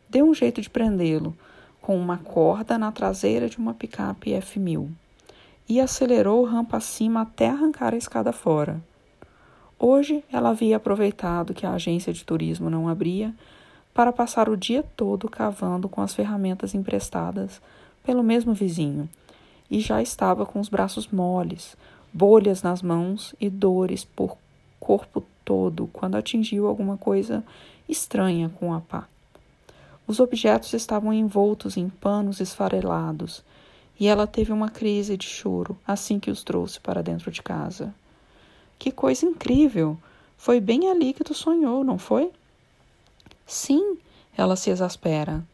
Deu 0.09 0.29
um 0.29 0.35
jeito 0.35 0.61
de 0.61 0.68
prendê-lo, 0.68 1.37
com 1.81 1.96
uma 1.96 2.18
corda 2.18 2.77
na 2.77 2.90
traseira 2.90 3.49
de 3.49 3.59
uma 3.59 3.75
picape 3.75 4.31
F1000, 4.33 4.88
e 5.68 5.81
acelerou 5.81 6.44
rampa 6.44 6.79
acima 6.79 7.20
até 7.20 7.49
arrancar 7.49 7.94
a 7.94 7.99
escada 7.99 8.33
fora. 8.33 8.83
Hoje 9.79 10.25
ela 10.33 10.49
havia 10.49 10.79
aproveitado 10.79 11.55
que 11.55 11.64
a 11.64 11.75
agência 11.75 12.12
de 12.12 12.25
turismo 12.25 12.68
não 12.68 12.88
abria 12.88 13.33
para 13.94 14.12
passar 14.12 14.49
o 14.49 14.57
dia 14.57 14.83
todo 14.96 15.31
cavando 15.31 15.88
com 15.88 16.01
as 16.01 16.12
ferramentas 16.12 16.75
emprestadas 16.75 17.62
pelo 18.03 18.25
mesmo 18.25 18.53
vizinho 18.53 19.09
e 19.70 19.79
já 19.79 20.03
estava 20.03 20.44
com 20.44 20.59
os 20.59 20.68
braços 20.68 21.07
moles, 21.09 21.77
bolhas 22.12 22.62
nas 22.62 22.83
mãos 22.83 23.35
e 23.40 23.49
dores 23.49 24.05
por 24.05 24.37
corpo 24.79 25.23
todo 25.44 25.88
quando 25.92 26.16
atingiu 26.16 26.66
alguma 26.66 26.96
coisa 26.96 27.44
estranha 27.88 28.49
com 28.49 28.73
a 28.73 28.81
pá. 28.81 29.09
Os 30.07 30.18
objetos 30.18 30.73
estavam 30.73 31.12
envoltos 31.12 31.77
em 31.77 31.88
panos 31.88 32.40
esfarelados 32.40 33.44
e 33.99 34.07
ela 34.07 34.27
teve 34.27 34.53
uma 34.53 34.68
crise 34.68 35.16
de 35.16 35.27
choro 35.27 35.79
assim 35.87 36.18
que 36.18 36.31
os 36.31 36.42
trouxe 36.42 36.81
para 36.81 37.03
dentro 37.03 37.31
de 37.31 37.42
casa. 37.42 37.94
Que 38.79 38.90
coisa 38.90 39.27
incrível! 39.27 39.96
Foi 40.37 40.59
bem 40.59 40.90
ali 40.90 41.12
que 41.12 41.23
tu 41.23 41.35
sonhou, 41.35 41.85
não 41.85 41.99
foi? 41.99 42.33
Sim, 43.46 43.99
ela 44.35 44.57
se 44.57 44.70
exaspera. 44.70 45.44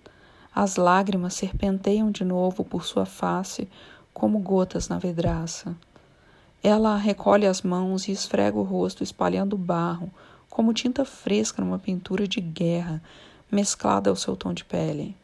As 0.54 0.76
lágrimas 0.76 1.34
serpenteiam 1.34 2.10
de 2.10 2.24
novo 2.24 2.64
por 2.64 2.84
sua 2.84 3.04
face 3.04 3.68
como 4.14 4.38
gotas 4.38 4.88
na 4.88 4.98
vidraça. 4.98 5.76
Ela 6.68 6.96
recolhe 6.96 7.46
as 7.46 7.62
mãos 7.62 8.08
e 8.08 8.10
esfrega 8.10 8.58
o 8.58 8.64
rosto, 8.64 9.04
espalhando 9.04 9.56
barro, 9.56 10.10
como 10.50 10.74
tinta 10.74 11.04
fresca 11.04 11.62
numa 11.62 11.78
pintura 11.78 12.26
de 12.26 12.40
guerra, 12.40 13.00
mesclada 13.48 14.10
ao 14.10 14.16
seu 14.16 14.34
tom 14.34 14.52
de 14.52 14.64
pele. 14.64 15.14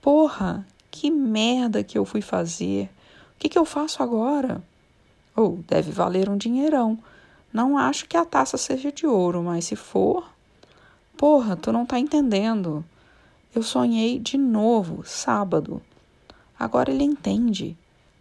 Porra, 0.00 0.66
que 0.90 1.10
merda 1.10 1.84
que 1.84 1.98
eu 1.98 2.06
fui 2.06 2.22
fazer! 2.22 2.86
O 2.86 3.38
que, 3.38 3.50
que 3.50 3.58
eu 3.58 3.66
faço 3.66 4.02
agora? 4.02 4.62
Ou 5.36 5.58
oh, 5.58 5.62
deve 5.68 5.92
valer 5.92 6.26
um 6.26 6.38
dinheirão. 6.38 6.98
Não 7.52 7.76
acho 7.76 8.08
que 8.08 8.16
a 8.16 8.24
taça 8.24 8.56
seja 8.56 8.90
de 8.90 9.06
ouro, 9.06 9.42
mas 9.42 9.66
se 9.66 9.76
for. 9.76 10.26
Porra, 11.18 11.54
tu 11.54 11.70
não 11.70 11.84
tá 11.84 11.98
entendendo. 11.98 12.82
Eu 13.54 13.62
sonhei 13.62 14.18
de 14.18 14.38
novo, 14.38 15.02
sábado. 15.04 15.82
Agora 16.58 16.90
ele 16.90 17.04
entende 17.04 17.76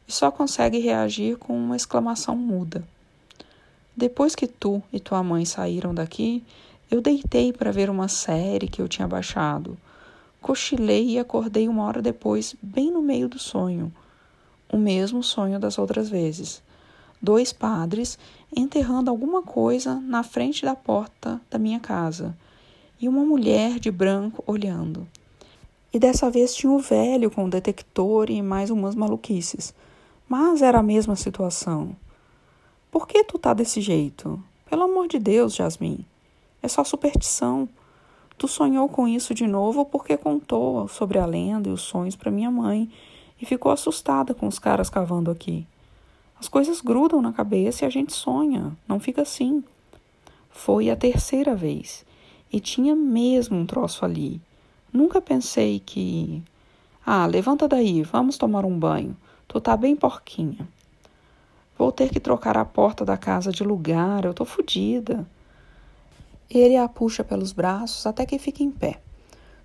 e 0.08 0.12
só 0.12 0.32
consegue 0.32 0.80
reagir 0.80 1.38
com 1.38 1.58
uma 1.58 1.76
exclamação 1.76 2.36
muda. 2.36 2.84
Depois 3.96 4.36
que 4.36 4.48
tu 4.48 4.82
e 4.94 5.00
tua 5.00 5.24
mãe 5.24 5.44
saíram 5.44 5.94
daqui, 5.94 6.44
eu 6.90 7.02
deitei 7.02 7.52
para 7.52 7.72
ver 7.72 7.90
uma 7.90 8.08
série 8.08 8.68
que 8.68 8.82
eu 8.82 8.88
tinha 8.88 9.08
baixado. 9.08 9.78
Cochilei 10.42 11.10
e 11.10 11.20
acordei 11.20 11.68
uma 11.68 11.84
hora 11.84 12.02
depois, 12.02 12.56
bem 12.62 12.92
no 12.92 13.02
meio 13.02 13.28
do 13.28 13.40
sonho. 13.40 13.92
O 14.72 14.78
mesmo 14.78 15.24
sonho 15.24 15.60
das 15.60 15.78
outras 15.78 16.10
vezes 16.10 16.62
dois 17.22 17.52
padres 17.52 18.18
enterrando 18.56 19.10
alguma 19.10 19.42
coisa 19.42 19.96
na 19.96 20.24
frente 20.24 20.64
da 20.64 20.76
porta 20.76 21.42
da 21.50 21.58
minha 21.58 21.80
casa 21.80 22.36
e 23.00 23.08
uma 23.08 23.26
mulher 23.26 23.80
de 23.80 23.92
branco 23.92 24.44
olhando. 24.48 25.08
E 25.94 26.00
dessa 26.00 26.30
vez 26.30 26.56
tinha 26.56 26.72
o 26.72 26.80
velho 26.80 27.32
com 27.32 27.46
o 27.46 27.50
detector 27.50 28.30
e 28.30 28.42
mais 28.42 28.70
umas 28.70 28.96
maluquices. 28.96 29.74
Mas 30.28 30.62
era 30.62 30.80
a 30.80 30.84
mesma 30.84 31.16
situação. 31.16 31.96
Por 32.92 33.08
que 33.08 33.24
tu 33.24 33.38
tá 33.38 33.54
desse 33.54 33.80
jeito? 33.80 34.42
Pelo 34.70 34.84
amor 34.84 35.08
de 35.08 35.20
Deus, 35.20 35.56
Jasmine. 35.56 36.06
É 36.62 36.68
só 36.68 36.84
superstição. 36.84 37.70
Tu 38.38 38.48
sonhou 38.48 38.90
com 38.90 39.08
isso 39.08 39.34
de 39.34 39.48
novo 39.48 39.86
porque 39.86 40.18
contou 40.18 40.88
sobre 40.88 41.18
a 41.18 41.26
lenda 41.26 41.70
e 41.70 41.72
os 41.72 41.82
sonhos 41.82 42.16
para 42.16 42.30
minha 42.30 42.52
mãe 42.52 42.92
e 43.42 43.46
ficou 43.46 43.72
assustada 43.72 44.34
com 44.34 44.48
os 44.48 44.60
caras 44.60 44.90
cavando 44.90 45.32
aqui. 45.32 45.66
As 46.40 46.48
coisas 46.48 46.82
grudam 46.82 47.22
na 47.22 47.32
cabeça 47.32 47.84
e 47.84 47.88
a 47.88 47.90
gente 47.90 48.14
sonha, 48.14 48.78
não 48.88 49.00
fica 49.00 49.22
assim. 49.22 49.64
Foi 50.50 50.90
a 50.90 50.96
terceira 50.96 51.56
vez 51.56 52.06
e 52.52 52.60
tinha 52.60 52.96
mesmo 52.96 53.58
um 53.58 53.66
troço 53.66 54.06
ali. 54.06 54.42
Nunca 54.92 55.22
pensei 55.22 55.80
que. 55.80 56.44
Ah, 57.06 57.26
levanta 57.26 57.68
daí, 57.68 58.04
vamos 58.04 58.38
tomar 58.38 58.66
um 58.66 58.78
banho. 58.78 59.16
Tu 59.48 59.62
tá 59.62 59.78
bem 59.78 59.96
porquinha. 59.96 60.68
Vou 61.78 61.90
ter 61.92 62.10
que 62.10 62.20
trocar 62.20 62.58
a 62.58 62.66
porta 62.66 63.06
da 63.06 63.16
casa 63.16 63.50
de 63.50 63.64
lugar, 63.64 64.26
eu 64.26 64.34
tô 64.34 64.44
fodida. 64.44 65.26
Ele 66.50 66.76
a 66.76 66.88
puxa 66.88 67.24
pelos 67.24 67.54
braços 67.54 68.06
até 68.06 68.26
que 68.26 68.38
fica 68.38 68.62
em 68.62 68.70
pé. 68.70 69.00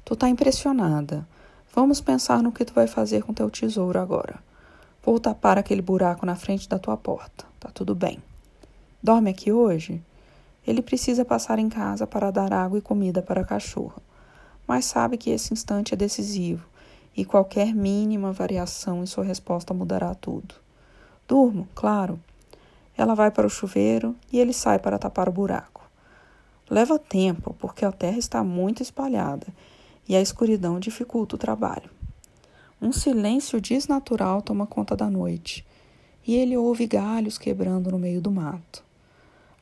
Tu 0.04 0.14
tá 0.14 0.28
impressionada. 0.28 1.26
Vamos 1.74 2.00
pensar 2.00 2.42
no 2.42 2.52
que 2.52 2.64
tu 2.64 2.72
vai 2.72 2.86
fazer 2.86 3.24
com 3.24 3.34
teu 3.34 3.50
tesouro 3.50 3.98
agora. 3.98 4.38
Vou 5.02 5.18
tapar 5.18 5.58
aquele 5.58 5.82
buraco 5.82 6.24
na 6.24 6.36
frente 6.36 6.68
da 6.68 6.78
tua 6.78 6.96
porta. 6.96 7.44
Tá 7.58 7.68
tudo 7.74 7.94
bem. 7.94 8.22
Dorme 9.02 9.30
aqui 9.30 9.50
hoje? 9.50 10.00
Ele 10.64 10.80
precisa 10.80 11.24
passar 11.24 11.58
em 11.58 11.68
casa 11.68 12.06
para 12.06 12.30
dar 12.30 12.52
água 12.52 12.78
e 12.78 12.82
comida 12.82 13.20
para 13.20 13.40
a 13.40 13.44
cachorra, 13.44 14.00
mas 14.66 14.84
sabe 14.84 15.16
que 15.16 15.30
esse 15.30 15.52
instante 15.52 15.92
é 15.92 15.96
decisivo 15.96 16.71
e 17.16 17.24
qualquer 17.24 17.74
mínima 17.74 18.32
variação 18.32 19.02
em 19.02 19.06
sua 19.06 19.24
resposta 19.24 19.74
mudará 19.74 20.14
tudo. 20.14 20.54
Durmo, 21.28 21.68
claro. 21.74 22.18
Ela 22.96 23.14
vai 23.14 23.30
para 23.30 23.46
o 23.46 23.50
chuveiro 23.50 24.14
e 24.30 24.38
ele 24.38 24.52
sai 24.52 24.78
para 24.78 24.98
tapar 24.98 25.28
o 25.28 25.32
buraco. 25.32 25.82
Leva 26.68 26.98
tempo, 26.98 27.54
porque 27.58 27.84
a 27.84 27.92
terra 27.92 28.18
está 28.18 28.42
muito 28.42 28.82
espalhada 28.82 29.46
e 30.08 30.16
a 30.16 30.20
escuridão 30.20 30.80
dificulta 30.80 31.36
o 31.36 31.38
trabalho. 31.38 31.90
Um 32.80 32.92
silêncio 32.92 33.60
desnatural 33.60 34.42
toma 34.42 34.66
conta 34.66 34.96
da 34.96 35.08
noite, 35.08 35.64
e 36.26 36.34
ele 36.34 36.56
ouve 36.56 36.86
galhos 36.86 37.38
quebrando 37.38 37.90
no 37.90 37.98
meio 37.98 38.20
do 38.20 38.30
mato. 38.30 38.82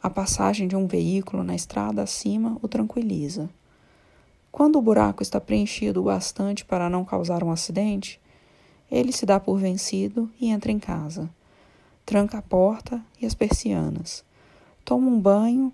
A 0.02 0.08
passagem 0.08 0.66
de 0.66 0.74
um 0.74 0.86
veículo 0.86 1.44
na 1.44 1.54
estrada 1.54 2.02
acima 2.02 2.56
o 2.62 2.68
tranquiliza. 2.68 3.50
Quando 4.52 4.76
o 4.76 4.82
buraco 4.82 5.22
está 5.22 5.40
preenchido 5.40 6.00
o 6.00 6.04
bastante 6.04 6.64
para 6.64 6.90
não 6.90 7.04
causar 7.04 7.44
um 7.44 7.50
acidente, 7.50 8.20
ele 8.90 9.12
se 9.12 9.24
dá 9.24 9.38
por 9.38 9.58
vencido 9.58 10.28
e 10.40 10.48
entra 10.48 10.72
em 10.72 10.78
casa. 10.78 11.30
Tranca 12.04 12.38
a 12.38 12.42
porta 12.42 13.00
e 13.20 13.26
as 13.26 13.34
persianas. 13.34 14.24
Toma 14.84 15.08
um 15.08 15.20
banho 15.20 15.72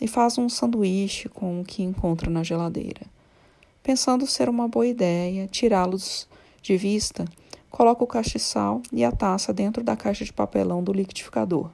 e 0.00 0.08
faz 0.08 0.36
um 0.38 0.48
sanduíche 0.48 1.28
com 1.28 1.60
o 1.60 1.64
que 1.64 1.82
encontra 1.82 2.28
na 2.28 2.42
geladeira. 2.42 3.02
Pensando 3.82 4.26
ser 4.26 4.48
uma 4.48 4.66
boa 4.66 4.86
ideia 4.86 5.46
tirá-los 5.46 6.28
de 6.60 6.76
vista, 6.76 7.24
coloca 7.70 8.02
o 8.02 8.06
castiçal 8.08 8.82
e 8.92 9.04
a 9.04 9.12
taça 9.12 9.52
dentro 9.52 9.84
da 9.84 9.96
caixa 9.96 10.24
de 10.24 10.32
papelão 10.32 10.82
do 10.82 10.92
liquidificador 10.92 11.70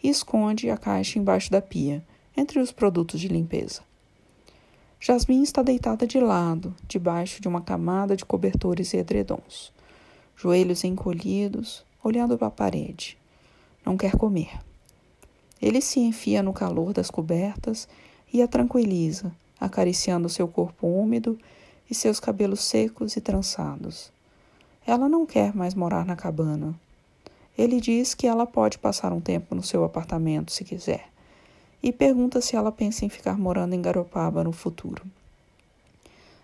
e 0.00 0.08
esconde 0.08 0.70
a 0.70 0.76
caixa 0.76 1.18
embaixo 1.18 1.50
da 1.50 1.60
pia, 1.60 2.04
entre 2.36 2.60
os 2.60 2.70
produtos 2.70 3.20
de 3.20 3.26
limpeza. 3.26 3.89
Jasmine 5.02 5.42
está 5.42 5.62
deitada 5.62 6.06
de 6.06 6.20
lado, 6.20 6.74
debaixo 6.86 7.40
de 7.40 7.48
uma 7.48 7.62
camada 7.62 8.14
de 8.14 8.22
cobertores 8.22 8.92
e 8.92 8.98
edredons, 8.98 9.72
joelhos 10.36 10.84
encolhidos, 10.84 11.82
olhando 12.04 12.36
para 12.36 12.48
a 12.48 12.50
parede. 12.50 13.16
Não 13.82 13.96
quer 13.96 14.12
comer. 14.12 14.60
Ele 15.60 15.80
se 15.80 16.00
enfia 16.00 16.42
no 16.42 16.52
calor 16.52 16.92
das 16.92 17.10
cobertas 17.10 17.88
e 18.30 18.42
a 18.42 18.46
tranquiliza, 18.46 19.32
acariciando 19.58 20.28
seu 20.28 20.46
corpo 20.46 20.86
úmido 20.86 21.38
e 21.90 21.94
seus 21.94 22.20
cabelos 22.20 22.60
secos 22.60 23.16
e 23.16 23.22
trançados. 23.22 24.12
Ela 24.86 25.08
não 25.08 25.24
quer 25.24 25.56
mais 25.56 25.74
morar 25.74 26.04
na 26.04 26.14
cabana. 26.14 26.78
Ele 27.56 27.80
diz 27.80 28.12
que 28.12 28.26
ela 28.26 28.46
pode 28.46 28.78
passar 28.78 29.14
um 29.14 29.20
tempo 29.20 29.54
no 29.54 29.62
seu 29.62 29.82
apartamento 29.82 30.52
se 30.52 30.62
quiser 30.62 31.09
e 31.82 31.92
pergunta 31.92 32.40
se 32.40 32.56
ela 32.56 32.70
pensa 32.70 33.04
em 33.04 33.08
ficar 33.08 33.38
morando 33.38 33.74
em 33.74 33.82
Garopaba 33.82 34.44
no 34.44 34.52
futuro. 34.52 35.02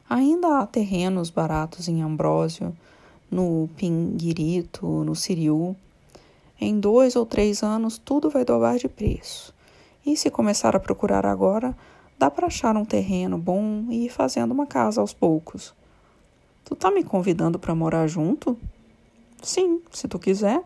Ainda 0.08 0.60
há 0.60 0.66
terrenos 0.66 1.30
baratos 1.30 1.88
em 1.88 2.00
Ambrósio, 2.02 2.74
no 3.30 3.68
Pinguirito, 3.76 4.86
no 4.86 5.14
Siriu. 5.14 5.76
Em 6.60 6.78
dois 6.78 7.16
ou 7.16 7.26
três 7.26 7.62
anos 7.62 7.98
tudo 7.98 8.30
vai 8.30 8.44
dobrar 8.44 8.78
de 8.78 8.88
preço. 8.88 9.52
E 10.04 10.16
se 10.16 10.30
começar 10.30 10.76
a 10.76 10.80
procurar 10.80 11.26
agora, 11.26 11.76
dá 12.16 12.30
para 12.30 12.46
achar 12.46 12.76
um 12.76 12.84
terreno 12.84 13.36
bom 13.36 13.86
e 13.90 14.06
ir 14.06 14.08
fazendo 14.08 14.52
uma 14.52 14.66
casa 14.66 15.00
aos 15.00 15.12
poucos. 15.12 15.74
Tu 16.64 16.74
tá 16.76 16.90
me 16.90 17.02
convidando 17.02 17.58
para 17.58 17.74
morar 17.74 18.06
junto? 18.06 18.56
Sim, 19.42 19.82
se 19.90 20.08
tu 20.08 20.18
quiser. 20.18 20.62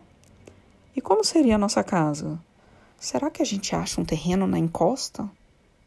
E 0.95 1.01
como 1.01 1.23
seria 1.23 1.55
a 1.55 1.57
nossa 1.57 1.83
casa? 1.83 2.39
Será 3.01 3.31
que 3.31 3.41
a 3.41 3.45
gente 3.45 3.75
acha 3.75 3.99
um 3.99 4.05
terreno 4.05 4.45
na 4.45 4.59
encosta? 4.59 5.27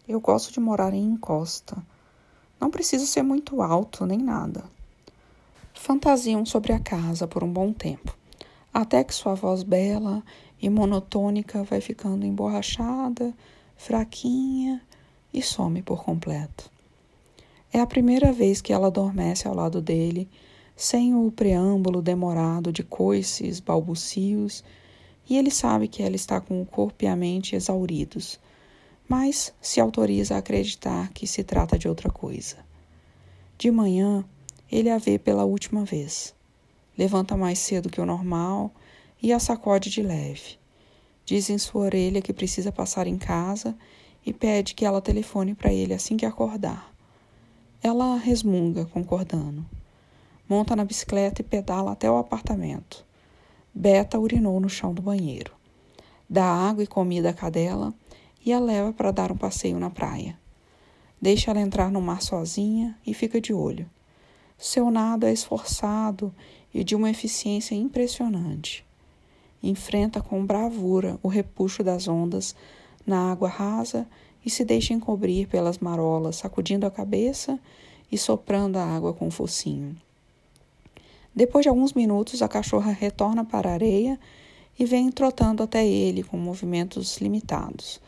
Eu 0.06 0.20
gosto 0.20 0.52
de 0.52 0.58
morar 0.58 0.92
em 0.92 1.12
encosta. 1.12 1.80
Não 2.60 2.68
preciso 2.68 3.06
ser 3.06 3.22
muito 3.22 3.62
alto 3.62 4.04
nem 4.04 4.18
nada. 4.18 4.64
Fantasiam 5.72 6.44
sobre 6.44 6.72
a 6.72 6.80
casa 6.80 7.28
por 7.28 7.44
um 7.44 7.52
bom 7.52 7.72
tempo, 7.72 8.16
até 8.72 9.04
que 9.04 9.14
sua 9.14 9.36
voz 9.36 9.62
bela 9.62 10.24
e 10.60 10.68
monotônica 10.68 11.62
vai 11.62 11.80
ficando 11.80 12.26
emborrachada, 12.26 13.32
fraquinha 13.76 14.82
e 15.32 15.40
some 15.40 15.82
por 15.82 16.02
completo. 16.02 16.68
É 17.72 17.78
a 17.78 17.86
primeira 17.86 18.32
vez 18.32 18.60
que 18.60 18.72
ela 18.72 18.88
adormece 18.88 19.46
ao 19.46 19.54
lado 19.54 19.80
dele, 19.80 20.28
sem 20.74 21.14
o 21.14 21.30
preâmbulo 21.30 22.02
demorado 22.02 22.72
de 22.72 22.82
coices, 22.82 23.60
balbucios 23.60 24.64
e 25.28 25.36
ele 25.36 25.50
sabe 25.50 25.88
que 25.88 26.02
ela 26.02 26.16
está 26.16 26.40
com 26.40 26.60
o 26.60 26.66
corpo 26.66 27.04
e 27.04 27.06
a 27.06 27.16
mente 27.16 27.56
exauridos, 27.56 28.38
mas 29.08 29.52
se 29.60 29.80
autoriza 29.80 30.34
a 30.34 30.38
acreditar 30.38 31.12
que 31.12 31.26
se 31.26 31.42
trata 31.42 31.78
de 31.78 31.88
outra 31.88 32.10
coisa. 32.10 32.56
De 33.56 33.70
manhã, 33.70 34.24
ele 34.70 34.90
a 34.90 34.98
vê 34.98 35.18
pela 35.18 35.44
última 35.44 35.84
vez. 35.84 36.34
Levanta 36.96 37.36
mais 37.36 37.58
cedo 37.58 37.90
que 37.90 38.00
o 38.00 38.06
normal 38.06 38.72
e 39.22 39.32
a 39.32 39.38
sacode 39.38 39.90
de 39.90 40.02
leve. 40.02 40.58
Diz 41.24 41.48
em 41.48 41.58
sua 41.58 41.82
orelha 41.82 42.20
que 42.20 42.32
precisa 42.32 42.70
passar 42.70 43.06
em 43.06 43.16
casa 43.16 43.76
e 44.24 44.32
pede 44.32 44.74
que 44.74 44.84
ela 44.84 45.00
telefone 45.00 45.54
para 45.54 45.72
ele 45.72 45.94
assim 45.94 46.16
que 46.16 46.26
acordar. 46.26 46.92
Ela 47.82 48.16
resmunga, 48.16 48.86
concordando. 48.86 49.64
Monta 50.48 50.76
na 50.76 50.84
bicicleta 50.84 51.40
e 51.40 51.44
pedala 51.44 51.92
até 51.92 52.10
o 52.10 52.16
apartamento. 52.16 53.04
Beta 53.76 54.20
urinou 54.20 54.60
no 54.60 54.68
chão 54.68 54.94
do 54.94 55.02
banheiro. 55.02 55.52
Dá 56.30 56.44
água 56.44 56.84
e 56.84 56.86
comida 56.86 57.30
à 57.30 57.32
cadela 57.32 57.92
e 58.46 58.52
a 58.52 58.60
leva 58.60 58.92
para 58.92 59.10
dar 59.10 59.32
um 59.32 59.36
passeio 59.36 59.80
na 59.80 59.90
praia. 59.90 60.38
Deixa 61.20 61.50
ela 61.50 61.60
entrar 61.60 61.90
no 61.90 62.00
mar 62.00 62.22
sozinha 62.22 62.96
e 63.04 63.12
fica 63.12 63.40
de 63.40 63.52
olho. 63.52 63.90
Seu 64.56 64.92
nado 64.92 65.26
é 65.26 65.32
esforçado 65.32 66.32
e 66.72 66.84
de 66.84 66.94
uma 66.94 67.10
eficiência 67.10 67.74
impressionante. 67.74 68.84
Enfrenta 69.60 70.20
com 70.20 70.46
bravura 70.46 71.18
o 71.20 71.26
repuxo 71.26 71.82
das 71.82 72.06
ondas 72.06 72.54
na 73.04 73.32
água 73.32 73.48
rasa 73.48 74.06
e 74.44 74.50
se 74.50 74.64
deixa 74.64 74.94
encobrir 74.94 75.48
pelas 75.48 75.78
marolas, 75.78 76.36
sacudindo 76.36 76.86
a 76.86 76.90
cabeça 76.90 77.58
e 78.12 78.16
soprando 78.16 78.76
a 78.76 78.84
água 78.84 79.12
com 79.12 79.26
o 79.26 79.32
focinho. 79.32 79.96
Depois 81.34 81.64
de 81.64 81.68
alguns 81.68 81.92
minutos, 81.92 82.42
a 82.42 82.48
cachorra 82.48 82.92
retorna 82.92 83.44
para 83.44 83.70
a 83.70 83.72
areia 83.72 84.20
e 84.78 84.84
vem 84.84 85.10
trotando 85.10 85.64
até 85.64 85.84
ele 85.84 86.22
com 86.22 86.36
movimentos 86.36 87.18
limitados, 87.18 88.00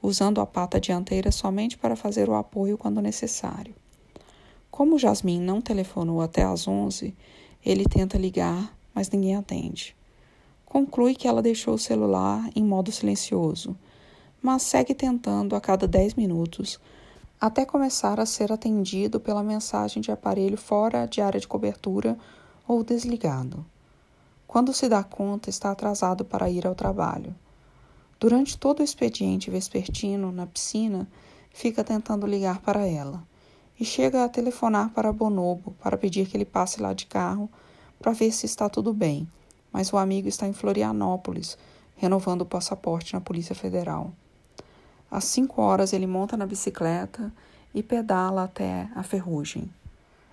usando 0.00 0.40
a 0.40 0.46
pata 0.46 0.80
dianteira 0.80 1.32
somente 1.32 1.76
para 1.76 1.96
fazer 1.96 2.28
o 2.28 2.34
apoio 2.34 2.78
quando 2.78 3.00
necessário. 3.00 3.74
Como 4.70 4.98
Jasmine 4.98 5.44
não 5.44 5.60
telefonou 5.60 6.20
até 6.20 6.44
às 6.44 6.68
onze, 6.68 7.16
ele 7.66 7.84
tenta 7.84 8.16
ligar, 8.16 8.72
mas 8.94 9.10
ninguém 9.10 9.34
atende. 9.34 9.96
Conclui 10.64 11.16
que 11.16 11.26
ela 11.26 11.42
deixou 11.42 11.74
o 11.74 11.78
celular 11.78 12.48
em 12.54 12.62
modo 12.62 12.92
silencioso, 12.92 13.76
mas 14.40 14.62
segue 14.62 14.94
tentando 14.94 15.56
a 15.56 15.60
cada 15.60 15.88
dez 15.88 16.14
minutos, 16.14 16.78
até 17.40 17.64
começar 17.64 18.20
a 18.20 18.26
ser 18.26 18.52
atendido 18.52 19.18
pela 19.18 19.42
mensagem 19.42 20.00
de 20.00 20.12
aparelho 20.12 20.56
fora 20.56 21.06
de 21.06 21.20
área 21.20 21.40
de 21.40 21.48
cobertura 21.48 22.16
ou 22.68 22.84
desligado. 22.84 23.64
Quando 24.46 24.74
se 24.74 24.88
dá 24.88 25.02
conta, 25.02 25.48
está 25.48 25.70
atrasado 25.70 26.24
para 26.24 26.50
ir 26.50 26.66
ao 26.66 26.74
trabalho. 26.74 27.34
Durante 28.20 28.58
todo 28.58 28.80
o 28.80 28.82
expediente 28.82 29.50
vespertino 29.50 30.30
na 30.30 30.46
piscina, 30.46 31.08
fica 31.50 31.82
tentando 31.82 32.26
ligar 32.26 32.60
para 32.60 32.86
ela 32.86 33.22
e 33.80 33.84
chega 33.84 34.24
a 34.24 34.28
telefonar 34.28 34.90
para 34.90 35.12
Bonobo 35.12 35.74
para 35.82 35.96
pedir 35.96 36.28
que 36.28 36.36
ele 36.36 36.44
passe 36.44 36.82
lá 36.82 36.92
de 36.92 37.06
carro 37.06 37.48
para 37.98 38.12
ver 38.12 38.32
se 38.32 38.44
está 38.46 38.68
tudo 38.68 38.92
bem, 38.92 39.26
mas 39.72 39.92
o 39.92 39.96
amigo 39.96 40.28
está 40.28 40.46
em 40.46 40.52
Florianópolis, 40.52 41.56
renovando 41.96 42.42
o 42.42 42.46
passaporte 42.46 43.14
na 43.14 43.20
Polícia 43.20 43.54
Federal. 43.54 44.12
Às 45.10 45.24
cinco 45.24 45.62
horas 45.62 45.92
ele 45.92 46.06
monta 46.06 46.36
na 46.36 46.46
bicicleta 46.46 47.32
e 47.74 47.82
pedala 47.82 48.44
até 48.44 48.88
a 48.94 49.02
ferrugem. 49.02 49.70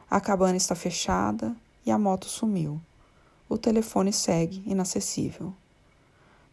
A 0.09 0.19
cabana 0.19 0.57
está 0.57 0.75
fechada 0.75 1.55
e 1.85 1.91
a 1.91 1.97
moto 1.97 2.25
sumiu. 2.25 2.81
O 3.47 3.57
telefone 3.57 4.11
segue 4.11 4.63
inacessível. 4.65 5.53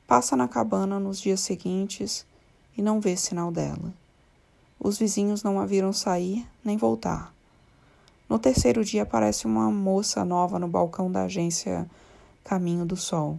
Passa 0.07 0.37
na 0.37 0.47
cabana 0.47 1.01
nos 1.01 1.21
dias 1.21 1.41
seguintes 1.41 2.27
e 2.77 2.83
não 2.83 3.01
vê 3.01 3.17
sinal 3.17 3.51
dela. 3.51 3.95
Os 4.79 4.99
vizinhos 4.99 5.43
não 5.43 5.59
a 5.59 5.65
viram 5.65 5.93
sair 5.93 6.47
nem 6.63 6.77
voltar. 6.77 7.33
No 8.29 8.39
terceiro 8.39 8.85
dia 8.85 9.05
aparece 9.05 9.47
uma 9.47 9.71
moça 9.71 10.25
nova 10.25 10.59
no 10.59 10.69
balcão 10.69 11.11
da 11.11 11.23
agência 11.23 11.89
Caminho 12.45 12.85
do 12.85 12.97
Sol 12.97 13.39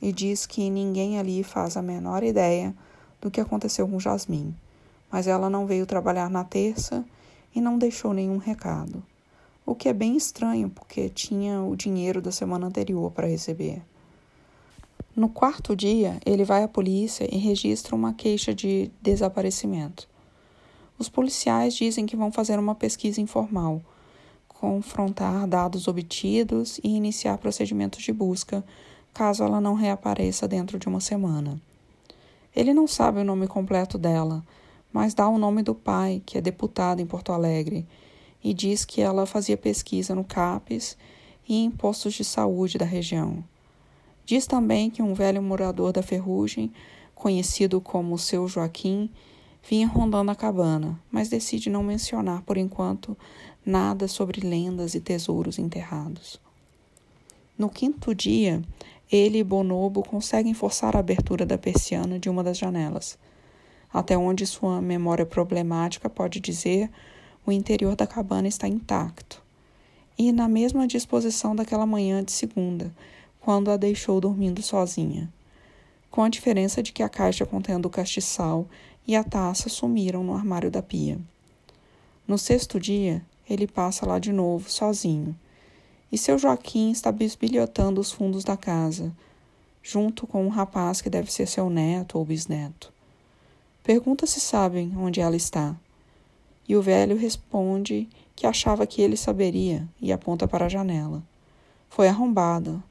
e 0.00 0.12
diz 0.12 0.46
que 0.46 0.70
ninguém 0.70 1.18
ali 1.18 1.42
faz 1.42 1.76
a 1.76 1.82
menor 1.82 2.22
ideia 2.22 2.74
do 3.20 3.30
que 3.30 3.40
aconteceu 3.40 3.86
com 3.86 4.00
Jasmine, 4.00 4.54
mas 5.10 5.26
ela 5.26 5.50
não 5.50 5.66
veio 5.66 5.86
trabalhar 5.86 6.30
na 6.30 6.44
terça 6.44 7.04
e 7.54 7.60
não 7.60 7.78
deixou 7.78 8.14
nenhum 8.14 8.38
recado 8.38 9.02
o 9.64 9.74
que 9.74 9.88
é 9.88 9.92
bem 9.92 10.16
estranho 10.16 10.68
porque 10.70 11.08
tinha 11.08 11.62
o 11.62 11.76
dinheiro 11.76 12.20
da 12.20 12.32
semana 12.32 12.66
anterior 12.66 13.10
para 13.10 13.28
receber. 13.28 13.82
No 15.14 15.28
quarto 15.28 15.76
dia, 15.76 16.18
ele 16.24 16.44
vai 16.44 16.62
à 16.62 16.68
polícia 16.68 17.28
e 17.30 17.38
registra 17.38 17.94
uma 17.94 18.14
queixa 18.14 18.54
de 18.54 18.90
desaparecimento. 19.00 20.08
Os 20.98 21.08
policiais 21.08 21.74
dizem 21.74 22.06
que 22.06 22.16
vão 22.16 22.32
fazer 22.32 22.58
uma 22.58 22.74
pesquisa 22.74 23.20
informal, 23.20 23.82
confrontar 24.48 25.46
dados 25.46 25.88
obtidos 25.88 26.78
e 26.82 26.88
iniciar 26.88 27.36
procedimentos 27.38 28.02
de 28.02 28.12
busca 28.12 28.64
caso 29.12 29.44
ela 29.44 29.60
não 29.60 29.74
reapareça 29.74 30.48
dentro 30.48 30.78
de 30.78 30.88
uma 30.88 31.00
semana. 31.00 31.60
Ele 32.54 32.72
não 32.72 32.86
sabe 32.86 33.20
o 33.20 33.24
nome 33.24 33.46
completo 33.46 33.98
dela, 33.98 34.42
mas 34.92 35.14
dá 35.14 35.28
o 35.28 35.38
nome 35.38 35.62
do 35.62 35.74
pai, 35.74 36.22
que 36.24 36.38
é 36.38 36.40
deputado 36.40 37.00
em 37.00 37.06
Porto 37.06 37.32
Alegre, 37.32 37.86
e 38.42 38.52
diz 38.52 38.84
que 38.84 39.00
ela 39.00 39.26
fazia 39.26 39.56
pesquisa 39.56 40.14
no 40.14 40.24
CAPES 40.24 40.96
e 41.48 41.64
em 41.64 41.70
postos 41.70 42.14
de 42.14 42.24
saúde 42.24 42.78
da 42.78 42.84
região. 42.84 43.44
Diz 44.24 44.46
também 44.46 44.90
que 44.90 45.02
um 45.02 45.14
velho 45.14 45.42
morador 45.42 45.92
da 45.92 46.02
Ferrugem, 46.02 46.72
conhecido 47.14 47.80
como 47.80 48.18
seu 48.18 48.48
Joaquim, 48.48 49.10
vinha 49.68 49.86
rondando 49.86 50.30
a 50.30 50.34
cabana, 50.34 50.98
mas 51.10 51.28
decide 51.28 51.70
não 51.70 51.82
mencionar 51.82 52.42
por 52.42 52.56
enquanto 52.56 53.16
nada 53.64 54.08
sobre 54.08 54.40
lendas 54.40 54.94
e 54.94 55.00
tesouros 55.00 55.58
enterrados. 55.58 56.40
No 57.56 57.68
quinto 57.68 58.14
dia, 58.14 58.62
ele 59.10 59.38
e 59.38 59.44
Bonobo 59.44 60.02
conseguem 60.02 60.54
forçar 60.54 60.96
a 60.96 61.00
abertura 61.00 61.44
da 61.46 61.58
persiana 61.58 62.18
de 62.18 62.28
uma 62.28 62.42
das 62.42 62.58
janelas, 62.58 63.18
até 63.92 64.16
onde 64.16 64.46
sua 64.46 64.80
memória 64.80 65.26
problemática 65.26 66.08
pode 66.08 66.40
dizer 66.40 66.90
o 67.44 67.52
interior 67.52 67.96
da 67.96 68.06
cabana 68.06 68.48
está 68.48 68.68
intacto 68.68 69.42
e 70.18 70.30
na 70.30 70.48
mesma 70.48 70.86
disposição 70.86 71.56
daquela 71.56 71.86
manhã 71.86 72.22
de 72.22 72.32
segunda, 72.32 72.94
quando 73.40 73.70
a 73.70 73.76
deixou 73.76 74.20
dormindo 74.20 74.62
sozinha. 74.62 75.32
com 76.10 76.22
a 76.22 76.28
diferença 76.28 76.82
de 76.82 76.92
que 76.92 77.02
a 77.02 77.08
caixa 77.08 77.46
contendo 77.46 77.86
o 77.86 77.90
castiçal 77.90 78.66
e 79.06 79.16
a 79.16 79.24
taça 79.24 79.70
sumiram 79.70 80.22
no 80.22 80.34
armário 80.34 80.70
da 80.70 80.82
pia. 80.82 81.18
No 82.28 82.36
sexto 82.36 82.78
dia, 82.78 83.24
ele 83.48 83.66
passa 83.66 84.06
lá 84.06 84.18
de 84.18 84.30
novo, 84.30 84.70
sozinho, 84.70 85.34
e 86.12 86.18
seu 86.18 86.38
Joaquim 86.38 86.90
está 86.90 87.10
bisbilhotando 87.10 87.98
os 87.98 88.12
fundos 88.12 88.44
da 88.44 88.58
casa, 88.58 89.10
junto 89.82 90.26
com 90.26 90.44
um 90.44 90.50
rapaz 90.50 91.00
que 91.00 91.08
deve 91.08 91.32
ser 91.32 91.48
seu 91.48 91.70
neto 91.70 92.18
ou 92.18 92.24
bisneto. 92.26 92.92
Pergunta 93.82 94.26
se 94.26 94.38
sabem 94.38 94.92
onde 94.96 95.18
ela 95.18 95.34
está. 95.34 95.74
E 96.68 96.76
o 96.76 96.82
velho 96.82 97.16
responde 97.16 98.08
que 98.34 98.46
achava 98.46 98.86
que 98.86 99.02
ele 99.02 99.16
saberia 99.16 99.88
e 100.00 100.12
aponta 100.12 100.46
para 100.48 100.66
a 100.66 100.68
janela. 100.68 101.22
Foi 101.88 102.08
arrombada. 102.08 102.82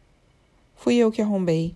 Fui 0.76 0.96
eu 0.96 1.12
que 1.12 1.22
arrombei. 1.22 1.76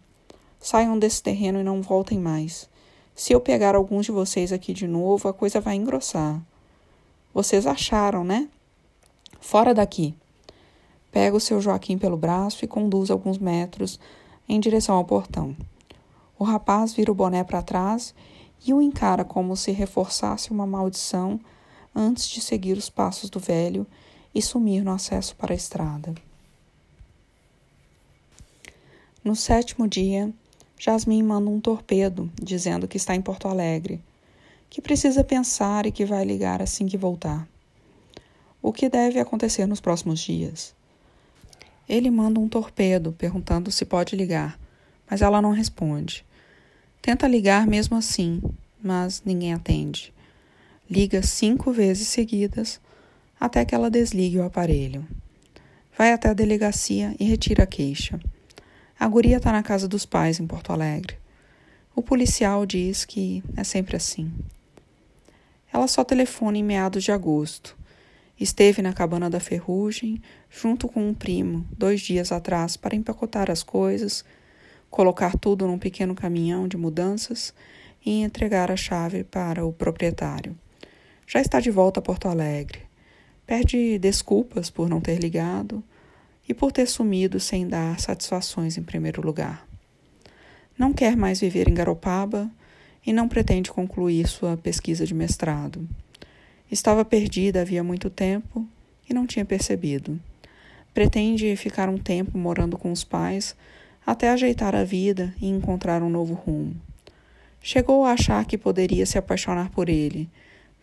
Saiam 0.60 0.98
desse 0.98 1.22
terreno 1.22 1.60
e 1.60 1.64
não 1.64 1.82
voltem 1.82 2.20
mais. 2.20 2.70
Se 3.16 3.34
eu 3.34 3.39
pegar 3.39 3.76
alguns 3.76 4.06
de 4.06 4.12
vocês 4.12 4.52
aqui 4.52 4.74
de 4.74 4.88
novo, 4.88 5.28
a 5.28 5.34
coisa 5.34 5.62
vai 5.62 5.76
engrossar. 5.76 6.41
Vocês 7.34 7.66
acharam, 7.66 8.24
né? 8.24 8.50
Fora 9.39 9.74
daqui. 9.74 10.14
Pega 11.12 11.38
o 11.38 11.39
seu 11.39 11.62
Joaquim 11.62 11.98
pelo 11.98 12.18
braço 12.18 12.66
e 12.66 12.68
conduz 12.68 13.10
alguns 13.10 13.38
metros 13.38 14.00
em 14.50 14.60
direção 14.60 14.96
ao 14.96 15.06
portão. 15.06 15.56
O 16.38 16.43
rapaz 16.43 16.93
vira 16.93 17.12
o 17.12 17.16
boné 17.16 17.43
para 17.43 17.62
trás 17.62 18.14
e 18.66 18.74
o 18.74 18.82
encara 18.82 19.24
como 19.24 19.56
se 19.56 19.72
reforçasse 19.72 20.52
uma 20.52 20.68
maldição 20.68 21.39
antes 21.96 22.28
de 22.28 22.41
seguir 22.41 22.78
os 22.78 22.89
passos 22.89 23.30
do 23.30 23.39
velho 23.39 23.88
e 24.34 24.41
sumir 24.41 24.84
no 24.84 24.91
acesso 24.91 25.36
para 25.36 25.54
a 25.54 25.56
estrada. 25.56 26.14
No 29.24 29.36
sétimo 29.36 29.88
dia, 29.88 30.32
Jasmine 30.78 31.24
manda 31.24 31.50
um 31.50 31.60
torpedo 31.60 32.30
dizendo 32.39 32.88
que 32.88 32.98
está 32.98 33.16
em 33.16 33.22
Porto 33.22 33.48
Alegre, 33.48 34.02
que 34.70 34.82
precisa 34.82 35.24
pensar 35.24 35.86
e 35.86 35.91
que 35.91 36.06
vai 36.06 36.26
ligar 36.26 36.62
assim 36.62 36.86
que 36.86 36.98
voltar. 36.98 37.48
O 38.62 38.74
que 38.74 38.89
deve 38.89 39.20
acontecer 39.20 39.66
nos 39.66 39.80
próximos 39.80 40.20
dias? 40.20 40.76
Ele 41.88 42.12
manda 42.12 42.39
um 42.39 42.50
torpedo 42.50 43.14
perguntando 43.14 43.72
se 43.72 43.86
pode 43.86 44.16
ligar, 44.16 44.60
mas 45.10 45.22
ela 45.22 45.41
não 45.41 45.52
responde. 45.52 46.26
Tenta 47.02 47.28
ligar 47.28 47.68
mesmo 47.68 47.96
assim, 47.96 48.41
mas 48.82 49.22
ninguém 49.24 49.54
atende. 49.54 50.12
Liga 50.88 51.24
cinco 51.24 51.72
vezes 51.72 52.10
seguidas 52.10 52.80
até 53.40 53.66
que 53.66 53.74
ela 53.74 53.90
desligue 53.90 54.38
o 54.38 54.44
aparelho. 54.44 55.04
Vai 55.98 56.14
até 56.14 56.30
a 56.30 56.34
delegacia 56.34 57.16
e 57.20 57.24
retira 57.24 57.64
a 57.64 57.68
queixa. 57.68 58.20
A 59.00 59.08
guria 59.08 59.38
está 59.38 59.52
na 59.52 59.64
casa 59.64 59.88
dos 59.88 60.06
pais 60.06 60.40
em 60.40 60.46
Porto 60.46 60.72
Alegre. 60.72 61.18
O 61.96 62.04
policial 62.04 62.68
diz 62.68 63.04
que 63.04 63.44
é 63.58 63.64
sempre 63.64 63.96
assim. 63.96 64.32
Ela 65.74 65.88
só 65.88 66.04
telefona 66.04 66.60
em 66.60 66.64
meados 66.64 67.04
de 67.04 67.12
agosto. 67.12 67.76
Esteve 68.40 68.84
na 68.84 68.94
cabana 68.94 69.28
da 69.28 69.40
ferrugem, 69.40 70.22
junto 70.52 70.88
com 70.88 71.10
um 71.10 71.16
primo, 71.16 71.66
dois 71.76 72.00
dias 72.00 72.32
atrás, 72.32 72.78
para 72.78 72.96
empacotar 72.96 73.50
as 73.50 73.64
coisas, 73.64 74.24
colocar 74.92 75.36
tudo 75.36 75.66
num 75.66 75.80
pequeno 75.80 76.14
caminhão 76.14 76.68
de 76.68 76.78
mudanças 76.78 77.56
e 78.06 78.22
entregar 78.22 78.70
a 78.70 78.76
chave 78.76 79.24
para 79.24 79.66
o 79.66 79.74
proprietário. 79.74 80.56
Já 81.28 81.41
está 81.41 81.59
de 81.59 81.71
volta 81.71 81.99
a 81.99 82.03
Porto 82.03 82.28
Alegre. 82.28 82.82
Pede 83.47 83.97
desculpas 83.97 84.69
por 84.69 84.88
não 84.88 85.01
ter 85.01 85.17
ligado 85.17 85.84
e 86.47 86.53
por 86.53 86.71
ter 86.71 86.86
sumido 86.86 87.39
sem 87.39 87.67
dar 87.67 87.99
satisfações 87.99 88.78
em 88.78 88.84
primeiro 88.84 89.26
lugar. 89.26 89.67
Não 90.78 90.93
quer 90.93 91.17
mais 91.17 91.39
viver 91.39 91.67
em 91.67 91.73
Garopaba 91.73 92.49
e 93.03 93.11
não 93.11 93.28
pretende 93.28 93.71
concluir 93.71 94.28
sua 94.28 94.55
pesquisa 94.55 95.03
de 95.03 95.15
mestrado. 95.15 95.88
Estava 96.71 97.03
perdida 97.03 97.61
havia 97.61 97.84
muito 97.84 98.07
tempo 98.09 98.67
e 99.09 99.13
não 99.13 99.26
tinha 99.26 99.45
percebido. 99.45 100.19
Pretende 100.93 101.55
ficar 101.55 101.89
um 101.89 101.97
tempo 101.97 102.38
morando 102.38 102.78
com 102.78 102.91
os 102.91 103.03
pais 103.03 103.55
até 104.05 104.30
ajeitar 104.30 104.76
a 104.76 104.84
vida 104.84 105.34
e 105.41 105.47
encontrar 105.47 106.03
um 106.03 106.09
novo 106.09 106.36
rumo. 106.36 106.76
Chegou 107.61 108.05
a 108.05 108.11
achar 108.11 108.45
que 108.45 108.59
poderia 108.59 109.07
se 109.07 109.17
apaixonar 109.17 109.71
por 109.71 109.89
ele, 109.89 110.30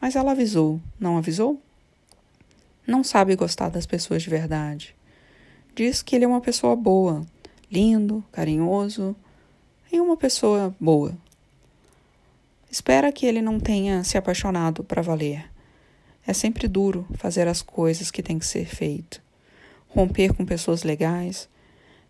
mas 0.02 0.16
ela 0.16 0.32
avisou, 0.32 0.80
não 0.98 1.16
avisou? 1.16 1.62
Não 2.84 3.04
sabe 3.04 3.36
gostar 3.36 3.68
das 3.68 3.86
pessoas 3.86 4.20
de 4.24 4.28
verdade. 4.28 4.96
Diz 5.76 6.02
que 6.02 6.16
ele 6.16 6.24
é 6.24 6.28
uma 6.28 6.40
pessoa 6.40 6.74
boa, 6.74 7.24
lindo, 7.70 8.24
carinhoso 8.32 9.14
e 9.92 10.00
uma 10.00 10.16
pessoa 10.16 10.74
boa. 10.80 11.16
Espera 12.68 13.12
que 13.12 13.24
ele 13.26 13.40
não 13.40 13.60
tenha 13.60 14.02
se 14.02 14.18
apaixonado 14.18 14.82
para 14.82 15.02
valer. 15.02 15.48
É 16.26 16.32
sempre 16.32 16.66
duro 16.66 17.06
fazer 17.14 17.46
as 17.46 17.62
coisas 17.62 18.10
que 18.10 18.24
tem 18.24 18.40
que 18.40 18.46
ser 18.46 18.66
feito. 18.66 19.22
Romper 19.86 20.34
com 20.34 20.44
pessoas 20.44 20.82
legais, 20.82 21.48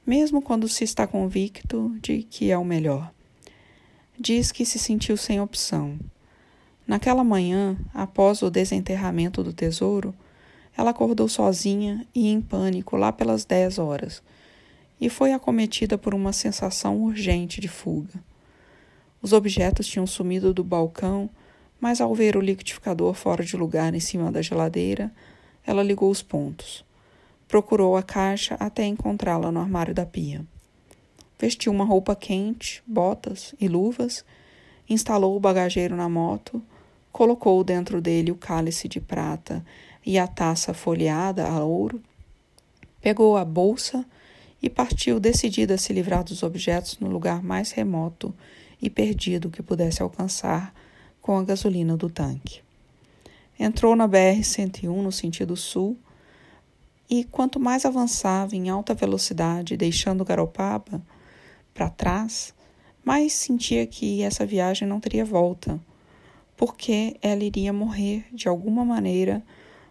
mesmo 0.06 0.40
quando 0.40 0.66
se 0.66 0.82
está 0.82 1.06
convicto 1.06 1.94
de 2.00 2.22
que 2.22 2.50
é 2.50 2.56
o 2.56 2.64
melhor. 2.64 3.12
Diz 4.18 4.50
que 4.50 4.64
se 4.64 4.78
sentiu 4.78 5.14
sem 5.14 5.42
opção. 5.42 5.98
Naquela 6.92 7.24
manhã, 7.24 7.74
após 7.94 8.42
o 8.42 8.50
desenterramento 8.50 9.42
do 9.42 9.50
tesouro, 9.50 10.14
ela 10.76 10.90
acordou 10.90 11.26
sozinha 11.26 12.06
e 12.14 12.28
em 12.28 12.38
pânico 12.38 12.98
lá 12.98 13.10
pelas 13.10 13.46
dez 13.46 13.78
horas 13.78 14.22
e 15.00 15.08
foi 15.08 15.32
acometida 15.32 15.96
por 15.96 16.12
uma 16.12 16.34
sensação 16.34 16.98
urgente 16.98 17.62
de 17.62 17.66
fuga. 17.66 18.22
Os 19.22 19.32
objetos 19.32 19.86
tinham 19.86 20.06
sumido 20.06 20.52
do 20.52 20.62
balcão 20.62 21.30
mas 21.80 21.98
ao 21.98 22.14
ver 22.14 22.36
o 22.36 22.42
liquidificador 22.42 23.14
fora 23.14 23.42
de 23.42 23.56
lugar 23.56 23.94
em 23.94 23.98
cima 23.98 24.30
da 24.30 24.42
geladeira, 24.42 25.10
ela 25.66 25.82
ligou 25.82 26.10
os 26.10 26.20
pontos. 26.20 26.84
Procurou 27.48 27.96
a 27.96 28.02
caixa 28.02 28.54
até 28.60 28.84
encontrá-la 28.84 29.50
no 29.50 29.60
armário 29.60 29.94
da 29.94 30.04
pia. 30.04 30.44
Vestiu 31.40 31.72
uma 31.72 31.86
roupa 31.86 32.14
quente, 32.14 32.82
botas 32.86 33.54
e 33.58 33.66
luvas, 33.66 34.26
instalou 34.86 35.34
o 35.34 35.40
bagageiro 35.40 35.96
na 35.96 36.06
moto, 36.06 36.62
colocou 37.12 37.62
dentro 37.62 38.00
dele 38.00 38.32
o 38.32 38.36
cálice 38.36 38.88
de 38.88 39.00
prata 39.00 39.64
e 40.04 40.18
a 40.18 40.26
taça 40.26 40.72
folheada 40.72 41.46
a 41.46 41.62
ouro, 41.62 42.02
pegou 43.00 43.36
a 43.36 43.44
bolsa 43.44 44.04
e 44.62 44.70
partiu 44.70 45.20
decidida 45.20 45.74
a 45.74 45.78
se 45.78 45.92
livrar 45.92 46.24
dos 46.24 46.42
objetos 46.42 46.98
no 46.98 47.08
lugar 47.08 47.42
mais 47.42 47.70
remoto 47.72 48.34
e 48.80 48.88
perdido 48.88 49.50
que 49.50 49.62
pudesse 49.62 50.02
alcançar 50.02 50.74
com 51.20 51.36
a 51.36 51.44
gasolina 51.44 51.96
do 51.96 52.08
tanque. 52.08 52.60
Entrou 53.58 53.94
na 53.94 54.08
BR-101 54.08 55.02
no 55.02 55.12
sentido 55.12 55.56
sul 55.56 55.96
e, 57.08 57.24
quanto 57.24 57.60
mais 57.60 57.84
avançava 57.84 58.56
em 58.56 58.70
alta 58.70 58.94
velocidade, 58.94 59.76
deixando 59.76 60.24
Garopaba 60.24 61.02
para 61.74 61.90
trás, 61.90 62.54
mais 63.04 63.32
sentia 63.32 63.86
que 63.86 64.22
essa 64.22 64.46
viagem 64.46 64.88
não 64.88 64.98
teria 64.98 65.24
volta, 65.24 65.78
porque 66.64 67.16
ela 67.20 67.42
iria 67.42 67.72
morrer 67.72 68.24
de 68.32 68.46
alguma 68.46 68.84
maneira 68.84 69.42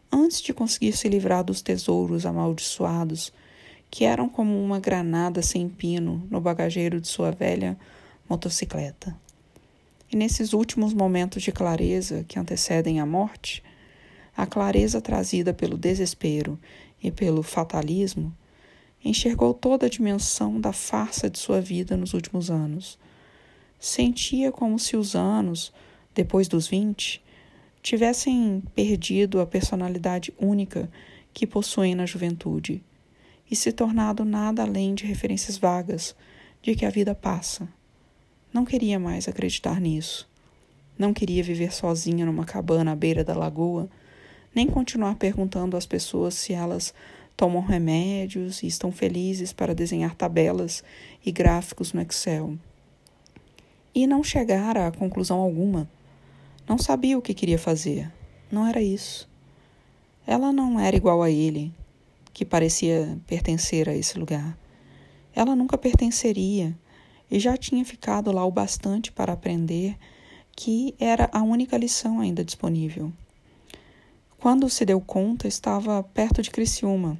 antes 0.09 0.39
de 0.41 0.53
conseguir 0.53 0.93
se 0.93 1.09
livrar 1.09 1.43
dos 1.43 1.61
tesouros 1.61 2.25
amaldiçoados 2.25 3.33
que 3.89 4.05
eram 4.05 4.29
como 4.29 4.57
uma 4.57 4.79
granada 4.79 5.41
sem 5.41 5.67
pino 5.67 6.25
no 6.31 6.39
bagageiro 6.39 7.01
de 7.01 7.09
sua 7.09 7.29
velha 7.29 7.77
motocicleta. 8.29 9.13
E 10.09 10.15
nesses 10.15 10.53
últimos 10.53 10.93
momentos 10.93 11.43
de 11.43 11.51
clareza 11.51 12.23
que 12.25 12.39
antecedem 12.39 13.01
a 13.01 13.05
morte, 13.05 13.61
a 14.33 14.45
clareza 14.45 15.01
trazida 15.01 15.53
pelo 15.53 15.77
desespero 15.77 16.57
e 17.03 17.11
pelo 17.11 17.43
fatalismo, 17.43 18.33
enxergou 19.03 19.53
toda 19.53 19.87
a 19.87 19.89
dimensão 19.89 20.57
da 20.57 20.71
farsa 20.71 21.29
de 21.29 21.37
sua 21.37 21.59
vida 21.59 21.97
nos 21.97 22.13
últimos 22.13 22.49
anos. 22.49 22.97
Sentia 23.77 24.53
como 24.53 24.79
se 24.79 24.95
os 24.95 25.17
anos, 25.17 25.73
depois 26.13 26.47
dos 26.47 26.67
vinte, 26.67 27.21
tivessem 27.81 28.63
perdido 28.75 29.39
a 29.39 29.45
personalidade 29.45 30.33
única 30.39 30.89
que 31.33 31.47
possuem 31.47 31.95
na 31.95 32.05
juventude 32.05 32.83
e 33.49 33.55
se 33.55 33.71
tornado 33.71 34.23
nada 34.23 34.63
além 34.63 34.93
de 34.93 35.05
referências 35.05 35.57
vagas 35.57 36.15
de 36.61 36.75
que 36.75 36.85
a 36.85 36.89
vida 36.89 37.15
passa 37.15 37.67
não 38.53 38.65
queria 38.65 38.99
mais 38.99 39.29
acreditar 39.29 39.79
nisso. 39.79 40.29
Não 40.97 41.13
queria 41.13 41.41
viver 41.41 41.73
sozinha 41.73 42.25
numa 42.25 42.43
cabana 42.43 42.91
à 42.91 42.95
beira 42.95 43.23
da 43.23 43.33
lagoa, 43.33 43.89
nem 44.53 44.67
continuar 44.67 45.15
perguntando 45.15 45.77
às 45.77 45.85
pessoas 45.85 46.33
se 46.33 46.51
elas 46.51 46.93
tomam 47.37 47.61
remédios 47.61 48.61
e 48.61 48.67
estão 48.67 48.91
felizes 48.91 49.53
para 49.53 49.73
desenhar 49.73 50.15
tabelas 50.15 50.83
e 51.25 51.31
gráficos 51.31 51.93
no 51.93 52.01
Excel. 52.01 52.57
E 53.95 54.05
não 54.05 54.21
chegar 54.21 54.77
a 54.77 54.91
conclusão 54.91 55.39
alguma. 55.39 55.89
Não 56.71 56.77
sabia 56.77 57.17
o 57.17 57.21
que 57.21 57.33
queria 57.33 57.59
fazer. 57.59 58.09
Não 58.49 58.65
era 58.65 58.81
isso. 58.81 59.29
Ela 60.25 60.53
não 60.53 60.79
era 60.79 60.95
igual 60.95 61.21
a 61.21 61.29
ele, 61.29 61.69
que 62.33 62.45
parecia 62.45 63.19
pertencer 63.27 63.89
a 63.89 63.93
esse 63.93 64.17
lugar. 64.17 64.57
Ela 65.35 65.53
nunca 65.53 65.77
pertenceria 65.77 66.73
e 67.29 67.41
já 67.41 67.57
tinha 67.57 67.83
ficado 67.83 68.31
lá 68.31 68.45
o 68.45 68.51
bastante 68.51 69.11
para 69.11 69.33
aprender 69.33 69.97
que 70.55 70.95
era 70.97 71.29
a 71.33 71.41
única 71.41 71.77
lição 71.77 72.21
ainda 72.21 72.41
disponível. 72.41 73.11
Quando 74.37 74.69
se 74.69 74.85
deu 74.85 75.01
conta, 75.01 75.49
estava 75.49 76.01
perto 76.01 76.41
de 76.41 76.51
Criciúma 76.51 77.19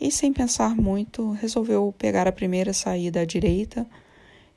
e, 0.00 0.12
sem 0.12 0.32
pensar 0.32 0.76
muito, 0.76 1.32
resolveu 1.32 1.92
pegar 1.98 2.28
a 2.28 2.32
primeira 2.32 2.72
saída 2.72 3.22
à 3.22 3.24
direita 3.24 3.84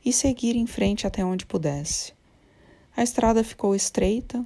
e 0.06 0.14
seguir 0.14 0.56
em 0.56 0.68
frente 0.68 1.08
até 1.08 1.26
onde 1.26 1.48
pudesse. 1.48 2.14
A 2.96 3.02
estrada 3.02 3.44
ficou 3.44 3.76
estreita 3.76 4.46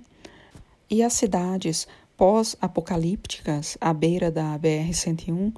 e 0.90 1.04
as 1.04 1.14
cidades 1.14 1.88
pós-apocalípticas 2.16 3.78
à 3.80 3.94
beira 3.94 4.32
da 4.32 4.58
BR-101 4.58 5.54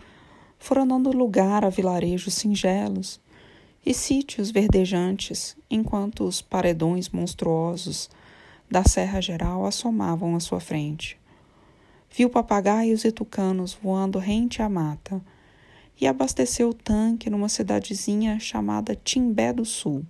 foram 0.57 0.87
dando 0.87 1.11
lugar 1.11 1.63
a 1.63 1.69
vilarejos 1.69 2.33
singelos 2.33 3.19
e 3.85 3.93
sítios 3.93 4.51
verdejantes, 4.51 5.55
enquanto 5.69 6.25
os 6.25 6.41
paredões 6.41 7.09
monstruosos 7.09 8.09
da 8.69 8.83
Serra 8.83 9.21
Geral 9.21 9.65
assomavam 9.65 10.35
à 10.35 10.39
sua 10.39 10.59
frente. 10.59 11.17
Viu 12.11 12.29
papagaios 12.29 13.05
e 13.05 13.11
tucanos 13.11 13.77
voando 13.81 14.19
rente 14.19 14.61
à 14.61 14.67
mata 14.67 15.21
e 16.01 16.07
abasteceu 16.07 16.69
o 16.69 16.73
tanque 16.73 17.29
numa 17.29 17.49
cidadezinha 17.49 18.39
chamada 18.39 18.95
Timbé 18.95 19.53
do 19.53 19.63
Sul, 19.63 20.03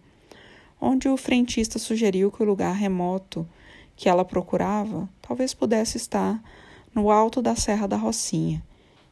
onde 0.82 1.08
o 1.08 1.18
frentista 1.18 1.78
sugeriu 1.78 2.32
que 2.32 2.42
o 2.42 2.46
lugar 2.46 2.74
remoto 2.74 3.48
que 3.96 4.08
ela 4.08 4.24
procurava 4.24 5.10
talvez 5.22 5.54
pudesse 5.54 5.98
estar 5.98 6.42
no 6.94 7.12
alto 7.12 7.42
da 7.42 7.56
Serra 7.56 7.88
da 7.88 7.98
Rocinha, 7.98 8.64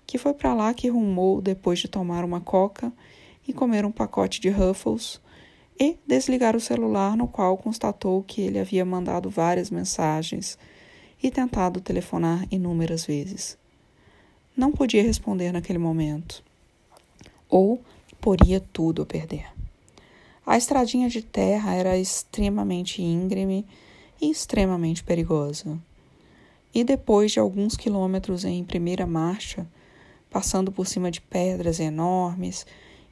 que 0.06 0.18
foi 0.18 0.34
para 0.34 0.54
lá 0.54 0.74
que 0.74 0.88
rumou 0.88 1.42
depois 1.42 1.80
de 1.80 1.88
tomar 1.88 2.24
uma 2.24 2.40
coca 2.40 2.92
e 3.48 3.54
comer 3.54 3.86
um 3.86 3.92
pacote 3.92 4.40
de 4.40 4.50
Ruffles 4.50 5.20
e 5.80 5.98
desligar 6.08 6.56
o 6.56 6.60
celular 6.60 7.16
no 7.16 7.28
qual 7.28 7.58
constatou 7.58 8.24
que 8.24 8.42
ele 8.42 8.60
havia 8.60 8.84
mandado 8.84 9.30
várias 9.30 9.70
mensagens 9.70 10.58
e 11.22 11.30
tentado 11.30 11.82
telefonar 11.82 12.46
inúmeras 12.52 13.06
vezes. 13.06 13.58
Não 14.56 14.72
podia 14.72 15.04
responder 15.04 15.52
naquele 15.52 15.80
momento. 15.80 16.44
Ou 17.50 17.82
poria 18.20 18.60
tudo 18.60 19.04
a 19.04 19.06
perder. 19.06 19.57
A 20.50 20.56
estradinha 20.56 21.10
de 21.10 21.22
terra 21.22 21.76
era 21.76 21.98
extremamente 21.98 23.02
íngreme 23.02 23.66
e 24.22 24.32
extremamente 24.32 25.04
perigosa. 25.04 25.78
E 26.74 26.86
depois 26.86 27.34
de 27.34 27.40
alguns 27.42 27.76
quilômetros 27.76 28.46
em 28.46 28.64
primeira 28.64 29.06
marcha, 29.06 29.68
passando 30.30 30.72
por 30.72 30.88
cima 30.88 31.12
de 31.12 31.20
pedras 31.20 31.82
enormes 31.82 32.66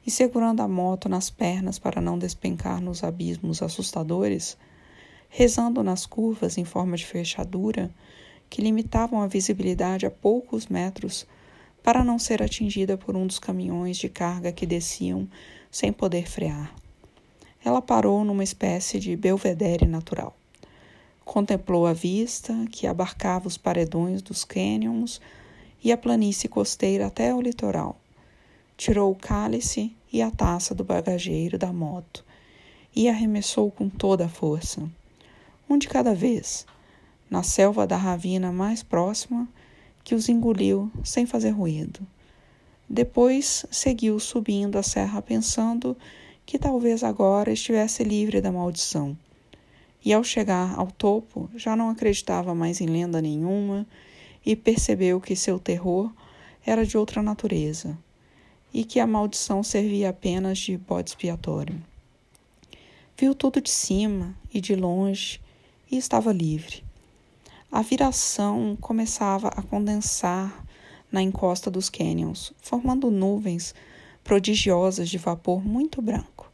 e 0.06 0.10
segurando 0.10 0.62
a 0.62 0.66
moto 0.66 1.10
nas 1.10 1.28
pernas 1.28 1.78
para 1.78 2.00
não 2.00 2.18
despencar 2.18 2.80
nos 2.80 3.04
abismos 3.04 3.60
assustadores, 3.60 4.56
rezando 5.28 5.82
nas 5.82 6.06
curvas 6.06 6.56
em 6.56 6.64
forma 6.64 6.96
de 6.96 7.04
fechadura 7.04 7.90
que 8.48 8.62
limitavam 8.62 9.20
a 9.20 9.26
visibilidade 9.26 10.06
a 10.06 10.10
poucos 10.10 10.68
metros 10.68 11.26
para 11.82 12.02
não 12.02 12.18
ser 12.18 12.42
atingida 12.42 12.96
por 12.96 13.14
um 13.14 13.26
dos 13.26 13.38
caminhões 13.38 13.98
de 13.98 14.08
carga 14.08 14.50
que 14.52 14.64
desciam 14.64 15.28
sem 15.70 15.92
poder 15.92 16.26
frear. 16.26 16.85
Ela 17.66 17.82
parou 17.82 18.24
numa 18.24 18.42
espécie 18.42 18.98
de 18.98 19.14
belvedere 19.14 19.84
natural. 19.84 20.34
Contemplou 21.22 21.86
a 21.86 21.92
vista 21.92 22.54
que 22.72 22.86
abarcava 22.86 23.46
os 23.46 23.58
paredões 23.58 24.22
dos 24.22 24.42
cânions 24.42 25.20
e 25.84 25.92
a 25.92 25.98
planície 25.98 26.48
costeira 26.48 27.08
até 27.08 27.34
o 27.34 27.42
litoral 27.42 28.00
tirou 28.76 29.10
o 29.10 29.16
cálice 29.16 29.94
e 30.12 30.20
a 30.20 30.30
taça 30.30 30.74
do 30.74 30.84
bagageiro 30.84 31.58
da 31.58 31.72
moto 31.72 32.24
e 32.94 33.08
arremessou 33.08 33.70
com 33.70 33.88
toda 33.88 34.26
a 34.26 34.28
força, 34.28 34.88
um 35.68 35.78
de 35.78 35.88
cada 35.88 36.14
vez, 36.14 36.66
na 37.28 37.42
selva 37.42 37.86
da 37.86 37.96
ravina 37.96 38.52
mais 38.52 38.82
próxima, 38.82 39.48
que 40.04 40.14
os 40.14 40.28
engoliu 40.28 40.90
sem 41.02 41.26
fazer 41.26 41.50
ruído. 41.50 42.06
Depois 42.88 43.66
seguiu 43.70 44.20
subindo 44.20 44.76
a 44.78 44.82
serra 44.82 45.20
pensando 45.20 45.96
que 46.46 46.58
talvez 46.58 47.02
agora 47.02 47.52
estivesse 47.52 48.04
livre 48.04 48.40
da 48.40 48.52
maldição. 48.52 49.18
E 50.04 50.12
ao 50.12 50.22
chegar 50.22 50.78
ao 50.78 50.86
topo, 50.86 51.50
já 51.56 51.74
não 51.74 51.90
acreditava 51.90 52.54
mais 52.54 52.80
em 52.80 52.86
lenda 52.86 53.20
nenhuma 53.20 53.84
e 54.44 54.54
percebeu 54.54 55.20
que 55.20 55.34
seu 55.34 55.58
terror 55.58 56.12
era 56.64 56.86
de 56.86 56.96
outra 56.96 57.20
natureza 57.20 57.98
e 58.72 58.84
que 58.84 59.00
a 59.00 59.06
maldição 59.06 59.62
servia 59.64 60.10
apenas 60.10 60.58
de 60.58 60.76
bode 60.76 61.10
expiatório. 61.10 61.82
Viu 63.18 63.34
tudo 63.34 63.60
de 63.60 63.70
cima 63.70 64.36
e 64.52 64.60
de 64.60 64.76
longe 64.76 65.40
e 65.90 65.96
estava 65.96 66.32
livre. 66.32 66.84
A 67.72 67.82
viração 67.82 68.76
começava 68.80 69.48
a 69.48 69.62
condensar 69.62 70.64
na 71.10 71.22
encosta 71.22 71.70
dos 71.70 71.88
cânions, 71.88 72.52
formando 72.60 73.10
nuvens 73.10 73.74
prodigiosas 74.26 75.08
de 75.08 75.16
vapor 75.16 75.64
muito 75.64 76.02
branco, 76.02 76.50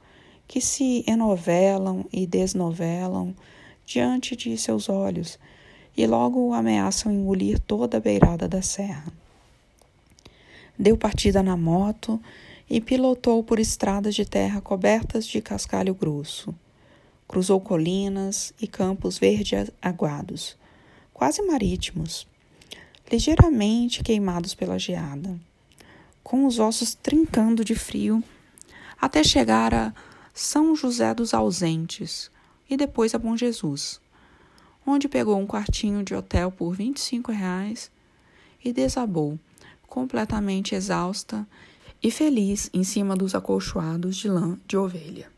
que 0.46 0.60
se 0.60 1.02
enovelam 1.06 2.04
e 2.12 2.26
desnovelam 2.26 3.34
diante 3.86 4.36
de 4.36 4.56
seus 4.56 4.88
olhos 4.88 5.38
e 5.96 6.06
logo 6.06 6.52
ameaçam 6.52 7.10
engolir 7.12 7.58
toda 7.58 7.96
a 7.96 8.00
beirada 8.00 8.46
da 8.46 8.62
serra 8.62 9.12
deu 10.78 10.96
partida 10.96 11.42
na 11.42 11.56
moto 11.56 12.20
e 12.68 12.80
pilotou 12.80 13.42
por 13.44 13.58
estradas 13.58 14.14
de 14.14 14.24
terra 14.24 14.60
cobertas 14.60 15.26
de 15.26 15.40
cascalho 15.40 15.94
grosso. 15.94 16.54
Cruzou 17.28 17.60
colinas 17.60 18.52
e 18.60 18.66
campos 18.66 19.18
verde 19.18 19.54
aguados, 19.80 20.56
quase 21.14 21.40
marítimos, 21.42 22.26
ligeiramente 23.10 24.02
queimados 24.02 24.54
pela 24.54 24.78
geada, 24.78 25.38
com 26.22 26.46
os 26.46 26.58
ossos 26.58 26.94
trincando 26.94 27.64
de 27.64 27.74
frio, 27.74 28.22
até 29.00 29.24
chegar 29.24 29.74
a 29.74 29.92
São 30.32 30.74
José 30.76 31.12
dos 31.14 31.34
Ausentes 31.34 32.30
e 32.68 32.76
depois 32.76 33.14
a 33.14 33.18
Bom 33.18 33.36
Jesus, 33.36 34.00
onde 34.86 35.08
pegou 35.08 35.38
um 35.38 35.46
quartinho 35.46 36.02
de 36.02 36.14
hotel 36.14 36.50
por 36.50 36.74
25 36.74 37.32
reais 37.32 37.90
e 38.64 38.72
desabou 38.72 39.38
completamente 39.86 40.74
exausta 40.74 41.46
e 42.02 42.10
feliz 42.10 42.70
em 42.72 42.82
cima 42.82 43.14
dos 43.14 43.34
acolchoados 43.34 44.16
de 44.16 44.28
lã 44.28 44.58
de 44.66 44.76
ovelha. 44.76 45.30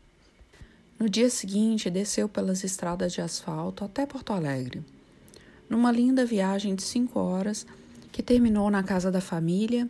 No 0.97 1.09
dia 1.09 1.29
seguinte, 1.29 1.89
desceu 1.89 2.29
pelas 2.29 2.63
estradas 2.63 3.11
de 3.11 3.21
asfalto 3.21 3.83
até 3.83 4.05
Porto 4.05 4.31
Alegre, 4.31 4.81
numa 5.69 5.91
linda 5.91 6.25
viagem 6.25 6.73
de 6.73 6.83
cinco 6.83 7.19
horas 7.19 7.67
que 8.11 8.23
terminou 8.23 8.71
na 8.71 8.81
casa 8.81 9.11
da 9.11 9.19
família 9.19 9.89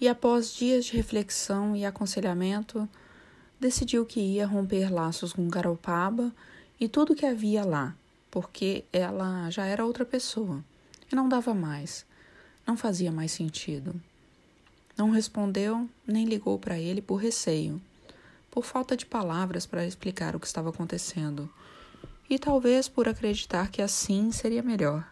e, 0.00 0.08
após 0.08 0.54
dias 0.54 0.84
de 0.84 0.96
reflexão 0.96 1.74
e 1.74 1.84
aconselhamento, 1.84 2.88
decidiu 3.58 4.06
que 4.06 4.20
ia 4.20 4.46
romper 4.46 4.92
laços 4.92 5.32
com 5.32 5.48
Garopaba 5.48 6.32
e 6.78 6.88
tudo 6.88 7.14
que 7.14 7.26
havia 7.26 7.64
lá, 7.64 7.94
porque 8.30 8.84
ela 8.92 9.50
já 9.50 9.64
era 9.66 9.84
outra 9.84 10.04
pessoa 10.04 10.62
e 11.10 11.16
não 11.16 11.28
dava 11.28 11.54
mais. 11.54 12.06
Não 12.66 12.76
fazia 12.76 13.10
mais 13.10 13.32
sentido. 13.32 14.00
Não 14.96 15.10
respondeu 15.10 15.88
nem 16.06 16.26
ligou 16.26 16.58
para 16.58 16.78
ele 16.78 17.00
por 17.00 17.16
receio, 17.16 17.80
por 18.50 18.64
falta 18.64 18.96
de 18.96 19.06
palavras 19.06 19.64
para 19.66 19.86
explicar 19.86 20.34
o 20.34 20.40
que 20.40 20.46
estava 20.46 20.70
acontecendo, 20.70 21.48
e 22.28 22.38
talvez 22.38 22.88
por 22.88 23.08
acreditar 23.08 23.70
que 23.70 23.80
assim 23.80 24.30
seria 24.30 24.62
melhor. 24.62 25.08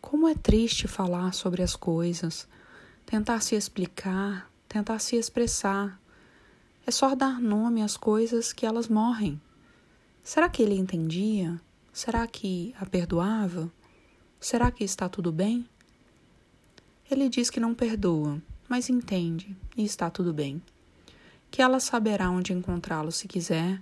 Como 0.00 0.28
é 0.28 0.34
triste 0.34 0.88
falar 0.88 1.32
sobre 1.34 1.62
as 1.62 1.76
coisas, 1.76 2.48
tentar 3.06 3.40
se 3.40 3.54
explicar, 3.54 4.50
tentar 4.68 4.98
se 4.98 5.16
expressar. 5.16 6.00
É 6.86 6.90
só 6.90 7.14
dar 7.14 7.40
nome 7.40 7.82
às 7.82 7.96
coisas 7.96 8.52
que 8.52 8.66
elas 8.66 8.88
morrem. 8.88 9.40
Será 10.22 10.48
que 10.48 10.62
ele 10.62 10.74
entendia? 10.74 11.60
Será 11.92 12.26
que 12.26 12.74
a 12.78 12.86
perdoava? 12.86 13.70
Será 14.40 14.70
que 14.70 14.82
está 14.82 15.08
tudo 15.08 15.30
bem? 15.30 15.68
Ele 17.10 17.28
diz 17.28 17.50
que 17.50 17.60
não 17.60 17.74
perdoa, 17.74 18.40
mas 18.68 18.88
entende 18.88 19.56
e 19.76 19.84
está 19.84 20.08
tudo 20.08 20.32
bem. 20.32 20.62
Que 21.50 21.60
ela 21.60 21.78
saberá 21.78 22.30
onde 22.30 22.52
encontrá-lo 22.52 23.12
se 23.12 23.28
quiser 23.28 23.80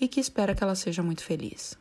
e 0.00 0.06
que 0.06 0.20
espera 0.20 0.54
que 0.54 0.62
ela 0.62 0.74
seja 0.74 1.02
muito 1.02 1.24
feliz. 1.24 1.78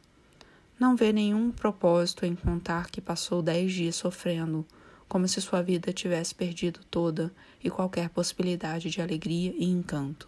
Não 0.79 0.95
vê 0.95 1.11
nenhum 1.11 1.51
propósito 1.51 2.25
em 2.25 2.35
contar 2.35 2.89
que 2.89 3.01
passou 3.01 3.41
dez 3.41 3.73
dias 3.73 3.95
sofrendo, 3.95 4.65
como 5.07 5.27
se 5.27 5.41
sua 5.41 5.61
vida 5.61 5.93
tivesse 5.93 6.35
perdido 6.35 6.81
toda 6.91 7.31
e 7.63 7.69
qualquer 7.69 8.09
possibilidade 8.09 8.89
de 8.89 9.01
alegria 9.01 9.53
e 9.57 9.65
encanto, 9.65 10.27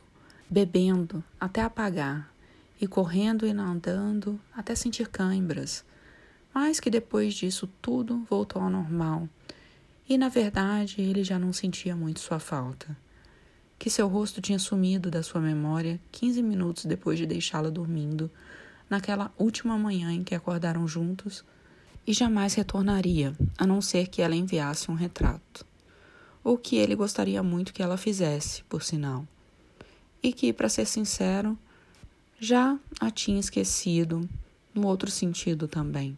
bebendo 0.49 1.23
até 1.39 1.61
apagar 1.61 2.31
e 2.79 2.87
correndo 2.87 3.45
e 3.45 3.53
nadando 3.53 4.39
até 4.55 4.73
sentir 4.73 5.09
cãibras, 5.09 5.83
mas 6.53 6.79
que 6.79 6.89
depois 6.89 7.33
disso 7.33 7.69
tudo 7.81 8.25
voltou 8.29 8.61
ao 8.61 8.69
normal. 8.69 9.27
E 10.07 10.17
na 10.17 10.29
verdade 10.29 11.01
ele 11.01 11.23
já 11.23 11.37
não 11.37 11.53
sentia 11.53 11.95
muito 11.95 12.19
sua 12.19 12.39
falta. 12.39 12.97
que 13.77 13.89
seu 13.89 14.09
rosto 14.09 14.41
tinha 14.41 14.59
sumido 14.59 15.09
da 15.09 15.23
sua 15.23 15.39
memória 15.39 15.99
quinze 16.11 16.43
minutos 16.43 16.83
depois 16.83 17.17
de 17.17 17.25
deixá-la 17.25 17.69
dormindo, 17.69 18.29
naquela 18.89 19.31
última 19.37 19.77
manhã 19.77 20.11
em 20.11 20.21
que 20.23 20.35
acordaram 20.35 20.85
juntos, 20.85 21.45
e 22.09 22.13
jamais 22.13 22.55
retornaria, 22.55 23.35
a 23.55 23.67
não 23.67 23.83
ser 23.83 24.07
que 24.07 24.19
ela 24.19 24.35
enviasse 24.35 24.89
um 24.89 24.95
retrato. 24.95 25.63
Ou 26.43 26.57
que 26.57 26.75
ele 26.75 26.95
gostaria 26.95 27.43
muito 27.43 27.71
que 27.71 27.83
ela 27.83 27.97
fizesse, 27.97 28.63
por 28.63 28.81
sinal. 28.81 29.27
E 30.23 30.33
que, 30.33 30.51
para 30.51 30.67
ser 30.67 30.87
sincero, 30.87 31.55
já 32.39 32.79
a 32.99 33.11
tinha 33.11 33.39
esquecido, 33.39 34.27
no 34.73 34.87
outro 34.87 35.11
sentido 35.11 35.67
também. 35.67 36.17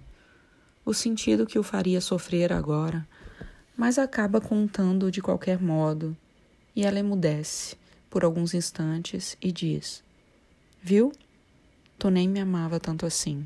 O 0.86 0.94
sentido 0.94 1.46
que 1.46 1.60
o 1.60 1.64
faria 1.64 2.00
sofrer 2.00 2.54
agora, 2.54 3.06
mas 3.76 4.00
acaba 4.00 4.40
contando 4.40 5.12
de 5.12 5.22
qualquer 5.22 5.60
modo 5.60 6.16
e 6.74 6.86
ela 6.86 7.00
emudece 7.00 7.76
por 8.10 8.24
alguns 8.24 8.54
instantes 8.54 9.36
e 9.42 9.52
diz: 9.52 10.02
Viu? 10.82 11.12
Tu 12.00 12.10
nem 12.10 12.30
me 12.30 12.40
amava 12.40 12.80
tanto 12.80 13.06
assim. 13.06 13.46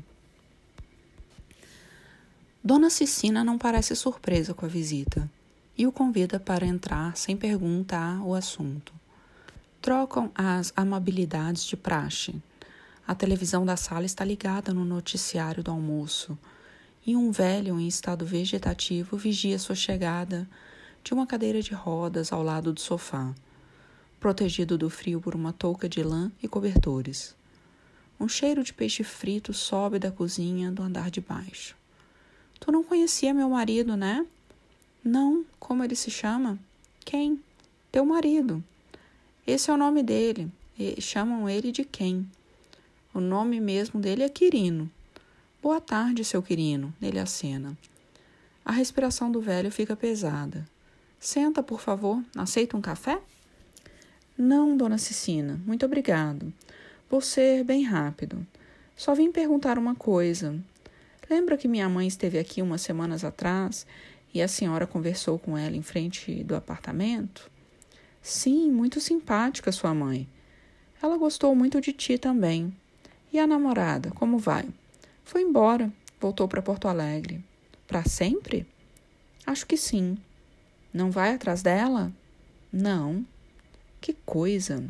Dona 2.66 2.90
Cicina 2.90 3.44
não 3.44 3.56
parece 3.56 3.94
surpresa 3.94 4.52
com 4.52 4.66
a 4.66 4.68
visita 4.68 5.30
e 5.78 5.86
o 5.86 5.92
convida 5.92 6.40
para 6.40 6.66
entrar 6.66 7.16
sem 7.16 7.36
perguntar 7.36 8.20
o 8.22 8.34
assunto. 8.34 8.92
Trocam 9.80 10.32
as 10.34 10.72
amabilidades 10.74 11.64
de 11.64 11.76
praxe. 11.76 12.34
A 13.06 13.14
televisão 13.14 13.64
da 13.64 13.76
sala 13.76 14.04
está 14.04 14.24
ligada 14.24 14.74
no 14.74 14.84
noticiário 14.84 15.62
do 15.62 15.70
almoço 15.70 16.36
e 17.06 17.14
um 17.14 17.30
velho 17.30 17.78
em 17.78 17.86
estado 17.86 18.26
vegetativo 18.26 19.16
vigia 19.16 19.60
sua 19.60 19.76
chegada 19.76 20.44
de 21.04 21.14
uma 21.14 21.24
cadeira 21.24 21.62
de 21.62 21.72
rodas 21.72 22.32
ao 22.32 22.42
lado 22.42 22.72
do 22.72 22.80
sofá, 22.80 23.32
protegido 24.18 24.76
do 24.76 24.90
frio 24.90 25.20
por 25.20 25.36
uma 25.36 25.52
touca 25.52 25.88
de 25.88 26.02
lã 26.02 26.32
e 26.42 26.48
cobertores. 26.48 27.32
Um 28.18 28.26
cheiro 28.26 28.64
de 28.64 28.74
peixe 28.74 29.04
frito 29.04 29.54
sobe 29.54 30.00
da 30.00 30.10
cozinha 30.10 30.72
do 30.72 30.82
andar 30.82 31.12
de 31.12 31.20
baixo. 31.20 31.76
Tu 32.58 32.72
não 32.72 32.82
conhecia 32.82 33.34
meu 33.34 33.48
marido, 33.48 33.96
né? 33.96 34.26
Não, 35.04 35.44
como 35.58 35.84
ele 35.84 35.94
se 35.94 36.10
chama? 36.10 36.58
Quem? 37.04 37.40
Teu 37.92 38.04
marido. 38.04 38.62
Esse 39.46 39.70
é 39.70 39.74
o 39.74 39.76
nome 39.76 40.02
dele. 40.02 40.50
E 40.78 41.00
chamam 41.00 41.48
ele 41.48 41.70
de 41.72 41.84
quem? 41.84 42.28
O 43.14 43.20
nome 43.20 43.60
mesmo 43.60 44.00
dele 44.00 44.22
é 44.22 44.28
Quirino. 44.28 44.90
Boa 45.62 45.80
tarde, 45.80 46.24
seu 46.24 46.42
Quirino, 46.42 46.92
ele 47.00 47.18
acena. 47.18 47.76
A 48.64 48.72
respiração 48.72 49.30
do 49.30 49.40
velho 49.40 49.70
fica 49.70 49.96
pesada. 49.96 50.68
Senta, 51.18 51.62
por 51.62 51.80
favor. 51.80 52.22
Aceita 52.36 52.76
um 52.76 52.80
café? 52.80 53.20
Não, 54.36 54.76
dona 54.76 54.98
Cecina, 54.98 55.58
muito 55.64 55.86
obrigado. 55.86 56.52
Vou 57.08 57.20
ser 57.20 57.64
bem 57.64 57.84
rápido. 57.84 58.46
Só 58.96 59.14
vim 59.14 59.32
perguntar 59.32 59.78
uma 59.78 59.94
coisa. 59.94 60.54
Lembra 61.28 61.56
que 61.56 61.66
minha 61.66 61.88
mãe 61.88 62.06
esteve 62.06 62.38
aqui 62.38 62.62
umas 62.62 62.82
semanas 62.82 63.24
atrás 63.24 63.86
e 64.32 64.40
a 64.40 64.48
senhora 64.48 64.86
conversou 64.86 65.38
com 65.38 65.58
ela 65.58 65.76
em 65.76 65.82
frente 65.82 66.44
do 66.44 66.54
apartamento? 66.54 67.50
Sim, 68.22 68.70
muito 68.70 69.00
simpática 69.00 69.72
sua 69.72 69.94
mãe. 69.94 70.28
Ela 71.02 71.16
gostou 71.16 71.54
muito 71.54 71.80
de 71.80 71.92
ti 71.92 72.18
também. 72.18 72.74
E 73.32 73.38
a 73.38 73.46
namorada, 73.46 74.10
como 74.10 74.38
vai? 74.38 74.68
Foi 75.24 75.42
embora, 75.42 75.92
voltou 76.20 76.46
para 76.46 76.62
Porto 76.62 76.88
Alegre. 76.88 77.44
Para 77.86 78.04
sempre? 78.04 78.66
Acho 79.46 79.66
que 79.66 79.76
sim. 79.76 80.16
Não 80.92 81.10
vai 81.10 81.34
atrás 81.34 81.62
dela? 81.62 82.12
Não. 82.72 83.26
Que 84.00 84.12
coisa. 84.12 84.84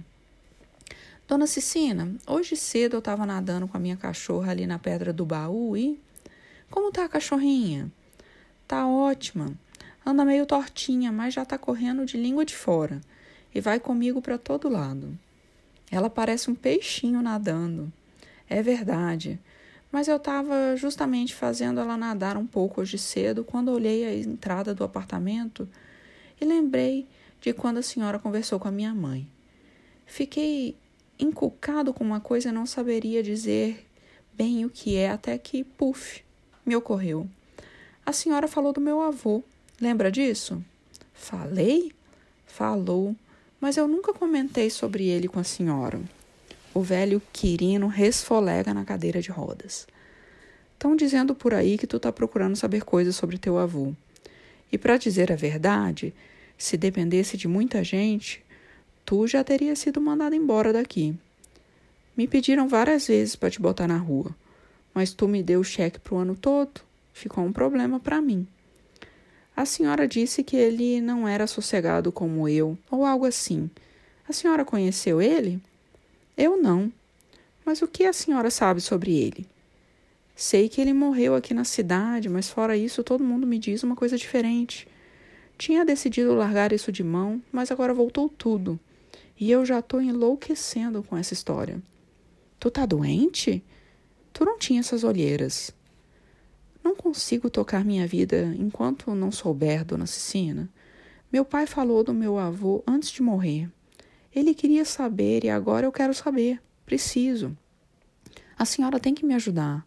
Dona 1.26 1.46
Cicina, 1.46 2.14
hoje 2.26 2.56
cedo 2.56 2.94
eu 2.94 2.98
estava 3.00 3.26
nadando 3.26 3.66
com 3.66 3.76
a 3.76 3.80
minha 3.80 3.96
cachorra 3.96 4.52
ali 4.52 4.66
na 4.66 4.78
pedra 4.78 5.12
do 5.12 5.26
baú 5.26 5.76
e. 5.76 5.98
Como 6.70 6.90
tá 6.90 7.04
a 7.04 7.08
cachorrinha? 7.08 7.90
Tá 8.66 8.86
ótima. 8.86 9.52
Anda 10.04 10.24
meio 10.24 10.46
tortinha, 10.46 11.10
mas 11.10 11.34
já 11.34 11.44
tá 11.44 11.58
correndo 11.58 12.04
de 12.04 12.16
língua 12.16 12.44
de 12.44 12.54
fora 12.54 13.00
e 13.54 13.60
vai 13.60 13.80
comigo 13.80 14.20
para 14.20 14.36
todo 14.36 14.68
lado. 14.68 15.18
Ela 15.90 16.10
parece 16.10 16.50
um 16.50 16.54
peixinho 16.54 17.22
nadando. 17.22 17.92
É 18.48 18.62
verdade. 18.62 19.38
Mas 19.90 20.08
eu 20.08 20.16
estava 20.16 20.76
justamente 20.76 21.34
fazendo 21.34 21.80
ela 21.80 21.96
nadar 21.96 22.36
um 22.36 22.46
pouco 22.46 22.80
hoje 22.80 22.98
cedo 22.98 23.44
quando 23.44 23.70
olhei 23.70 24.04
a 24.04 24.14
entrada 24.14 24.74
do 24.74 24.84
apartamento 24.84 25.68
e 26.40 26.44
lembrei 26.44 27.06
de 27.40 27.52
quando 27.52 27.78
a 27.78 27.82
senhora 27.82 28.18
conversou 28.18 28.58
com 28.58 28.68
a 28.68 28.72
minha 28.72 28.94
mãe. 28.94 29.26
Fiquei 30.04 30.76
encucado 31.18 31.94
com 31.94 32.04
uma 32.04 32.20
coisa 32.20 32.48
e 32.48 32.52
não 32.52 32.66
saberia 32.66 33.22
dizer 33.22 33.86
bem 34.34 34.64
o 34.64 34.70
que 34.70 34.96
é, 34.96 35.10
até 35.10 35.38
que, 35.38 35.64
puf, 35.64 36.22
me 36.66 36.74
ocorreu. 36.76 37.26
A 38.04 38.12
senhora 38.12 38.48
falou 38.48 38.72
do 38.72 38.80
meu 38.80 39.00
avô. 39.00 39.42
Lembra 39.80 40.10
disso? 40.10 40.62
Falei? 41.14 41.92
Falou, 42.46 43.14
mas 43.60 43.76
eu 43.76 43.86
nunca 43.86 44.12
comentei 44.12 44.68
sobre 44.68 45.06
ele 45.06 45.28
com 45.28 45.38
a 45.38 45.44
senhora. 45.44 46.00
O 46.74 46.82
velho 46.82 47.22
Quirino 47.32 47.86
resfolega 47.86 48.74
na 48.74 48.84
cadeira 48.84 49.22
de 49.22 49.30
rodas. 49.30 49.86
Estão 50.74 50.94
dizendo 50.94 51.34
por 51.34 51.54
aí 51.54 51.78
que 51.78 51.86
tu 51.86 51.98
tá 51.98 52.12
procurando 52.12 52.54
saber 52.54 52.84
coisas 52.84 53.16
sobre 53.16 53.38
teu 53.38 53.56
avô. 53.56 53.94
E 54.70 54.76
para 54.76 54.98
dizer 54.98 55.32
a 55.32 55.36
verdade, 55.36 56.12
se 56.58 56.76
dependesse 56.76 57.36
de 57.36 57.48
muita 57.48 57.82
gente, 57.82 58.44
tu 59.04 59.26
já 59.26 59.42
teria 59.42 59.74
sido 59.76 60.00
mandado 60.00 60.34
embora 60.34 60.72
daqui. 60.72 61.14
Me 62.16 62.26
pediram 62.26 62.68
várias 62.68 63.06
vezes 63.06 63.36
para 63.36 63.50
te 63.50 63.60
botar 63.60 63.86
na 63.86 63.96
rua, 63.96 64.34
mas 64.96 65.12
tu 65.12 65.28
me 65.28 65.42
deu 65.42 65.60
o 65.60 65.64
cheque 65.64 66.00
pro 66.00 66.16
ano 66.16 66.34
todo. 66.34 66.80
Ficou 67.12 67.44
um 67.44 67.52
problema 67.52 68.00
para 68.00 68.18
mim. 68.22 68.48
A 69.54 69.66
senhora 69.66 70.08
disse 70.08 70.42
que 70.42 70.56
ele 70.56 71.02
não 71.02 71.28
era 71.28 71.46
sossegado 71.46 72.10
como 72.10 72.48
eu, 72.48 72.78
ou 72.90 73.04
algo 73.04 73.26
assim. 73.26 73.68
A 74.26 74.32
senhora 74.32 74.64
conheceu 74.64 75.20
ele? 75.20 75.60
Eu 76.34 76.56
não. 76.56 76.90
Mas 77.62 77.82
o 77.82 77.86
que 77.86 78.04
a 78.04 78.12
senhora 78.14 78.50
sabe 78.50 78.80
sobre 78.80 79.14
ele? 79.14 79.46
Sei 80.34 80.66
que 80.66 80.80
ele 80.80 80.94
morreu 80.94 81.34
aqui 81.34 81.52
na 81.52 81.64
cidade, 81.64 82.30
mas 82.30 82.48
fora 82.48 82.74
isso, 82.74 83.04
todo 83.04 83.22
mundo 83.22 83.46
me 83.46 83.58
diz 83.58 83.82
uma 83.82 83.96
coisa 83.96 84.16
diferente. 84.16 84.88
Tinha 85.58 85.84
decidido 85.84 86.34
largar 86.34 86.72
isso 86.72 86.90
de 86.90 87.04
mão, 87.04 87.42
mas 87.52 87.70
agora 87.70 87.92
voltou 87.92 88.30
tudo. 88.30 88.80
E 89.38 89.50
eu 89.50 89.62
já 89.66 89.80
estou 89.80 90.00
enlouquecendo 90.00 91.02
com 91.02 91.18
essa 91.18 91.34
história. 91.34 91.82
Tu 92.58 92.70
tá 92.70 92.86
doente? 92.86 93.62
Tu 94.36 94.44
não 94.44 94.58
tinha 94.58 94.80
essas 94.80 95.02
olheiras. 95.02 95.70
Não 96.84 96.94
consigo 96.94 97.48
tocar 97.48 97.82
minha 97.82 98.06
vida 98.06 98.54
enquanto 98.58 99.14
não 99.14 99.32
souber, 99.32 99.82
dona 99.82 100.04
Cecina. 100.06 100.68
Meu 101.32 101.42
pai 101.42 101.66
falou 101.66 102.04
do 102.04 102.12
meu 102.12 102.38
avô 102.38 102.84
antes 102.86 103.10
de 103.10 103.22
morrer. 103.22 103.70
Ele 104.34 104.52
queria 104.52 104.84
saber 104.84 105.42
e 105.42 105.48
agora 105.48 105.86
eu 105.86 105.90
quero 105.90 106.12
saber. 106.12 106.60
Preciso. 106.84 107.56
A 108.58 108.66
senhora 108.66 109.00
tem 109.00 109.14
que 109.14 109.24
me 109.24 109.32
ajudar. 109.32 109.86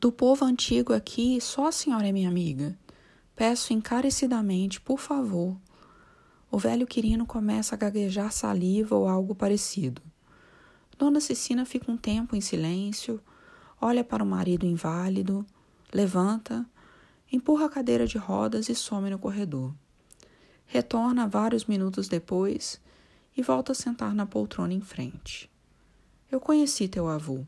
Do 0.00 0.10
povo 0.10 0.42
antigo 0.46 0.94
aqui, 0.94 1.38
só 1.38 1.66
a 1.66 1.72
senhora 1.72 2.08
é 2.08 2.12
minha 2.12 2.30
amiga. 2.30 2.74
Peço 3.36 3.74
encarecidamente, 3.74 4.80
por 4.80 4.98
favor. 4.98 5.54
O 6.50 6.56
velho 6.56 6.86
Quirino 6.86 7.26
começa 7.26 7.74
a 7.74 7.78
gaguejar 7.78 8.32
saliva 8.32 8.96
ou 8.96 9.06
algo 9.06 9.34
parecido. 9.34 10.00
Dona 10.96 11.20
Cecina 11.20 11.66
fica 11.66 11.92
um 11.92 11.96
tempo 11.98 12.34
em 12.34 12.40
silêncio, 12.40 13.20
olha 13.80 14.04
para 14.04 14.22
o 14.22 14.26
marido 14.26 14.66
inválido, 14.66 15.46
levanta, 15.92 16.66
empurra 17.32 17.66
a 17.66 17.70
cadeira 17.70 18.06
de 18.06 18.18
rodas 18.18 18.68
e 18.68 18.74
some 18.74 19.08
no 19.08 19.18
corredor. 19.18 19.74
Retorna 20.66 21.26
vários 21.26 21.64
minutos 21.64 22.08
depois 22.08 22.80
e 23.36 23.42
volta 23.42 23.72
a 23.72 23.74
sentar 23.74 24.14
na 24.14 24.26
poltrona 24.26 24.74
em 24.74 24.80
frente. 24.80 25.50
Eu 26.30 26.40
conheci 26.40 26.86
teu 26.86 27.08
avô. 27.08 27.44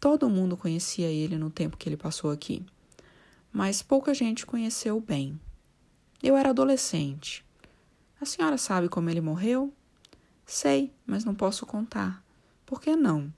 Todo 0.00 0.28
mundo 0.28 0.56
conhecia 0.56 1.08
ele 1.08 1.38
no 1.38 1.48
tempo 1.48 1.76
que 1.76 1.88
ele 1.88 1.96
passou 1.96 2.30
aqui, 2.30 2.64
mas 3.52 3.82
pouca 3.82 4.12
gente 4.12 4.44
conheceu 4.44 5.00
bem. 5.00 5.40
Eu 6.22 6.36
era 6.36 6.50
adolescente. 6.50 7.44
A 8.20 8.26
senhora 8.26 8.58
sabe 8.58 8.88
como 8.88 9.08
ele 9.08 9.20
morreu? 9.20 9.72
Sei, 10.44 10.92
mas 11.06 11.24
não 11.24 11.34
posso 11.34 11.64
contar. 11.64 12.22
Por 12.66 12.80
que 12.80 12.94
não? 12.94 13.32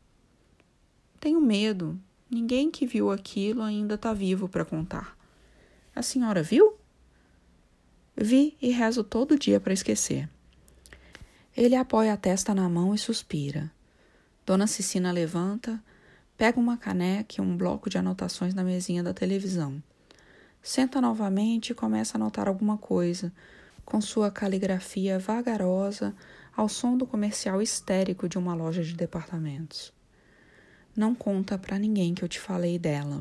Tenho 1.21 1.41
medo. 1.41 1.99
Ninguém 2.31 2.71
que 2.71 2.87
viu 2.87 3.11
aquilo 3.11 3.62
ainda 3.62 3.95
está 3.95 4.12
vivo 4.12 4.49
para 4.49 4.64
contar. 4.64 5.16
A 5.95 6.03
senhora 6.03 6.43
viu? 6.43 6.75
Vi 8.16 8.57
e 8.61 8.71
rezo 8.71 9.03
todo 9.03 9.39
dia 9.39 9.59
para 9.59 9.73
esquecer. 9.73 10.29
Ele 11.57 11.75
apoia 11.75 12.12
a 12.12 12.16
testa 12.16 12.55
na 12.55 12.69
mão 12.69 12.95
e 12.95 12.99
suspira. 12.99 13.71
Dona 14.45 14.66
Cecina 14.66 15.11
levanta, 15.11 15.83
Pega 16.39 16.61
uma 16.61 16.77
caneca 16.77 17.35
e 17.39 17.41
um 17.41 17.57
bloco 17.57 17.91
de 17.91 17.99
anotações 17.99 18.55
na 18.55 18.62
mesinha 18.62 19.03
da 19.03 19.12
televisão. 19.12 19.83
Senta 20.62 21.01
novamente 21.01 21.71
e 21.71 21.75
começa 21.75 22.16
a 22.16 22.19
anotar 22.19 22.47
alguma 22.47 22.79
coisa, 22.79 23.33
com 23.85 24.01
sua 24.01 24.31
caligrafia 24.31 25.19
vagarosa, 25.19 26.14
ao 26.57 26.69
som 26.69 26.97
do 26.97 27.09
comercial 27.09 27.61
histérico 27.61 28.29
de 28.29 28.39
uma 28.39 28.55
loja 28.55 28.85
de 28.85 28.95
departamentos. 28.95 29.93
Não 30.99 31.14
conta 31.14 31.57
para 31.57 31.78
ninguém 31.78 32.12
que 32.12 32.24
eu 32.24 32.28
te 32.28 32.40
falei 32.40 32.76
dela. 32.76 33.20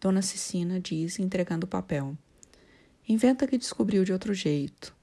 Dona 0.00 0.22
Cecina 0.22 0.80
diz, 0.80 1.18
entregando 1.18 1.66
o 1.66 1.68
papel. 1.68 2.16
Inventa 3.06 3.46
que 3.46 3.58
descobriu 3.58 4.02
de 4.02 4.14
outro 4.14 4.32
jeito. 4.32 4.96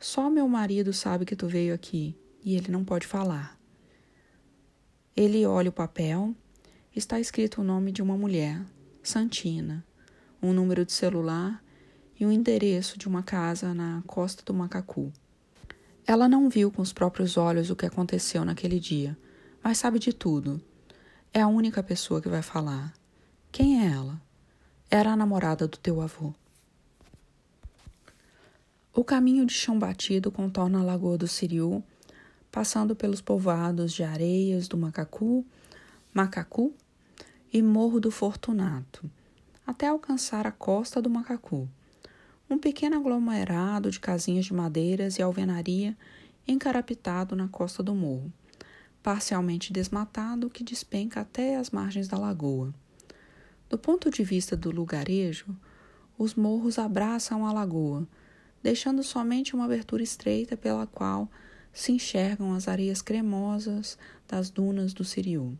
Só 0.00 0.28
meu 0.28 0.48
marido 0.48 0.92
sabe 0.92 1.24
que 1.24 1.36
tu 1.36 1.46
veio 1.46 1.72
aqui 1.72 2.16
e 2.42 2.56
ele 2.56 2.72
não 2.72 2.84
pode 2.84 3.06
falar. 3.06 3.56
Ele 5.16 5.46
olha 5.46 5.70
o 5.70 5.72
papel. 5.72 6.34
Está 6.96 7.20
escrito 7.20 7.60
o 7.60 7.64
nome 7.64 7.92
de 7.92 8.02
uma 8.02 8.16
mulher, 8.16 8.60
Santina, 9.00 9.86
um 10.42 10.52
número 10.52 10.84
de 10.84 10.90
celular 10.90 11.62
e 12.18 12.26
um 12.26 12.32
endereço 12.32 12.98
de 12.98 13.06
uma 13.06 13.22
casa 13.22 13.72
na 13.72 14.02
costa 14.04 14.42
do 14.44 14.52
Macacu. 14.52 15.12
Ela 16.04 16.28
não 16.28 16.48
viu 16.48 16.72
com 16.72 16.82
os 16.82 16.92
próprios 16.92 17.36
olhos 17.36 17.70
o 17.70 17.76
que 17.76 17.86
aconteceu 17.86 18.44
naquele 18.44 18.80
dia, 18.80 19.16
mas 19.62 19.78
sabe 19.78 20.00
de 20.00 20.12
tudo. 20.12 20.60
É 21.32 21.42
a 21.42 21.46
única 21.46 21.80
pessoa 21.80 22.20
que 22.20 22.28
vai 22.28 22.42
falar. 22.42 22.92
Quem 23.52 23.86
é 23.86 23.92
ela? 23.92 24.20
Era 24.90 25.12
a 25.12 25.16
namorada 25.16 25.68
do 25.68 25.78
teu 25.78 26.00
avô. 26.00 26.34
O 28.92 29.04
caminho 29.04 29.46
de 29.46 29.54
chão 29.54 29.78
batido 29.78 30.32
contorna 30.32 30.80
a 30.80 30.82
Lagoa 30.82 31.16
do 31.16 31.28
Siriu, 31.28 31.84
passando 32.50 32.96
pelos 32.96 33.20
povoados 33.20 33.92
de 33.92 34.02
Areias 34.02 34.66
do 34.66 34.76
Macacu, 34.76 35.46
Macacu 36.12 36.74
e 37.52 37.62
Morro 37.62 38.00
do 38.00 38.10
Fortunato, 38.10 39.08
até 39.64 39.86
alcançar 39.86 40.48
a 40.48 40.52
costa 40.52 41.00
do 41.00 41.08
Macacu. 41.08 41.68
Um 42.50 42.58
pequeno 42.58 42.96
aglomerado 42.96 43.88
de 43.88 44.00
casinhas 44.00 44.46
de 44.46 44.52
madeiras 44.52 45.16
e 45.16 45.22
alvenaria 45.22 45.96
encarapitado 46.48 47.36
na 47.36 47.46
costa 47.46 47.84
do 47.84 47.94
morro, 47.94 48.32
parcialmente 49.02 49.72
desmatado 49.72 50.50
que 50.50 50.62
despenca 50.62 51.20
até 51.20 51.56
as 51.56 51.70
margens 51.70 52.08
da 52.08 52.18
lagoa. 52.18 52.74
Do 53.68 53.78
ponto 53.78 54.10
de 54.10 54.22
vista 54.22 54.56
do 54.56 54.70
lugarejo, 54.70 55.56
os 56.18 56.34
morros 56.34 56.78
abraçam 56.78 57.46
a 57.46 57.52
lagoa, 57.52 58.06
deixando 58.62 59.02
somente 59.02 59.54
uma 59.54 59.64
abertura 59.64 60.02
estreita 60.02 60.56
pela 60.56 60.86
qual 60.86 61.30
se 61.72 61.92
enxergam 61.92 62.52
as 62.52 62.68
areias 62.68 63.00
cremosas 63.00 63.96
das 64.26 64.50
dunas 64.50 64.92
do 64.92 65.04
Siriu. 65.04 65.56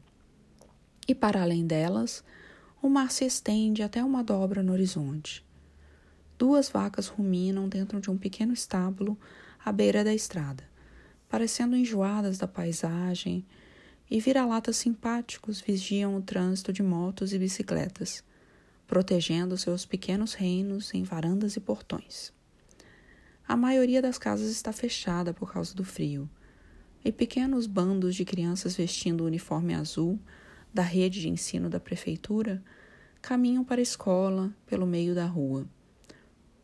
E 1.07 1.15
para 1.15 1.43
além 1.43 1.67
delas, 1.67 2.23
o 2.83 2.89
mar 2.89 3.11
se 3.11 3.25
estende 3.25 3.83
até 3.83 4.03
uma 4.03 4.23
dobra 4.23 4.63
no 4.63 4.73
horizonte. 4.73 5.45
Duas 6.39 6.69
vacas 6.69 7.07
ruminam 7.07 7.69
dentro 7.69 8.01
de 8.01 8.11
um 8.11 8.17
pequeno 8.17 8.53
estábulo 8.53 9.19
à 9.65 9.71
beira 9.71 10.03
da 10.03 10.15
estrada, 10.15 10.65
parecendo 11.31 11.77
enjoadas 11.77 12.37
da 12.37 12.49
paisagem, 12.49 13.47
e 14.11 14.19
vira-latas 14.19 14.77
simpáticos 14.77 15.61
vigiam 15.61 16.17
o 16.17 16.21
trânsito 16.21 16.73
de 16.73 16.83
motos 16.83 17.33
e 17.33 17.39
bicicletas, 17.39 18.25
protegendo 18.85 19.57
seus 19.57 19.87
pequenos 19.87 20.35
reinos 20.35 20.93
em 20.93 21.05
varandas 21.05 21.55
e 21.55 21.61
portões. 21.61 22.33
A 23.47 23.57
maioria 23.57 24.03
das 24.03 24.19
casas 24.19 24.51
está 24.51 24.73
fechada 24.73 25.33
por 25.33 25.53
causa 25.53 25.73
do 25.73 25.85
frio, 25.85 26.29
e 27.05 27.13
pequenos 27.13 27.69
bandos 27.69 28.17
de 28.17 28.25
crianças 28.25 28.77
vestindo 28.77 29.23
o 29.23 29.27
uniforme 29.27 29.75
azul 29.75 30.19
da 30.75 30.83
rede 30.83 31.21
de 31.21 31.29
ensino 31.29 31.71
da 31.71 31.79
prefeitura 31.79 32.63
caminham 33.23 33.65
para 33.65 33.81
a 33.81 33.83
escola 33.83 34.53
pelo 34.67 34.87
meio 34.87 35.15
da 35.15 35.27
rua. 35.27 35.67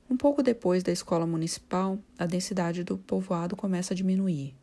Um 0.09 0.17
pouco 0.17 0.43
depois 0.43 0.83
da 0.83 0.93
escola 0.93 1.27
municipal, 1.27 1.99
a 2.17 2.27
densidade 2.27 2.85
do 2.85 2.97
povoado 2.97 3.57
começa 3.57 3.93
a 3.93 3.97
diminuir, 3.97 4.55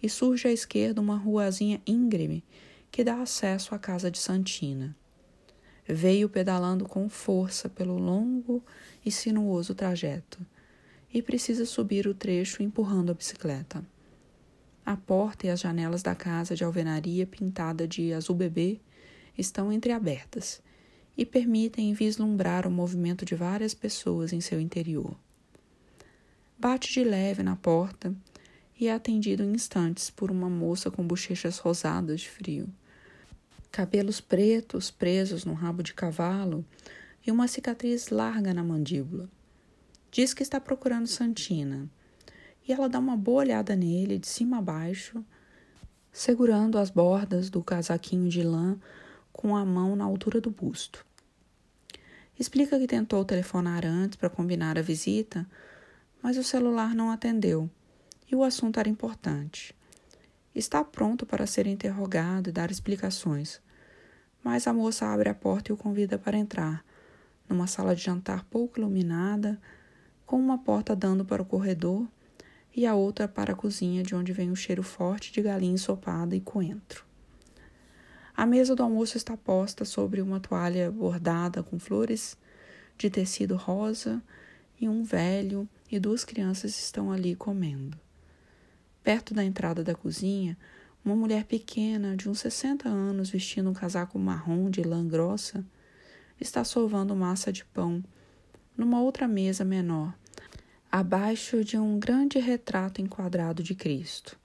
e 0.00 0.08
surge 0.08 0.46
à 0.46 0.52
esquerda 0.52 1.00
uma 1.00 1.16
ruazinha 1.16 1.82
íngreme 1.84 2.44
que 2.90 3.02
dá 3.02 3.20
acesso 3.20 3.74
à 3.74 3.78
casa 3.78 4.10
de 4.10 4.18
Santina. 4.18 4.96
Veio 5.86 6.28
pedalando 6.28 6.84
com 6.84 7.08
força 7.08 7.68
pelo 7.68 7.98
longo 7.98 8.62
e 9.04 9.10
sinuoso 9.10 9.74
trajeto 9.74 10.38
e 11.12 11.22
precisa 11.22 11.64
subir 11.64 12.06
o 12.06 12.14
trecho 12.14 12.62
empurrando 12.62 13.10
a 13.10 13.14
bicicleta. 13.14 13.84
A 14.84 14.96
porta 14.96 15.46
e 15.46 15.50
as 15.50 15.60
janelas 15.60 16.02
da 16.02 16.14
casa 16.14 16.54
de 16.54 16.62
alvenaria 16.62 17.26
pintada 17.26 17.88
de 17.88 18.12
azul 18.12 18.36
bebê 18.36 18.80
estão 19.36 19.72
entreabertas 19.72 20.62
e 21.18 21.26
permitem 21.26 21.92
vislumbrar 21.92 22.64
o 22.64 22.70
movimento 22.70 23.24
de 23.24 23.34
várias 23.34 23.74
pessoas 23.74 24.32
em 24.32 24.40
seu 24.40 24.60
interior. 24.60 25.16
Bate 26.56 26.92
de 26.92 27.02
leve 27.02 27.42
na 27.42 27.56
porta 27.56 28.14
e 28.78 28.86
é 28.86 28.94
atendido 28.94 29.42
em 29.42 29.52
instantes 29.52 30.10
por 30.10 30.30
uma 30.30 30.48
moça 30.48 30.92
com 30.92 31.04
bochechas 31.04 31.58
rosadas 31.58 32.20
de 32.20 32.30
frio, 32.30 32.68
cabelos 33.72 34.20
pretos 34.20 34.92
presos 34.92 35.44
no 35.44 35.54
rabo 35.54 35.82
de 35.82 35.92
cavalo 35.92 36.64
e 37.26 37.32
uma 37.32 37.48
cicatriz 37.48 38.10
larga 38.10 38.54
na 38.54 38.62
mandíbula. 38.62 39.28
Diz 40.12 40.32
que 40.32 40.44
está 40.44 40.60
procurando 40.60 41.08
Santina. 41.08 41.90
E 42.66 42.72
ela 42.72 42.88
dá 42.88 42.98
uma 42.98 43.16
boa 43.16 43.40
olhada 43.40 43.74
nele, 43.74 44.18
de 44.18 44.28
cima 44.28 44.58
a 44.58 44.62
baixo, 44.62 45.24
segurando 46.12 46.78
as 46.78 46.90
bordas 46.90 47.50
do 47.50 47.62
casaquinho 47.62 48.28
de 48.28 48.42
lã 48.42 48.78
com 49.32 49.56
a 49.56 49.64
mão 49.64 49.96
na 49.96 50.04
altura 50.04 50.40
do 50.40 50.50
busto. 50.50 51.07
Explica 52.38 52.78
que 52.78 52.86
tentou 52.86 53.24
telefonar 53.24 53.84
antes 53.84 54.16
para 54.16 54.30
combinar 54.30 54.78
a 54.78 54.82
visita, 54.82 55.44
mas 56.22 56.36
o 56.36 56.44
celular 56.44 56.94
não 56.94 57.10
atendeu 57.10 57.68
e 58.30 58.36
o 58.36 58.44
assunto 58.44 58.78
era 58.78 58.88
importante. 58.88 59.74
Está 60.54 60.84
pronto 60.84 61.26
para 61.26 61.48
ser 61.48 61.66
interrogado 61.66 62.48
e 62.48 62.52
dar 62.52 62.70
explicações, 62.70 63.60
mas 64.42 64.68
a 64.68 64.72
moça 64.72 65.06
abre 65.06 65.28
a 65.28 65.34
porta 65.34 65.72
e 65.72 65.74
o 65.74 65.76
convida 65.76 66.16
para 66.16 66.38
entrar, 66.38 66.84
numa 67.48 67.66
sala 67.66 67.96
de 67.96 68.04
jantar 68.04 68.44
pouco 68.44 68.78
iluminada 68.78 69.60
com 70.24 70.38
uma 70.38 70.58
porta 70.58 70.94
dando 70.94 71.24
para 71.24 71.42
o 71.42 71.46
corredor 71.46 72.06
e 72.76 72.86
a 72.86 72.94
outra 72.94 73.26
para 73.26 73.52
a 73.52 73.56
cozinha, 73.56 74.04
de 74.04 74.14
onde 74.14 74.32
vem 74.32 74.52
o 74.52 74.56
cheiro 74.56 74.84
forte 74.84 75.32
de 75.32 75.42
galinha 75.42 75.72
ensopada 75.72 76.36
e 76.36 76.40
coentro. 76.40 77.07
A 78.38 78.46
mesa 78.46 78.76
do 78.76 78.84
almoço 78.84 79.16
está 79.16 79.36
posta 79.36 79.84
sobre 79.84 80.22
uma 80.22 80.38
toalha 80.38 80.92
bordada 80.92 81.60
com 81.60 81.76
flores 81.76 82.38
de 82.96 83.10
tecido 83.10 83.56
rosa 83.56 84.22
e 84.80 84.88
um 84.88 85.02
velho 85.02 85.68
e 85.90 85.98
duas 85.98 86.24
crianças 86.24 86.78
estão 86.78 87.10
ali 87.10 87.34
comendo. 87.34 87.98
Perto 89.02 89.34
da 89.34 89.42
entrada 89.42 89.82
da 89.82 89.92
cozinha, 89.92 90.56
uma 91.04 91.16
mulher 91.16 91.46
pequena, 91.46 92.16
de 92.16 92.30
uns 92.30 92.38
60 92.38 92.88
anos, 92.88 93.30
vestindo 93.30 93.70
um 93.70 93.74
casaco 93.74 94.16
marrom 94.20 94.70
de 94.70 94.84
lã 94.84 95.04
grossa, 95.04 95.66
está 96.40 96.62
sovando 96.62 97.16
massa 97.16 97.52
de 97.52 97.64
pão 97.64 98.04
numa 98.76 99.00
outra 99.00 99.26
mesa 99.26 99.64
menor, 99.64 100.14
abaixo 100.92 101.64
de 101.64 101.76
um 101.76 101.98
grande 101.98 102.38
retrato 102.38 103.02
enquadrado 103.02 103.64
de 103.64 103.74
Cristo. 103.74 104.38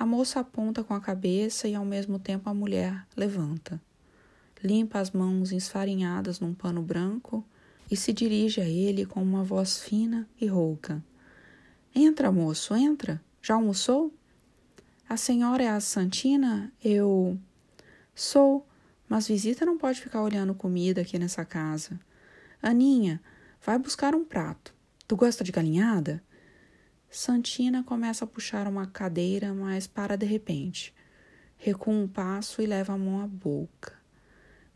A 0.00 0.06
moça 0.06 0.40
aponta 0.40 0.82
com 0.82 0.94
a 0.94 1.00
cabeça 1.00 1.68
e 1.68 1.74
ao 1.74 1.84
mesmo 1.84 2.18
tempo 2.18 2.48
a 2.48 2.54
mulher 2.54 3.06
levanta. 3.14 3.78
Limpa 4.64 4.98
as 4.98 5.10
mãos 5.10 5.52
esfarinhadas 5.52 6.40
num 6.40 6.54
pano 6.54 6.80
branco 6.80 7.44
e 7.90 7.94
se 7.94 8.10
dirige 8.10 8.62
a 8.62 8.64
ele 8.66 9.04
com 9.04 9.22
uma 9.22 9.44
voz 9.44 9.78
fina 9.78 10.26
e 10.40 10.46
rouca. 10.46 11.04
Entra, 11.94 12.32
moço, 12.32 12.74
entra. 12.74 13.20
Já 13.42 13.56
almoçou? 13.56 14.10
A 15.06 15.18
senhora 15.18 15.64
é 15.64 15.68
a 15.68 15.80
Santina? 15.80 16.72
Eu. 16.82 17.38
Sou, 18.14 18.66
mas 19.06 19.28
visita 19.28 19.66
não 19.66 19.76
pode 19.76 20.00
ficar 20.00 20.22
olhando 20.22 20.54
comida 20.54 21.02
aqui 21.02 21.18
nessa 21.18 21.44
casa. 21.44 22.00
Aninha, 22.62 23.20
Vai 23.62 23.78
buscar 23.78 24.14
um 24.14 24.24
prato. 24.24 24.72
Tu 25.06 25.14
gosta 25.14 25.44
de 25.44 25.52
galinhada? 25.52 26.22
Santina 27.10 27.82
começa 27.82 28.24
a 28.24 28.28
puxar 28.28 28.68
uma 28.68 28.86
cadeira, 28.86 29.52
mas 29.52 29.88
para 29.88 30.16
de 30.16 30.24
repente. 30.24 30.94
Recua 31.58 31.92
um 31.92 32.06
passo 32.06 32.62
e 32.62 32.66
leva 32.66 32.92
a 32.92 32.98
mão 32.98 33.20
à 33.20 33.26
boca. 33.26 33.92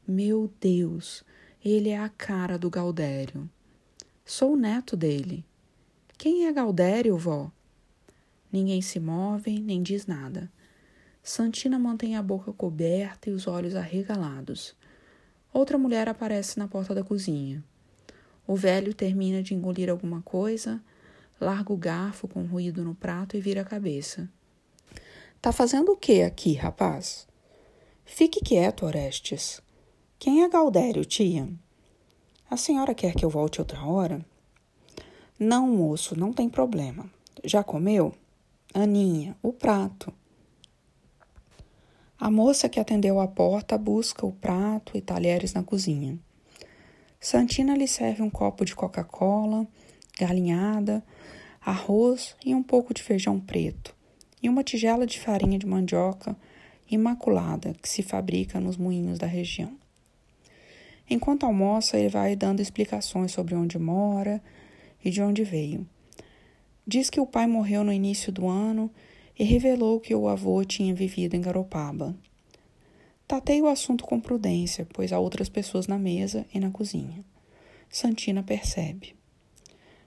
Meu 0.07 0.53
Deus, 0.61 1.25
ele 1.65 1.91
é 1.91 1.99
a 1.99 2.09
cara 2.09 2.59
do 2.59 2.69
Galdério. 2.69 3.49
Sou 4.25 4.55
o 4.55 4.57
neto 4.57 4.97
dele. 4.97 5.45
Quem 6.19 6.47
é 6.47 6.53
Galdério, 6.53 7.17
vó? 7.17 7.53
Ninguém 8.51 8.83
se 8.83 8.99
move, 8.99 9.61
nem 9.61 9.81
diz 9.81 10.05
nada. 10.05 10.51
Santina 11.23 11.79
mantém 11.79 12.17
a 12.17 12.23
boca 12.23 12.53
coberta 12.53 13.31
e 13.31 13.33
os 13.33 13.47
olhos 13.47 13.77
arregalados. 13.77 14.75
Outra 15.53 15.79
mulher 15.79 16.09
aparece 16.09 16.59
na 16.59 16.67
porta 16.67 16.95
da 16.95 17.05
cozinha. 17.05 17.65
O 18.45 18.57
velho 18.57 18.93
termina 18.93 19.41
de 19.41 19.55
engolir 19.55 19.89
alguma 19.89 20.21
coisa, 20.21 20.83
larga 21.41 21.73
o 21.73 21.77
garfo 21.77 22.27
com 22.29 22.45
ruído 22.45 22.85
no 22.85 22.95
prato 22.95 23.37
e 23.37 23.41
vira 23.41 23.63
a 23.63 23.65
cabeça. 23.65 24.29
Tá 25.41 25.53
fazendo 25.53 25.93
o 25.93 25.97
que 25.97 26.23
aqui, 26.23 26.55
rapaz? 26.55 27.27
Fique 28.05 28.41
quieto, 28.41 28.87
Orestes. 28.87 29.61
Quem 30.19 30.43
é 30.43 30.49
Galdério, 30.49 31.05
tia? 31.05 31.49
A 32.51 32.57
senhora 32.57 32.95
quer 32.95 33.15
que 33.15 33.25
eu 33.25 33.31
volte 33.31 33.61
outra 33.61 33.85
hora? 33.85 34.25
Não, 35.39 35.67
moço, 35.69 36.19
não 36.19 36.33
tem 36.33 36.49
problema. 36.49 37.11
Já 37.45 37.65
comeu? 37.65 38.15
Aninha, 38.73 39.37
o 39.43 39.53
prato. 39.53 40.13
A 42.19 42.31
moça 42.31 42.69
que 42.69 42.81
atendeu 42.81 43.21
a 43.21 43.27
porta 43.27 43.77
busca 43.77 44.25
o 44.25 44.33
prato 44.33 44.97
e 44.97 45.01
talheres 45.01 45.53
na 45.53 45.63
cozinha. 45.63 46.19
Santina 47.21 47.77
lhe 47.77 47.89
serve 47.89 48.23
um 48.23 48.31
copo 48.31 48.65
de 48.65 48.75
Coca-Cola, 48.75 49.67
galinhada, 50.19 51.05
arroz 51.65 52.37
e 52.45 52.55
um 52.55 52.63
pouco 52.63 52.93
de 52.93 53.03
feijão 53.03 53.41
preto, 53.41 53.95
e 54.43 54.49
uma 54.49 54.63
tigela 54.63 55.07
de 55.07 55.19
farinha 55.19 55.59
de 55.59 55.67
mandioca 55.67 56.37
imaculada 56.91 57.75
que 57.81 57.89
se 57.89 58.03
fabrica 58.03 58.61
nos 58.61 58.77
moinhos 58.77 59.19
da 59.19 59.27
região. 59.27 59.73
Enquanto 61.09 61.45
almoça, 61.45 61.99
ele 61.99 62.09
vai 62.09 62.37
dando 62.37 62.61
explicações 62.61 63.33
sobre 63.33 63.55
onde 63.55 63.79
mora 63.79 64.43
e 65.03 65.11
de 65.11 65.23
onde 65.23 65.43
veio. 65.43 65.87
Diz 66.87 67.09
que 67.09 67.21
o 67.21 67.27
pai 67.27 67.47
morreu 67.47 67.83
no 67.83 67.93
início 67.93 68.31
do 68.31 68.47
ano 68.47 68.91
e 69.39 69.45
revelou 69.45 70.01
que 70.01 70.15
o 70.15 70.29
avô 70.29 70.63
tinha 70.65 70.95
vivido 70.95 71.35
em 71.35 71.41
Garopaba. 71.41 72.15
Tatei 73.27 73.63
o 73.63 73.69
assunto 73.69 74.05
com 74.05 74.21
prudência, 74.21 74.87
pois 74.93 75.13
há 75.13 75.19
outras 75.19 75.49
pessoas 75.49 75.87
na 75.87 75.99
mesa 75.99 76.45
e 76.53 76.61
na 76.61 76.71
cozinha. 76.71 77.25
Santina 77.89 78.43
percebe. 78.43 79.15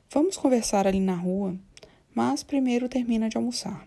Vamos 0.10 0.38
conversar 0.38 0.88
ali 0.88 1.01
na 1.01 1.16
rua, 1.16 1.53
mas 2.16 2.41
primeiro 2.41 2.88
termina 2.88 3.28
de 3.28 3.36
almoçar. 3.36 3.86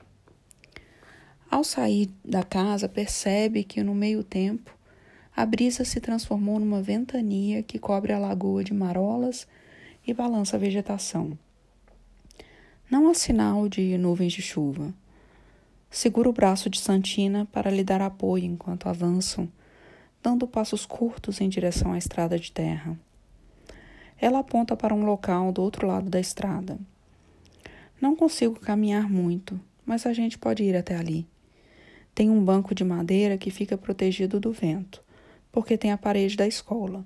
Ao 1.51 1.65
sair 1.65 2.11
da 2.23 2.43
casa, 2.43 2.91
percebe 2.91 3.65
que 3.65 3.83
no 3.83 3.95
meio 3.95 4.23
tempo 4.23 4.71
a 5.35 5.47
brisa 5.47 5.83
se 5.83 5.99
transformou 5.99 6.61
numa 6.61 6.83
ventania 6.83 7.63
que 7.63 7.79
cobre 7.79 8.13
a 8.13 8.19
lagoa 8.19 8.63
de 8.63 8.75
marolas 8.75 9.49
e 10.07 10.13
balança 10.13 10.57
a 10.57 10.61
vegetação. 10.61 11.39
Não 12.91 13.09
há 13.09 13.15
sinal 13.15 13.67
de 13.67 13.97
nuvens 13.97 14.35
de 14.35 14.43
chuva. 14.43 14.93
Segura 15.91 16.29
o 16.29 16.35
braço 16.35 16.69
de 16.69 16.79
Santina 16.79 17.49
para 17.51 17.71
lhe 17.71 17.83
dar 17.83 18.03
apoio 18.03 18.45
enquanto 18.45 18.91
avançam, 18.91 19.49
dando 20.23 20.47
passos 20.47 20.85
curtos 20.85 21.41
em 21.41 21.49
direção 21.49 21.93
à 21.95 21.99
estrada 21.99 22.39
de 22.39 22.53
terra. 22.53 22.99
Ela 24.21 24.41
aponta 24.41 24.77
para 24.77 24.95
um 24.95 25.05
local 25.05 25.51
do 25.51 25.63
outro 25.63 25.87
lado 25.87 26.11
da 26.11 26.21
estrada. 26.21 26.79
Não 28.01 28.15
consigo 28.15 28.61
caminhar 28.61 29.09
muito, 29.09 29.59
mas 29.87 30.05
a 30.05 30.13
gente 30.13 30.39
pode 30.39 30.63
ir 30.63 30.77
até 30.77 30.97
ali. 30.97 31.27
Tem 32.15 32.29
um 32.29 32.45
banco 32.45 32.75
de 32.75 32.85
madeira 32.85 33.39
que 33.39 33.51
fica 33.51 33.79
protegido 33.79 34.39
do 34.39 34.53
vento, 34.53 35.03
porque 35.51 35.79
tem 35.79 35.91
a 35.91 35.99
parede 35.99 36.37
da 36.37 36.47
escola. 36.47 37.05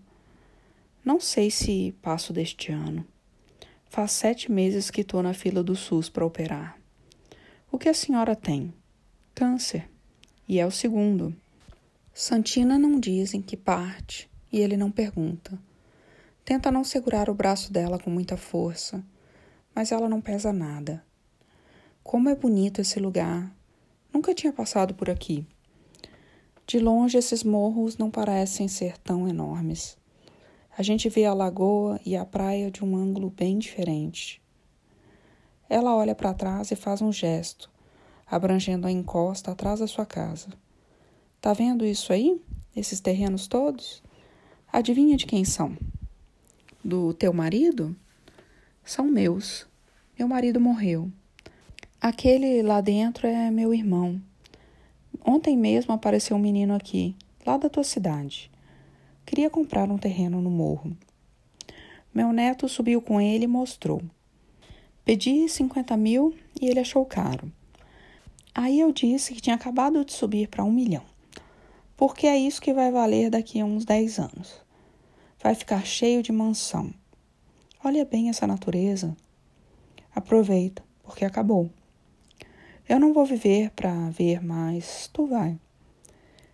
Não 1.04 1.20
sei 1.20 1.50
se 1.50 1.94
passo 2.02 2.32
deste 2.32 2.72
ano. 2.72 3.06
Faz 3.88 4.10
sete 4.12 4.50
meses 4.50 4.90
que 4.90 5.02
estou 5.02 5.22
na 5.22 5.34
fila 5.34 5.62
do 5.62 5.76
SUS 5.76 6.08
para 6.08 6.26
operar. 6.26 6.76
O 7.70 7.78
que 7.78 7.88
a 7.88 7.94
senhora 7.94 8.34
tem? 8.34 8.74
Câncer. 9.34 9.88
E 10.48 10.58
é 10.58 10.66
o 10.66 10.70
segundo. 10.70 11.34
Santina 12.12 12.78
não 12.78 12.98
diz 12.98 13.34
em 13.34 13.42
que 13.42 13.56
parte 13.56 14.28
e 14.52 14.60
ele 14.60 14.76
não 14.76 14.90
pergunta. 14.90 15.58
Tenta 16.44 16.70
não 16.70 16.84
segurar 16.84 17.30
o 17.30 17.34
braço 17.34 17.72
dela 17.72 17.98
com 17.98 18.10
muita 18.10 18.36
força, 18.36 19.02
mas 19.74 19.90
ela 19.90 20.10
não 20.10 20.20
pesa 20.20 20.52
nada. 20.52 21.02
Como 22.02 22.28
é 22.28 22.34
bonito 22.34 22.82
esse 22.82 23.00
lugar. 23.00 23.50
Nunca 24.12 24.34
tinha 24.34 24.52
passado 24.52 24.92
por 24.92 25.08
aqui. 25.08 25.46
De 26.66 26.78
longe, 26.78 27.16
esses 27.16 27.42
morros 27.42 27.96
não 27.96 28.10
parecem 28.10 28.68
ser 28.68 28.98
tão 28.98 29.26
enormes. 29.26 29.96
A 30.76 30.82
gente 30.82 31.08
vê 31.08 31.24
a 31.24 31.32
lagoa 31.32 31.98
e 32.04 32.14
a 32.14 32.26
praia 32.26 32.70
de 32.70 32.84
um 32.84 32.94
ângulo 32.94 33.30
bem 33.30 33.58
diferente. 33.58 34.42
Ela 35.66 35.96
olha 35.96 36.14
para 36.14 36.34
trás 36.34 36.70
e 36.70 36.76
faz 36.76 37.00
um 37.00 37.10
gesto, 37.10 37.70
abrangendo 38.26 38.86
a 38.86 38.90
encosta 38.90 39.50
atrás 39.50 39.80
da 39.80 39.86
sua 39.86 40.04
casa. 40.04 40.48
Tá 41.40 41.54
vendo 41.54 41.86
isso 41.86 42.12
aí? 42.12 42.38
Esses 42.76 43.00
terrenos 43.00 43.46
todos? 43.46 44.02
Adivinha 44.70 45.16
de 45.16 45.24
quem 45.24 45.42
são? 45.42 45.74
Do 46.84 47.14
teu 47.14 47.32
marido? 47.32 47.96
São 48.84 49.06
meus. 49.06 49.66
Meu 50.18 50.28
marido 50.28 50.60
morreu. 50.60 51.10
Aquele 51.98 52.60
lá 52.60 52.82
dentro 52.82 53.26
é 53.26 53.50
meu 53.50 53.72
irmão. 53.72 54.20
Ontem 55.24 55.56
mesmo 55.56 55.94
apareceu 55.94 56.36
um 56.36 56.40
menino 56.40 56.74
aqui, 56.74 57.16
lá 57.46 57.56
da 57.56 57.70
tua 57.70 57.84
cidade. 57.84 58.50
Queria 59.24 59.48
comprar 59.48 59.90
um 59.90 59.96
terreno 59.96 60.42
no 60.42 60.50
morro. 60.50 60.94
Meu 62.12 62.34
neto 62.34 62.68
subiu 62.68 63.00
com 63.00 63.18
ele 63.18 63.44
e 63.44 63.48
mostrou. 63.48 64.02
Pedi 65.06 65.48
50 65.48 65.96
mil 65.96 66.34
e 66.60 66.66
ele 66.66 66.80
achou 66.80 67.06
caro. 67.06 67.50
Aí 68.54 68.78
eu 68.78 68.92
disse 68.92 69.32
que 69.32 69.40
tinha 69.40 69.56
acabado 69.56 70.04
de 70.04 70.12
subir 70.12 70.48
para 70.48 70.62
um 70.62 70.70
milhão, 70.70 71.04
porque 71.96 72.26
é 72.26 72.36
isso 72.36 72.60
que 72.60 72.74
vai 72.74 72.92
valer 72.92 73.30
daqui 73.30 73.58
a 73.58 73.64
uns 73.64 73.86
10 73.86 74.18
anos. 74.18 74.63
Vai 75.44 75.54
ficar 75.54 75.84
cheio 75.84 76.22
de 76.22 76.32
mansão. 76.32 76.90
Olha 77.84 78.02
bem 78.06 78.30
essa 78.30 78.46
natureza. 78.46 79.14
Aproveita, 80.14 80.82
porque 81.02 81.22
acabou. 81.22 81.68
Eu 82.88 82.98
não 82.98 83.12
vou 83.12 83.26
viver 83.26 83.68
para 83.72 84.08
ver 84.08 84.42
mais, 84.42 85.10
tu 85.12 85.26
vai. 85.26 85.60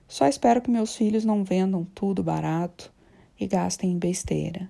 Só 0.09 0.26
espero 0.26 0.61
que 0.61 0.72
meus 0.72 0.97
filhos 0.97 1.24
não 1.24 1.45
vendam 1.45 1.84
tudo 1.95 2.20
barato 2.20 2.93
e 3.38 3.47
gastem 3.47 3.93
em 3.93 3.97
besteira. 3.97 4.68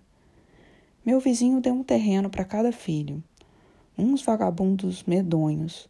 Meu 1.02 1.18
vizinho 1.18 1.58
deu 1.58 1.72
um 1.72 1.82
terreno 1.82 2.28
para 2.28 2.44
cada 2.44 2.72
filho 2.72 3.24
uns 3.96 4.20
vagabundos 4.20 5.02
medonhos, 5.04 5.88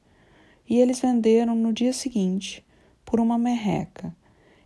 e 0.68 0.78
eles 0.78 1.00
venderam 1.00 1.56
no 1.56 1.72
dia 1.72 1.92
seguinte 1.92 2.64
por 3.04 3.18
uma 3.18 3.36
merreca 3.36 4.14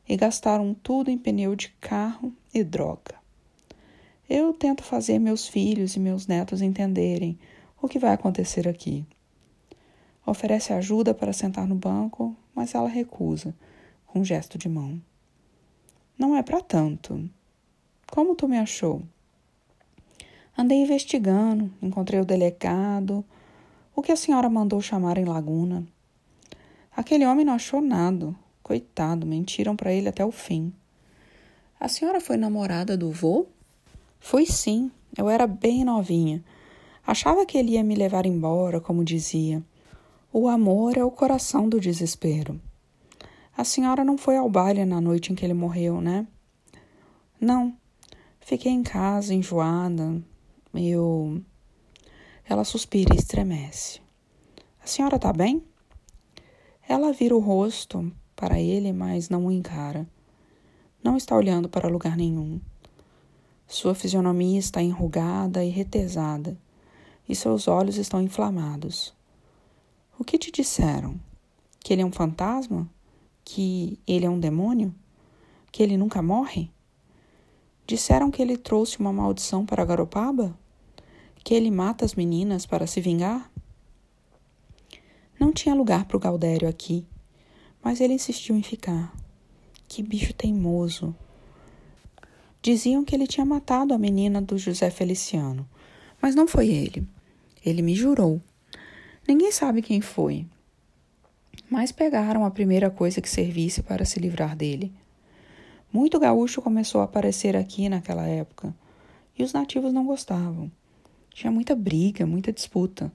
e 0.07 0.19
gastaram 0.19 0.75
tudo 0.75 1.11
em 1.11 1.17
pneu 1.17 1.57
de 1.57 1.71
carro 1.81 2.31
e 2.53 2.63
droga. 2.63 3.24
Eu 4.29 4.55
tento 4.55 4.83
fazer 4.83 5.19
meus 5.19 5.47
filhos 5.47 5.97
e 5.97 6.01
meus 6.01 6.27
netos 6.27 6.63
entenderem 6.63 7.39
o 7.81 7.87
que 7.87 7.99
vai 7.99 8.13
acontecer 8.13 8.67
aqui. 8.67 9.05
Oferece 10.27 10.73
ajuda 10.73 11.13
para 11.13 11.33
sentar 11.35 11.67
no 11.67 11.75
banco, 11.75 12.35
mas 12.55 12.75
ela 12.75 12.89
recusa, 12.89 13.55
com 14.07 14.21
um 14.21 14.25
gesto 14.25 14.57
de 14.57 14.69
mão. 14.69 15.01
Não 16.17 16.35
é 16.35 16.43
para 16.43 16.63
tanto. 16.63 17.29
Como 18.11 18.35
tu 18.35 18.49
me 18.49 18.59
achou? 18.59 19.03
Andei 20.57 20.81
investigando, 20.81 21.71
encontrei 21.83 22.21
o 22.21 22.25
delegado, 22.25 23.23
o 23.95 24.01
que 24.01 24.13
a 24.13 24.17
senhora 24.17 24.49
mandou 24.49 24.81
chamar 24.81 25.19
em 25.19 25.25
Laguna. 25.25 25.87
Aquele 26.97 27.27
homem 27.27 27.45
não 27.45 27.55
achou 27.55 27.81
nada. 27.81 28.35
Coitado, 28.63 29.27
mentiram 29.27 29.77
para 29.77 29.93
ele 29.93 30.09
até 30.09 30.25
o 30.25 30.31
fim. 30.31 30.73
A 31.79 31.89
senhora 31.89 32.21
foi 32.21 32.39
namorada 32.39 32.97
do 32.97 33.11
vô? 33.11 33.47
Fui 34.27 34.47
sim, 34.47 34.91
eu 35.19 35.29
era 35.29 35.47
bem 35.47 35.85
novinha. 35.85 36.43
Achava 37.07 37.45
que 37.45 37.59
ele 37.59 37.73
ia 37.73 37.85
me 37.85 37.95
levar 37.95 38.25
embora, 38.25 38.81
como 38.81 39.05
dizia. 39.05 39.63
O 40.33 40.49
amor 40.49 40.97
é 40.97 41.05
o 41.05 41.11
coração 41.11 41.69
do 41.69 41.79
desespero. 41.79 42.59
A 43.55 43.65
senhora 43.65 44.03
não 44.03 44.17
foi 44.17 44.39
ao 44.39 44.49
baile 44.49 44.87
na 44.87 44.99
noite 44.99 45.31
em 45.31 45.35
que 45.35 45.45
ele 45.45 45.53
morreu, 45.53 46.01
né? 46.01 46.27
Não. 47.39 47.77
Fiquei 48.41 48.73
em 48.73 48.83
casa, 48.83 49.35
enjoada, 49.35 50.19
eu. 50.73 51.39
Ela 52.49 52.65
suspira 52.65 53.15
e 53.15 53.19
estremece. 53.19 54.01
A 54.83 54.87
senhora 54.87 55.17
está 55.17 55.35
bem? 55.35 55.63
Ela 56.89 57.13
vira 57.13 57.37
o 57.37 57.41
rosto 57.41 58.11
para 58.35 58.59
ele, 58.59 58.91
mas 58.91 59.29
não 59.29 59.49
o 59.49 59.53
encara. 59.53 60.09
Não 61.03 61.15
está 61.15 61.37
olhando 61.37 61.69
para 61.69 61.91
lugar 61.91 62.17
nenhum. 62.17 62.59
Sua 63.75 63.93
fisionomia 63.93 64.57
está 64.57 64.81
enrugada 64.81 65.65
e 65.65 65.69
retesada, 65.69 66.57
e 67.29 67.35
seus 67.35 67.67
olhos 67.67 67.97
estão 67.97 68.23
inflamados. 68.23 69.13
O 70.17 70.23
que 70.23 70.39
te 70.39 70.53
disseram? 70.53 71.21
Que 71.81 71.93
ele 71.93 72.03
é 72.03 72.07
um 72.07 72.13
fantasma? 72.13 72.89
Que 73.45 73.99
ele 74.07 74.27
é 74.27 74.31
um 74.31 74.39
demônio? 74.39 74.95
Que 75.73 75.83
ele 75.83 75.97
nunca 75.97 76.23
morre? 76.23 76.71
Disseram 77.85 78.31
que 78.31 78.41
ele 78.41 78.57
trouxe 78.57 79.01
uma 79.01 79.13
maldição 79.13 79.67
para 79.67 79.85
Garopaba? 79.85 80.57
que 81.43 81.53
ele 81.53 81.69
mata 81.69 82.05
as 82.05 82.15
meninas 82.15 82.65
para 82.65 82.87
se 82.87 83.01
vingar? 83.01 83.51
Não 85.37 85.53
tinha 85.53 85.75
lugar 85.75 86.05
para 86.05 86.17
o 86.17 86.21
Galdério 86.21 86.69
aqui, 86.69 87.09
mas 87.83 88.01
ele 88.01 88.15
insistiu 88.15 88.55
em 88.55 88.63
ficar. 88.63 89.13
Que 89.89 90.01
bicho 90.01 90.33
teimoso! 90.33 91.13
Diziam 92.65 93.05
que 93.05 93.15
ele 93.15 93.27
tinha 93.27 93.45
matado 93.45 93.93
a 93.93 93.99
menina 93.99 94.41
do 94.41 94.57
José 94.57 94.89
Feliciano, 94.89 95.69
mas 96.19 96.35
não 96.35 96.49
foi 96.49 96.71
ele. 96.71 97.07
Ele 97.63 97.83
me 97.83 97.95
jurou. 97.95 98.41
Ninguém 99.29 99.53
sabe 99.53 99.83
quem 99.83 100.01
foi. 100.01 100.47
Mas 101.69 101.93
pegaram 101.93 102.43
a 102.43 102.51
primeira 102.51 102.89
coisa 102.89 103.21
que 103.21 103.29
servisse 103.29 103.83
para 103.83 104.07
se 104.07 104.19
livrar 104.19 104.57
dele. 104.57 104.91
Muito 105.93 106.19
gaúcho 106.19 106.63
começou 106.63 107.03
a 107.03 107.05
aparecer 107.05 107.55
aqui 107.55 107.87
naquela 107.91 108.27
época, 108.27 108.75
e 109.39 109.43
os 109.43 109.53
nativos 109.53 109.93
não 109.93 110.07
gostavam. 110.07 110.73
Tinha 111.35 111.53
muita 111.53 111.75
briga, 111.75 112.25
muita 112.25 112.51
disputa. 112.51 113.13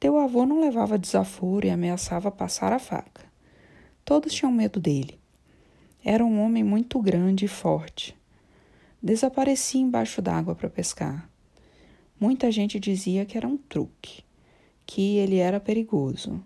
Teu 0.00 0.16
avô 0.16 0.46
não 0.46 0.60
levava 0.60 0.96
desaforo 0.96 1.66
e 1.66 1.70
ameaçava 1.70 2.30
passar 2.30 2.72
a 2.72 2.78
faca. 2.78 3.26
Todos 4.02 4.32
tinham 4.32 4.50
medo 4.50 4.80
dele. 4.80 5.20
Era 6.02 6.24
um 6.24 6.40
homem 6.40 6.64
muito 6.64 6.98
grande 7.02 7.44
e 7.44 7.48
forte. 7.48 8.16
Desaparecia 9.02 9.80
embaixo 9.80 10.22
d'água 10.22 10.54
para 10.54 10.70
pescar. 10.70 11.28
Muita 12.18 12.50
gente 12.50 12.80
dizia 12.80 13.26
que 13.26 13.36
era 13.36 13.46
um 13.46 13.56
truque, 13.56 14.24
que 14.86 15.16
ele 15.16 15.36
era 15.36 15.60
perigoso. 15.60 16.42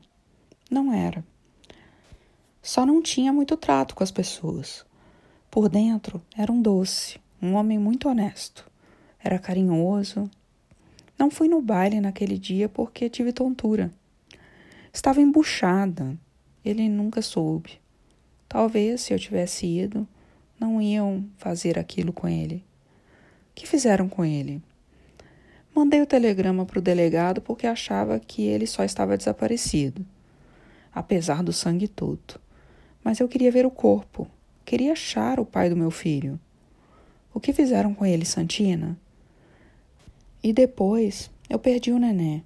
Não 0.69 0.93
era. 0.93 1.25
Só 2.61 2.85
não 2.85 3.01
tinha 3.01 3.33
muito 3.33 3.57
trato 3.57 3.95
com 3.95 4.03
as 4.03 4.11
pessoas. 4.11 4.85
Por 5.51 5.69
dentro 5.69 6.21
era 6.37 6.51
um 6.51 6.61
doce, 6.61 7.19
um 7.41 7.55
homem 7.55 7.79
muito 7.79 8.09
honesto. 8.09 8.69
Era 9.23 9.39
carinhoso. 9.39 10.29
Não 11.19 11.31
fui 11.31 11.49
no 11.49 11.63
baile 11.63 12.01
naquele 12.01 12.37
dia 12.37 12.69
porque 12.69 13.09
tive 13.09 13.33
tontura. 13.33 13.93
Estava 14.93 15.21
embuchada. 15.21 16.19
Ele 16.65 16.89
nunca 16.89 17.23
soube. 17.23 17.81
Talvez, 18.49 19.03
se 19.03 19.15
eu 19.15 19.19
tivesse 19.19 19.67
ido, 19.67 20.07
não 20.61 20.81
iam 20.81 21.25
fazer 21.39 21.79
aquilo 21.79 22.13
com 22.13 22.29
ele. 22.29 22.63
O 23.51 23.55
que 23.55 23.67
fizeram 23.67 24.09
com 24.11 24.23
ele? 24.23 24.63
Mandei 25.75 26.03
o 26.03 26.07
telegrama 26.07 26.67
para 26.67 26.79
o 26.79 26.83
delegado 26.83 27.41
porque 27.41 27.67
achava 27.67 28.21
que 28.21 28.43
ele 28.43 28.67
só 28.67 28.85
estava 28.85 29.17
desaparecido, 29.17 30.05
apesar 30.95 31.43
do 31.43 31.53
sangue 31.53 31.89
todo. 31.89 32.39
Mas 33.03 33.19
eu 33.19 33.29
queria 33.29 33.51
ver 33.51 33.65
o 33.65 33.71
corpo, 33.71 34.29
queria 34.65 34.93
achar 34.93 35.41
o 35.41 35.47
pai 35.47 35.71
do 35.71 35.77
meu 35.77 35.91
filho. 35.91 36.39
O 37.33 37.41
que 37.41 37.55
fizeram 37.55 37.95
com 37.95 38.05
ele, 38.05 38.27
Santina? 38.27 38.99
E 40.43 40.53
depois 40.53 41.31
eu 41.49 41.59
perdi 41.59 41.93
o 41.93 41.99
nenê. 41.99 42.43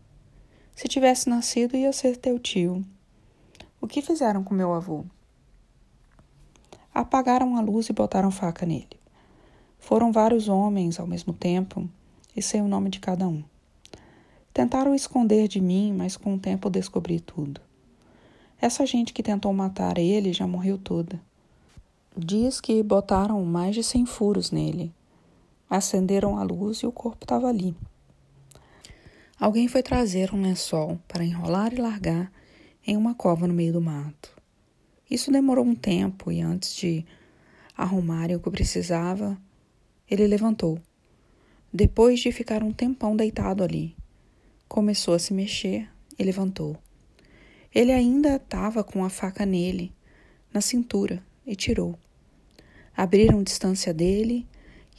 Se 0.76 0.86
tivesse 0.86 1.28
nascido, 1.28 1.76
ia 1.76 1.92
ser 1.92 2.16
teu 2.16 2.38
tio. 2.38 2.84
O 3.80 3.86
que 3.86 4.02
fizeram 4.02 4.44
com 4.44 4.54
meu 4.54 4.72
avô? 4.72 5.04
Apagaram 6.94 7.56
a 7.56 7.60
luz 7.60 7.88
e 7.88 7.92
botaram 7.92 8.30
faca 8.30 8.64
nele. 8.64 8.96
Foram 9.80 10.12
vários 10.12 10.48
homens 10.48 11.00
ao 11.00 11.08
mesmo 11.08 11.32
tempo 11.32 11.90
e 12.36 12.40
sei 12.40 12.60
o 12.60 12.68
nome 12.68 12.88
de 12.88 13.00
cada 13.00 13.26
um. 13.26 13.42
Tentaram 14.52 14.94
esconder 14.94 15.48
de 15.48 15.60
mim, 15.60 15.92
mas 15.92 16.16
com 16.16 16.36
o 16.36 16.38
tempo 16.38 16.70
descobri 16.70 17.18
tudo. 17.18 17.60
Essa 18.60 18.86
gente 18.86 19.12
que 19.12 19.24
tentou 19.24 19.52
matar 19.52 19.98
ele 19.98 20.32
já 20.32 20.46
morreu 20.46 20.78
toda. 20.78 21.20
Diz 22.16 22.60
que 22.60 22.80
botaram 22.80 23.44
mais 23.44 23.74
de 23.74 23.82
cem 23.82 24.06
furos 24.06 24.52
nele. 24.52 24.94
Acenderam 25.68 26.38
a 26.38 26.44
luz 26.44 26.78
e 26.78 26.86
o 26.86 26.92
corpo 26.92 27.24
estava 27.24 27.48
ali. 27.48 27.74
Alguém 29.36 29.66
foi 29.66 29.82
trazer 29.82 30.32
um 30.32 30.40
lençol 30.40 31.00
para 31.08 31.24
enrolar 31.24 31.74
e 31.74 31.76
largar 31.76 32.30
em 32.86 32.96
uma 32.96 33.16
cova 33.16 33.48
no 33.48 33.52
meio 33.52 33.72
do 33.72 33.80
mato. 33.80 34.43
Isso 35.10 35.30
demorou 35.30 35.64
um 35.64 35.74
tempo 35.74 36.32
e 36.32 36.40
antes 36.40 36.74
de 36.74 37.04
arrumarem 37.76 38.36
o 38.36 38.40
que 38.40 38.50
precisava, 38.50 39.38
ele 40.08 40.26
levantou. 40.26 40.80
Depois 41.72 42.20
de 42.20 42.32
ficar 42.32 42.62
um 42.62 42.72
tempão 42.72 43.16
deitado 43.16 43.62
ali, 43.62 43.94
começou 44.68 45.14
a 45.14 45.18
se 45.18 45.34
mexer 45.34 45.88
e 46.18 46.22
levantou. 46.22 46.76
Ele 47.74 47.92
ainda 47.92 48.36
estava 48.36 48.84
com 48.84 49.04
a 49.04 49.10
faca 49.10 49.44
nele, 49.44 49.92
na 50.52 50.60
cintura, 50.60 51.22
e 51.46 51.54
tirou. 51.54 51.98
Abriram 52.96 53.42
distância 53.42 53.92
dele 53.92 54.46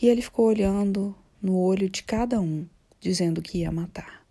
e 0.01 0.07
ele 0.07 0.21
ficou 0.21 0.47
olhando 0.47 1.15
no 1.41 1.57
olho 1.57 1.89
de 1.89 2.03
cada 2.03 2.39
um, 2.41 2.67
dizendo 2.99 3.41
que 3.41 3.59
ia 3.59 3.71
matar. 3.71 4.25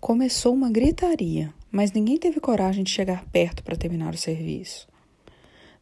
Começou 0.00 0.54
uma 0.54 0.70
gritaria 0.70 1.52
mas 1.70 1.92
ninguém 1.92 2.16
teve 2.16 2.40
coragem 2.40 2.82
de 2.82 2.90
chegar 2.90 3.24
perto 3.26 3.62
para 3.62 3.76
terminar 3.76 4.14
o 4.14 4.18
serviço. 4.18 4.88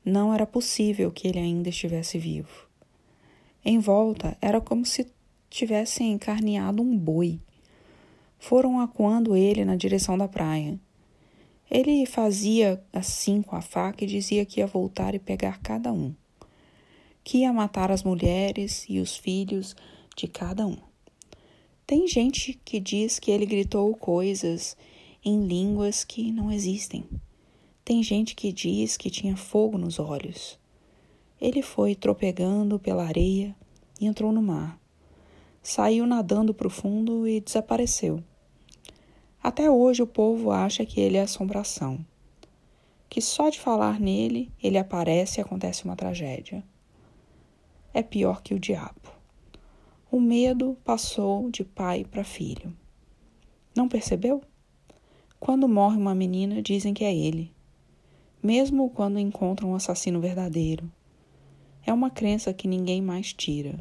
Não 0.05 0.33
era 0.33 0.47
possível 0.47 1.11
que 1.11 1.29
ele 1.29 1.39
ainda 1.39 1.69
estivesse 1.69 2.19
vivo. 2.19 2.69
Em 3.65 3.79
volta 3.79 4.37
era 4.41 4.61
como 4.61 4.85
se 4.85 5.07
tivessem 5.51 6.13
encarneado 6.13 6.83
um 6.83 6.97
boi. 6.97 7.41
Foram 8.39 8.81
acuando 8.81 9.37
ele 9.37 9.65
na 9.65 9.77
direção 9.77 10.17
da 10.17 10.29
praia. 10.29 10.79
Ele 11.71 12.07
fazia 12.07 12.83
assim 12.93 13.43
com 13.43 13.57
a 13.57 13.61
faca 13.61 14.05
e 14.05 14.07
dizia 14.07 14.45
que 14.47 14.61
ia 14.61 14.67
voltar 14.67 15.15
e 15.15 15.19
pegar 15.19 15.61
cada 15.61 15.93
um, 15.93 16.15
que 17.23 17.39
ia 17.39 17.53
matar 17.53 17.91
as 17.91 18.03
mulheres 18.03 18.87
e 18.89 19.01
os 19.01 19.17
filhos 19.17 19.77
de 20.17 20.27
cada 20.27 20.67
um. 20.67 20.79
Tem 21.87 22.07
gente 22.07 22.59
que 22.65 22.81
diz 22.81 23.19
que 23.19 23.31
ele 23.31 23.45
gritou 23.45 23.95
coisas 23.95 24.77
em 25.25 25.47
línguas 25.47 26.05
que 26.05 26.31
não 26.31 26.51
existem. 26.51 27.05
Tem 27.85 28.03
gente 28.03 28.35
que 28.35 28.53
diz 28.53 28.97
que 28.97 29.11
tinha 29.11 29.37
fogo 29.37 29.79
nos 29.79 29.99
olhos. 29.99 30.59
Ele 31.41 31.63
foi 31.63 31.95
tropegando 31.95 32.79
pela 32.79 33.05
areia 33.05 33.55
e 34.01 34.07
entrou 34.07 34.33
no 34.33 34.43
mar. 34.43 34.79
Saiu 35.63 36.07
nadando 36.07 36.53
profundo 36.53 37.27
e 37.27 37.41
desapareceu. 37.41 38.23
Até 39.43 39.71
hoje 39.71 40.03
o 40.03 40.07
povo 40.07 40.51
acha 40.51 40.85
que 40.85 41.01
ele 41.01 41.17
é 41.17 41.23
assombração. 41.23 42.05
Que 43.09 43.21
só 43.21 43.49
de 43.49 43.59
falar 43.61 43.99
nele 43.99 44.53
ele 44.63 44.79
aparece 44.79 45.41
e 45.41 45.43
acontece 45.43 45.85
uma 45.85 45.97
tragédia. 45.97 46.63
É 47.95 48.03
pior 48.03 48.43
que 48.43 48.55
o 48.55 48.59
diabo. 48.59 49.13
O 50.11 50.21
medo 50.21 50.77
passou 50.85 51.51
de 51.51 51.65
pai 51.65 52.05
para 52.05 52.25
filho. 52.25 52.75
Não 53.77 53.89
percebeu? 53.89 54.43
Quando 55.41 55.69
morre 55.69 55.97
uma 55.97 56.17
menina, 56.17 56.61
dizem 56.61 56.93
que 56.93 57.05
é 57.05 57.15
ele, 57.15 57.53
mesmo 58.43 58.91
quando 58.91 59.21
encontram 59.21 59.71
um 59.71 59.75
assassino 59.77 60.21
verdadeiro. 60.21 60.91
É 61.87 61.93
uma 61.93 62.11
crença 62.11 62.53
que 62.53 62.67
ninguém 62.67 63.01
mais 63.01 63.33
tira. 63.33 63.79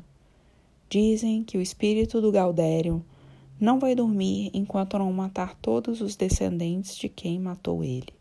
Dizem 0.88 1.43
que 1.43 1.58
o 1.58 1.62
espírito 1.62 2.22
do 2.22 2.32
Gaudério 2.32 3.03
não 3.60 3.80
vai 3.80 3.95
dormir 3.95 4.51
enquanto 4.53 4.99
não 4.99 5.12
matar 5.12 5.55
todos 5.55 5.99
os 5.99 6.16
descendentes 6.16 6.95
de 6.95 7.10
quem 7.10 7.39
matou 7.39 7.84
ele. 7.84 8.14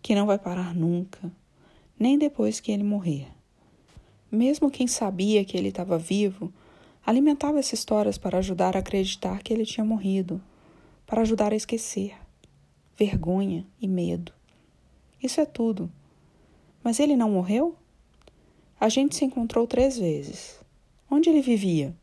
Que 0.00 0.14
não 0.14 0.24
vai 0.24 0.38
parar 0.38 0.74
nunca, 0.74 1.30
nem 1.98 2.16
depois 2.16 2.60
que 2.60 2.70
ele 2.70 2.84
morrer. 2.84 3.26
Mesmo 4.30 4.70
quem 4.70 4.86
sabia 4.86 5.44
que 5.44 5.56
ele 5.56 5.68
estava 5.68 5.98
vivo 5.98 6.52
alimentava 7.04 7.58
essas 7.58 7.80
histórias 7.80 8.16
para 8.16 8.38
ajudar 8.38 8.76
a 8.76 8.78
acreditar 8.78 9.42
que 9.42 9.52
ele 9.52 9.66
tinha 9.66 9.84
morrido 9.84 10.40
para 11.12 11.20
ajudar 11.20 11.52
a 11.52 11.56
esquecer, 11.56 12.16
vergonha 12.96 13.66
e 13.78 13.86
medo. 13.86 14.32
Isso 15.22 15.42
é 15.42 15.44
tudo. 15.44 15.92
Mas 16.82 16.98
ele 16.98 17.18
não 17.18 17.32
morreu? 17.32 17.76
A 18.80 18.88
gente 18.88 19.14
se 19.14 19.22
encontrou 19.22 19.66
três 19.66 19.98
vezes. 19.98 20.58
Onde 21.10 21.28
ele 21.28 21.42
vivia? 21.42 21.94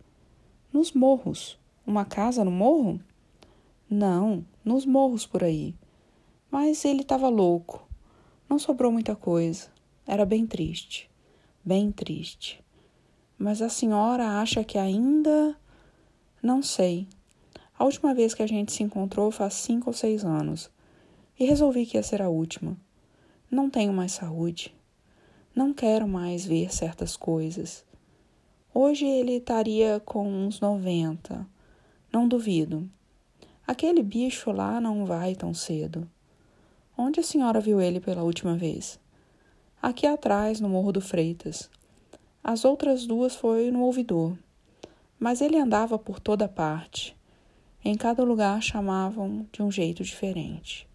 Nos 0.71 0.91
morros. 0.91 1.57
Uma 1.87 2.05
casa 2.05 2.45
no 2.45 2.51
morro? 2.51 2.99
Não, 3.89 4.45
nos 4.63 4.85
morros 4.85 5.25
por 5.25 5.43
aí. 5.43 5.73
Mas 6.51 6.85
ele 6.85 7.01
estava 7.01 7.29
louco. 7.29 7.89
Não 8.47 8.59
sobrou 8.59 8.91
muita 8.91 9.15
coisa. 9.15 9.69
Era 10.05 10.23
bem 10.23 10.45
triste. 10.45 11.09
Bem 11.65 11.91
triste. 11.91 12.63
Mas 13.39 13.59
a 13.59 13.69
senhora 13.69 14.39
acha 14.39 14.63
que 14.63 14.77
ainda. 14.77 15.59
Não 16.43 16.61
sei. 16.61 17.07
A 17.79 17.85
última 17.85 18.13
vez 18.13 18.33
que 18.33 18.43
a 18.43 18.47
gente 18.47 18.73
se 18.73 18.83
encontrou 18.83 19.31
faz 19.31 19.53
cinco 19.53 19.89
ou 19.89 19.93
seis 19.93 20.25
anos 20.25 20.69
e 21.39 21.45
resolvi 21.45 21.85
que 21.85 21.95
ia 21.95 22.03
ser 22.03 22.21
a 22.21 22.27
última. 22.27 22.75
Não 23.49 23.69
tenho 23.69 23.93
mais 23.93 24.11
saúde. 24.11 24.75
Não 25.55 25.73
quero 25.73 26.05
mais 26.05 26.45
ver 26.45 26.73
certas 26.73 27.15
coisas. 27.15 27.85
Hoje 28.73 29.05
ele 29.05 29.37
estaria 29.37 30.01
com 30.03 30.27
uns 30.27 30.59
noventa. 30.59 31.47
Não 32.11 32.27
duvido. 32.27 32.85
Aquele 33.65 34.03
bicho 34.03 34.51
lá 34.51 34.81
não 34.81 35.05
vai 35.05 35.33
tão 35.33 35.53
cedo. 35.53 36.05
Onde 36.97 37.21
a 37.21 37.23
senhora 37.23 37.61
viu 37.61 37.79
ele 37.79 38.01
pela 38.01 38.23
última 38.23 38.57
vez? 38.57 38.99
Aqui 39.81 40.05
atrás, 40.05 40.59
no 40.59 40.67
Morro 40.67 40.91
do 40.91 40.99
Freitas. 40.99 41.69
As 42.43 42.65
outras 42.65 43.07
duas 43.07 43.35
foi 43.35 43.71
no 43.71 43.83
ouvidor. 43.83 44.37
Mas 45.17 45.39
ele 45.39 45.57
andava 45.57 45.97
por 45.97 46.19
toda 46.19 46.45
parte. 46.45 47.17
Em 47.83 47.95
cada 47.95 48.23
lugar 48.23 48.61
chamavam 48.61 49.47
de 49.51 49.63
um 49.63 49.71
jeito 49.71 50.03
diferente. 50.03 50.87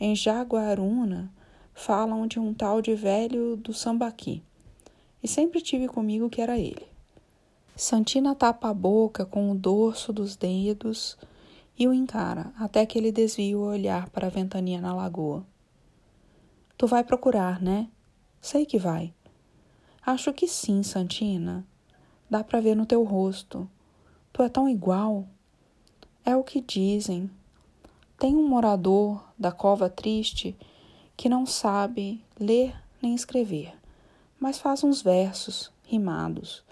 Em 0.00 0.16
Jaguaruna 0.16 1.32
falam 1.72 2.26
de 2.26 2.38
um 2.40 2.52
tal 2.52 2.82
de 2.82 2.94
velho 2.94 3.56
do 3.56 3.72
Sambaqui, 3.72 4.42
e 5.22 5.28
sempre 5.28 5.60
tive 5.60 5.86
comigo 5.88 6.28
que 6.28 6.40
era 6.40 6.58
ele. 6.58 6.86
Santina 7.76 8.34
tapa 8.34 8.68
a 8.68 8.74
boca 8.74 9.24
com 9.24 9.50
o 9.50 9.54
dorso 9.54 10.12
dos 10.12 10.36
dedos 10.36 11.16
e 11.78 11.88
o 11.88 11.94
encara 11.94 12.52
até 12.58 12.84
que 12.84 12.98
ele 12.98 13.10
desvia 13.10 13.56
o 13.56 13.62
olhar 13.62 14.10
para 14.10 14.26
a 14.26 14.30
ventania 14.30 14.80
na 14.80 14.92
lagoa. 14.92 15.46
Tu 16.76 16.86
vai 16.86 17.02
procurar, 17.02 17.62
né? 17.62 17.88
Sei 18.40 18.66
que 18.66 18.78
vai. 18.78 19.14
Acho 20.04 20.32
que 20.32 20.48
sim, 20.48 20.82
Santina. 20.82 21.64
Dá 22.28 22.42
para 22.42 22.60
ver 22.60 22.74
no 22.74 22.84
teu 22.84 23.04
rosto. 23.04 23.70
Tu 24.32 24.42
é 24.42 24.48
tão 24.48 24.68
igual. 24.68 25.26
É 26.24 26.36
o 26.36 26.44
que 26.44 26.60
dizem. 26.60 27.30
Tem 28.18 28.36
um 28.36 28.46
morador 28.46 29.24
da 29.36 29.50
cova 29.50 29.90
triste 29.90 30.56
que 31.16 31.28
não 31.28 31.44
sabe 31.44 32.24
ler 32.38 32.74
nem 33.02 33.14
escrever, 33.14 33.74
mas 34.38 34.58
faz 34.58 34.84
uns 34.84 35.02
versos 35.02 35.72
rimados. 35.84 36.62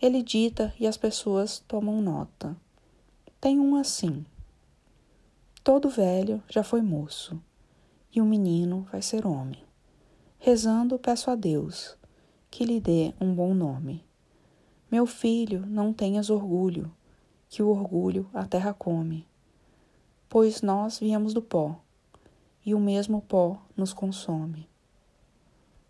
Ele 0.00 0.22
dita 0.22 0.72
e 0.78 0.86
as 0.86 0.96
pessoas 0.96 1.58
tomam 1.66 2.00
nota. 2.00 2.56
Tem 3.40 3.58
um 3.58 3.74
assim. 3.74 4.24
Todo 5.64 5.88
velho 5.88 6.40
já 6.48 6.62
foi 6.62 6.80
moço, 6.80 7.42
e 8.14 8.20
o 8.20 8.24
menino 8.24 8.86
vai 8.92 9.02
ser 9.02 9.26
homem. 9.26 9.62
Rezando, 10.38 10.98
peço 10.98 11.28
a 11.30 11.34
Deus 11.34 11.96
que 12.50 12.64
lhe 12.64 12.80
dê 12.80 13.12
um 13.20 13.34
bom 13.34 13.52
nome. 13.52 14.04
Meu 14.90 15.06
filho, 15.06 15.66
não 15.66 15.92
tenhas 15.92 16.30
orgulho, 16.30 16.90
que 17.48 17.62
o 17.62 17.68
orgulho 17.68 18.28
a 18.34 18.44
terra 18.44 18.74
come 18.74 19.26
pois 20.28 20.60
nós 20.60 20.98
viemos 20.98 21.32
do 21.32 21.40
pó, 21.40 21.76
e 22.64 22.74
o 22.74 22.80
mesmo 22.80 23.22
pó 23.22 23.58
nos 23.76 23.92
consome. 23.92 24.68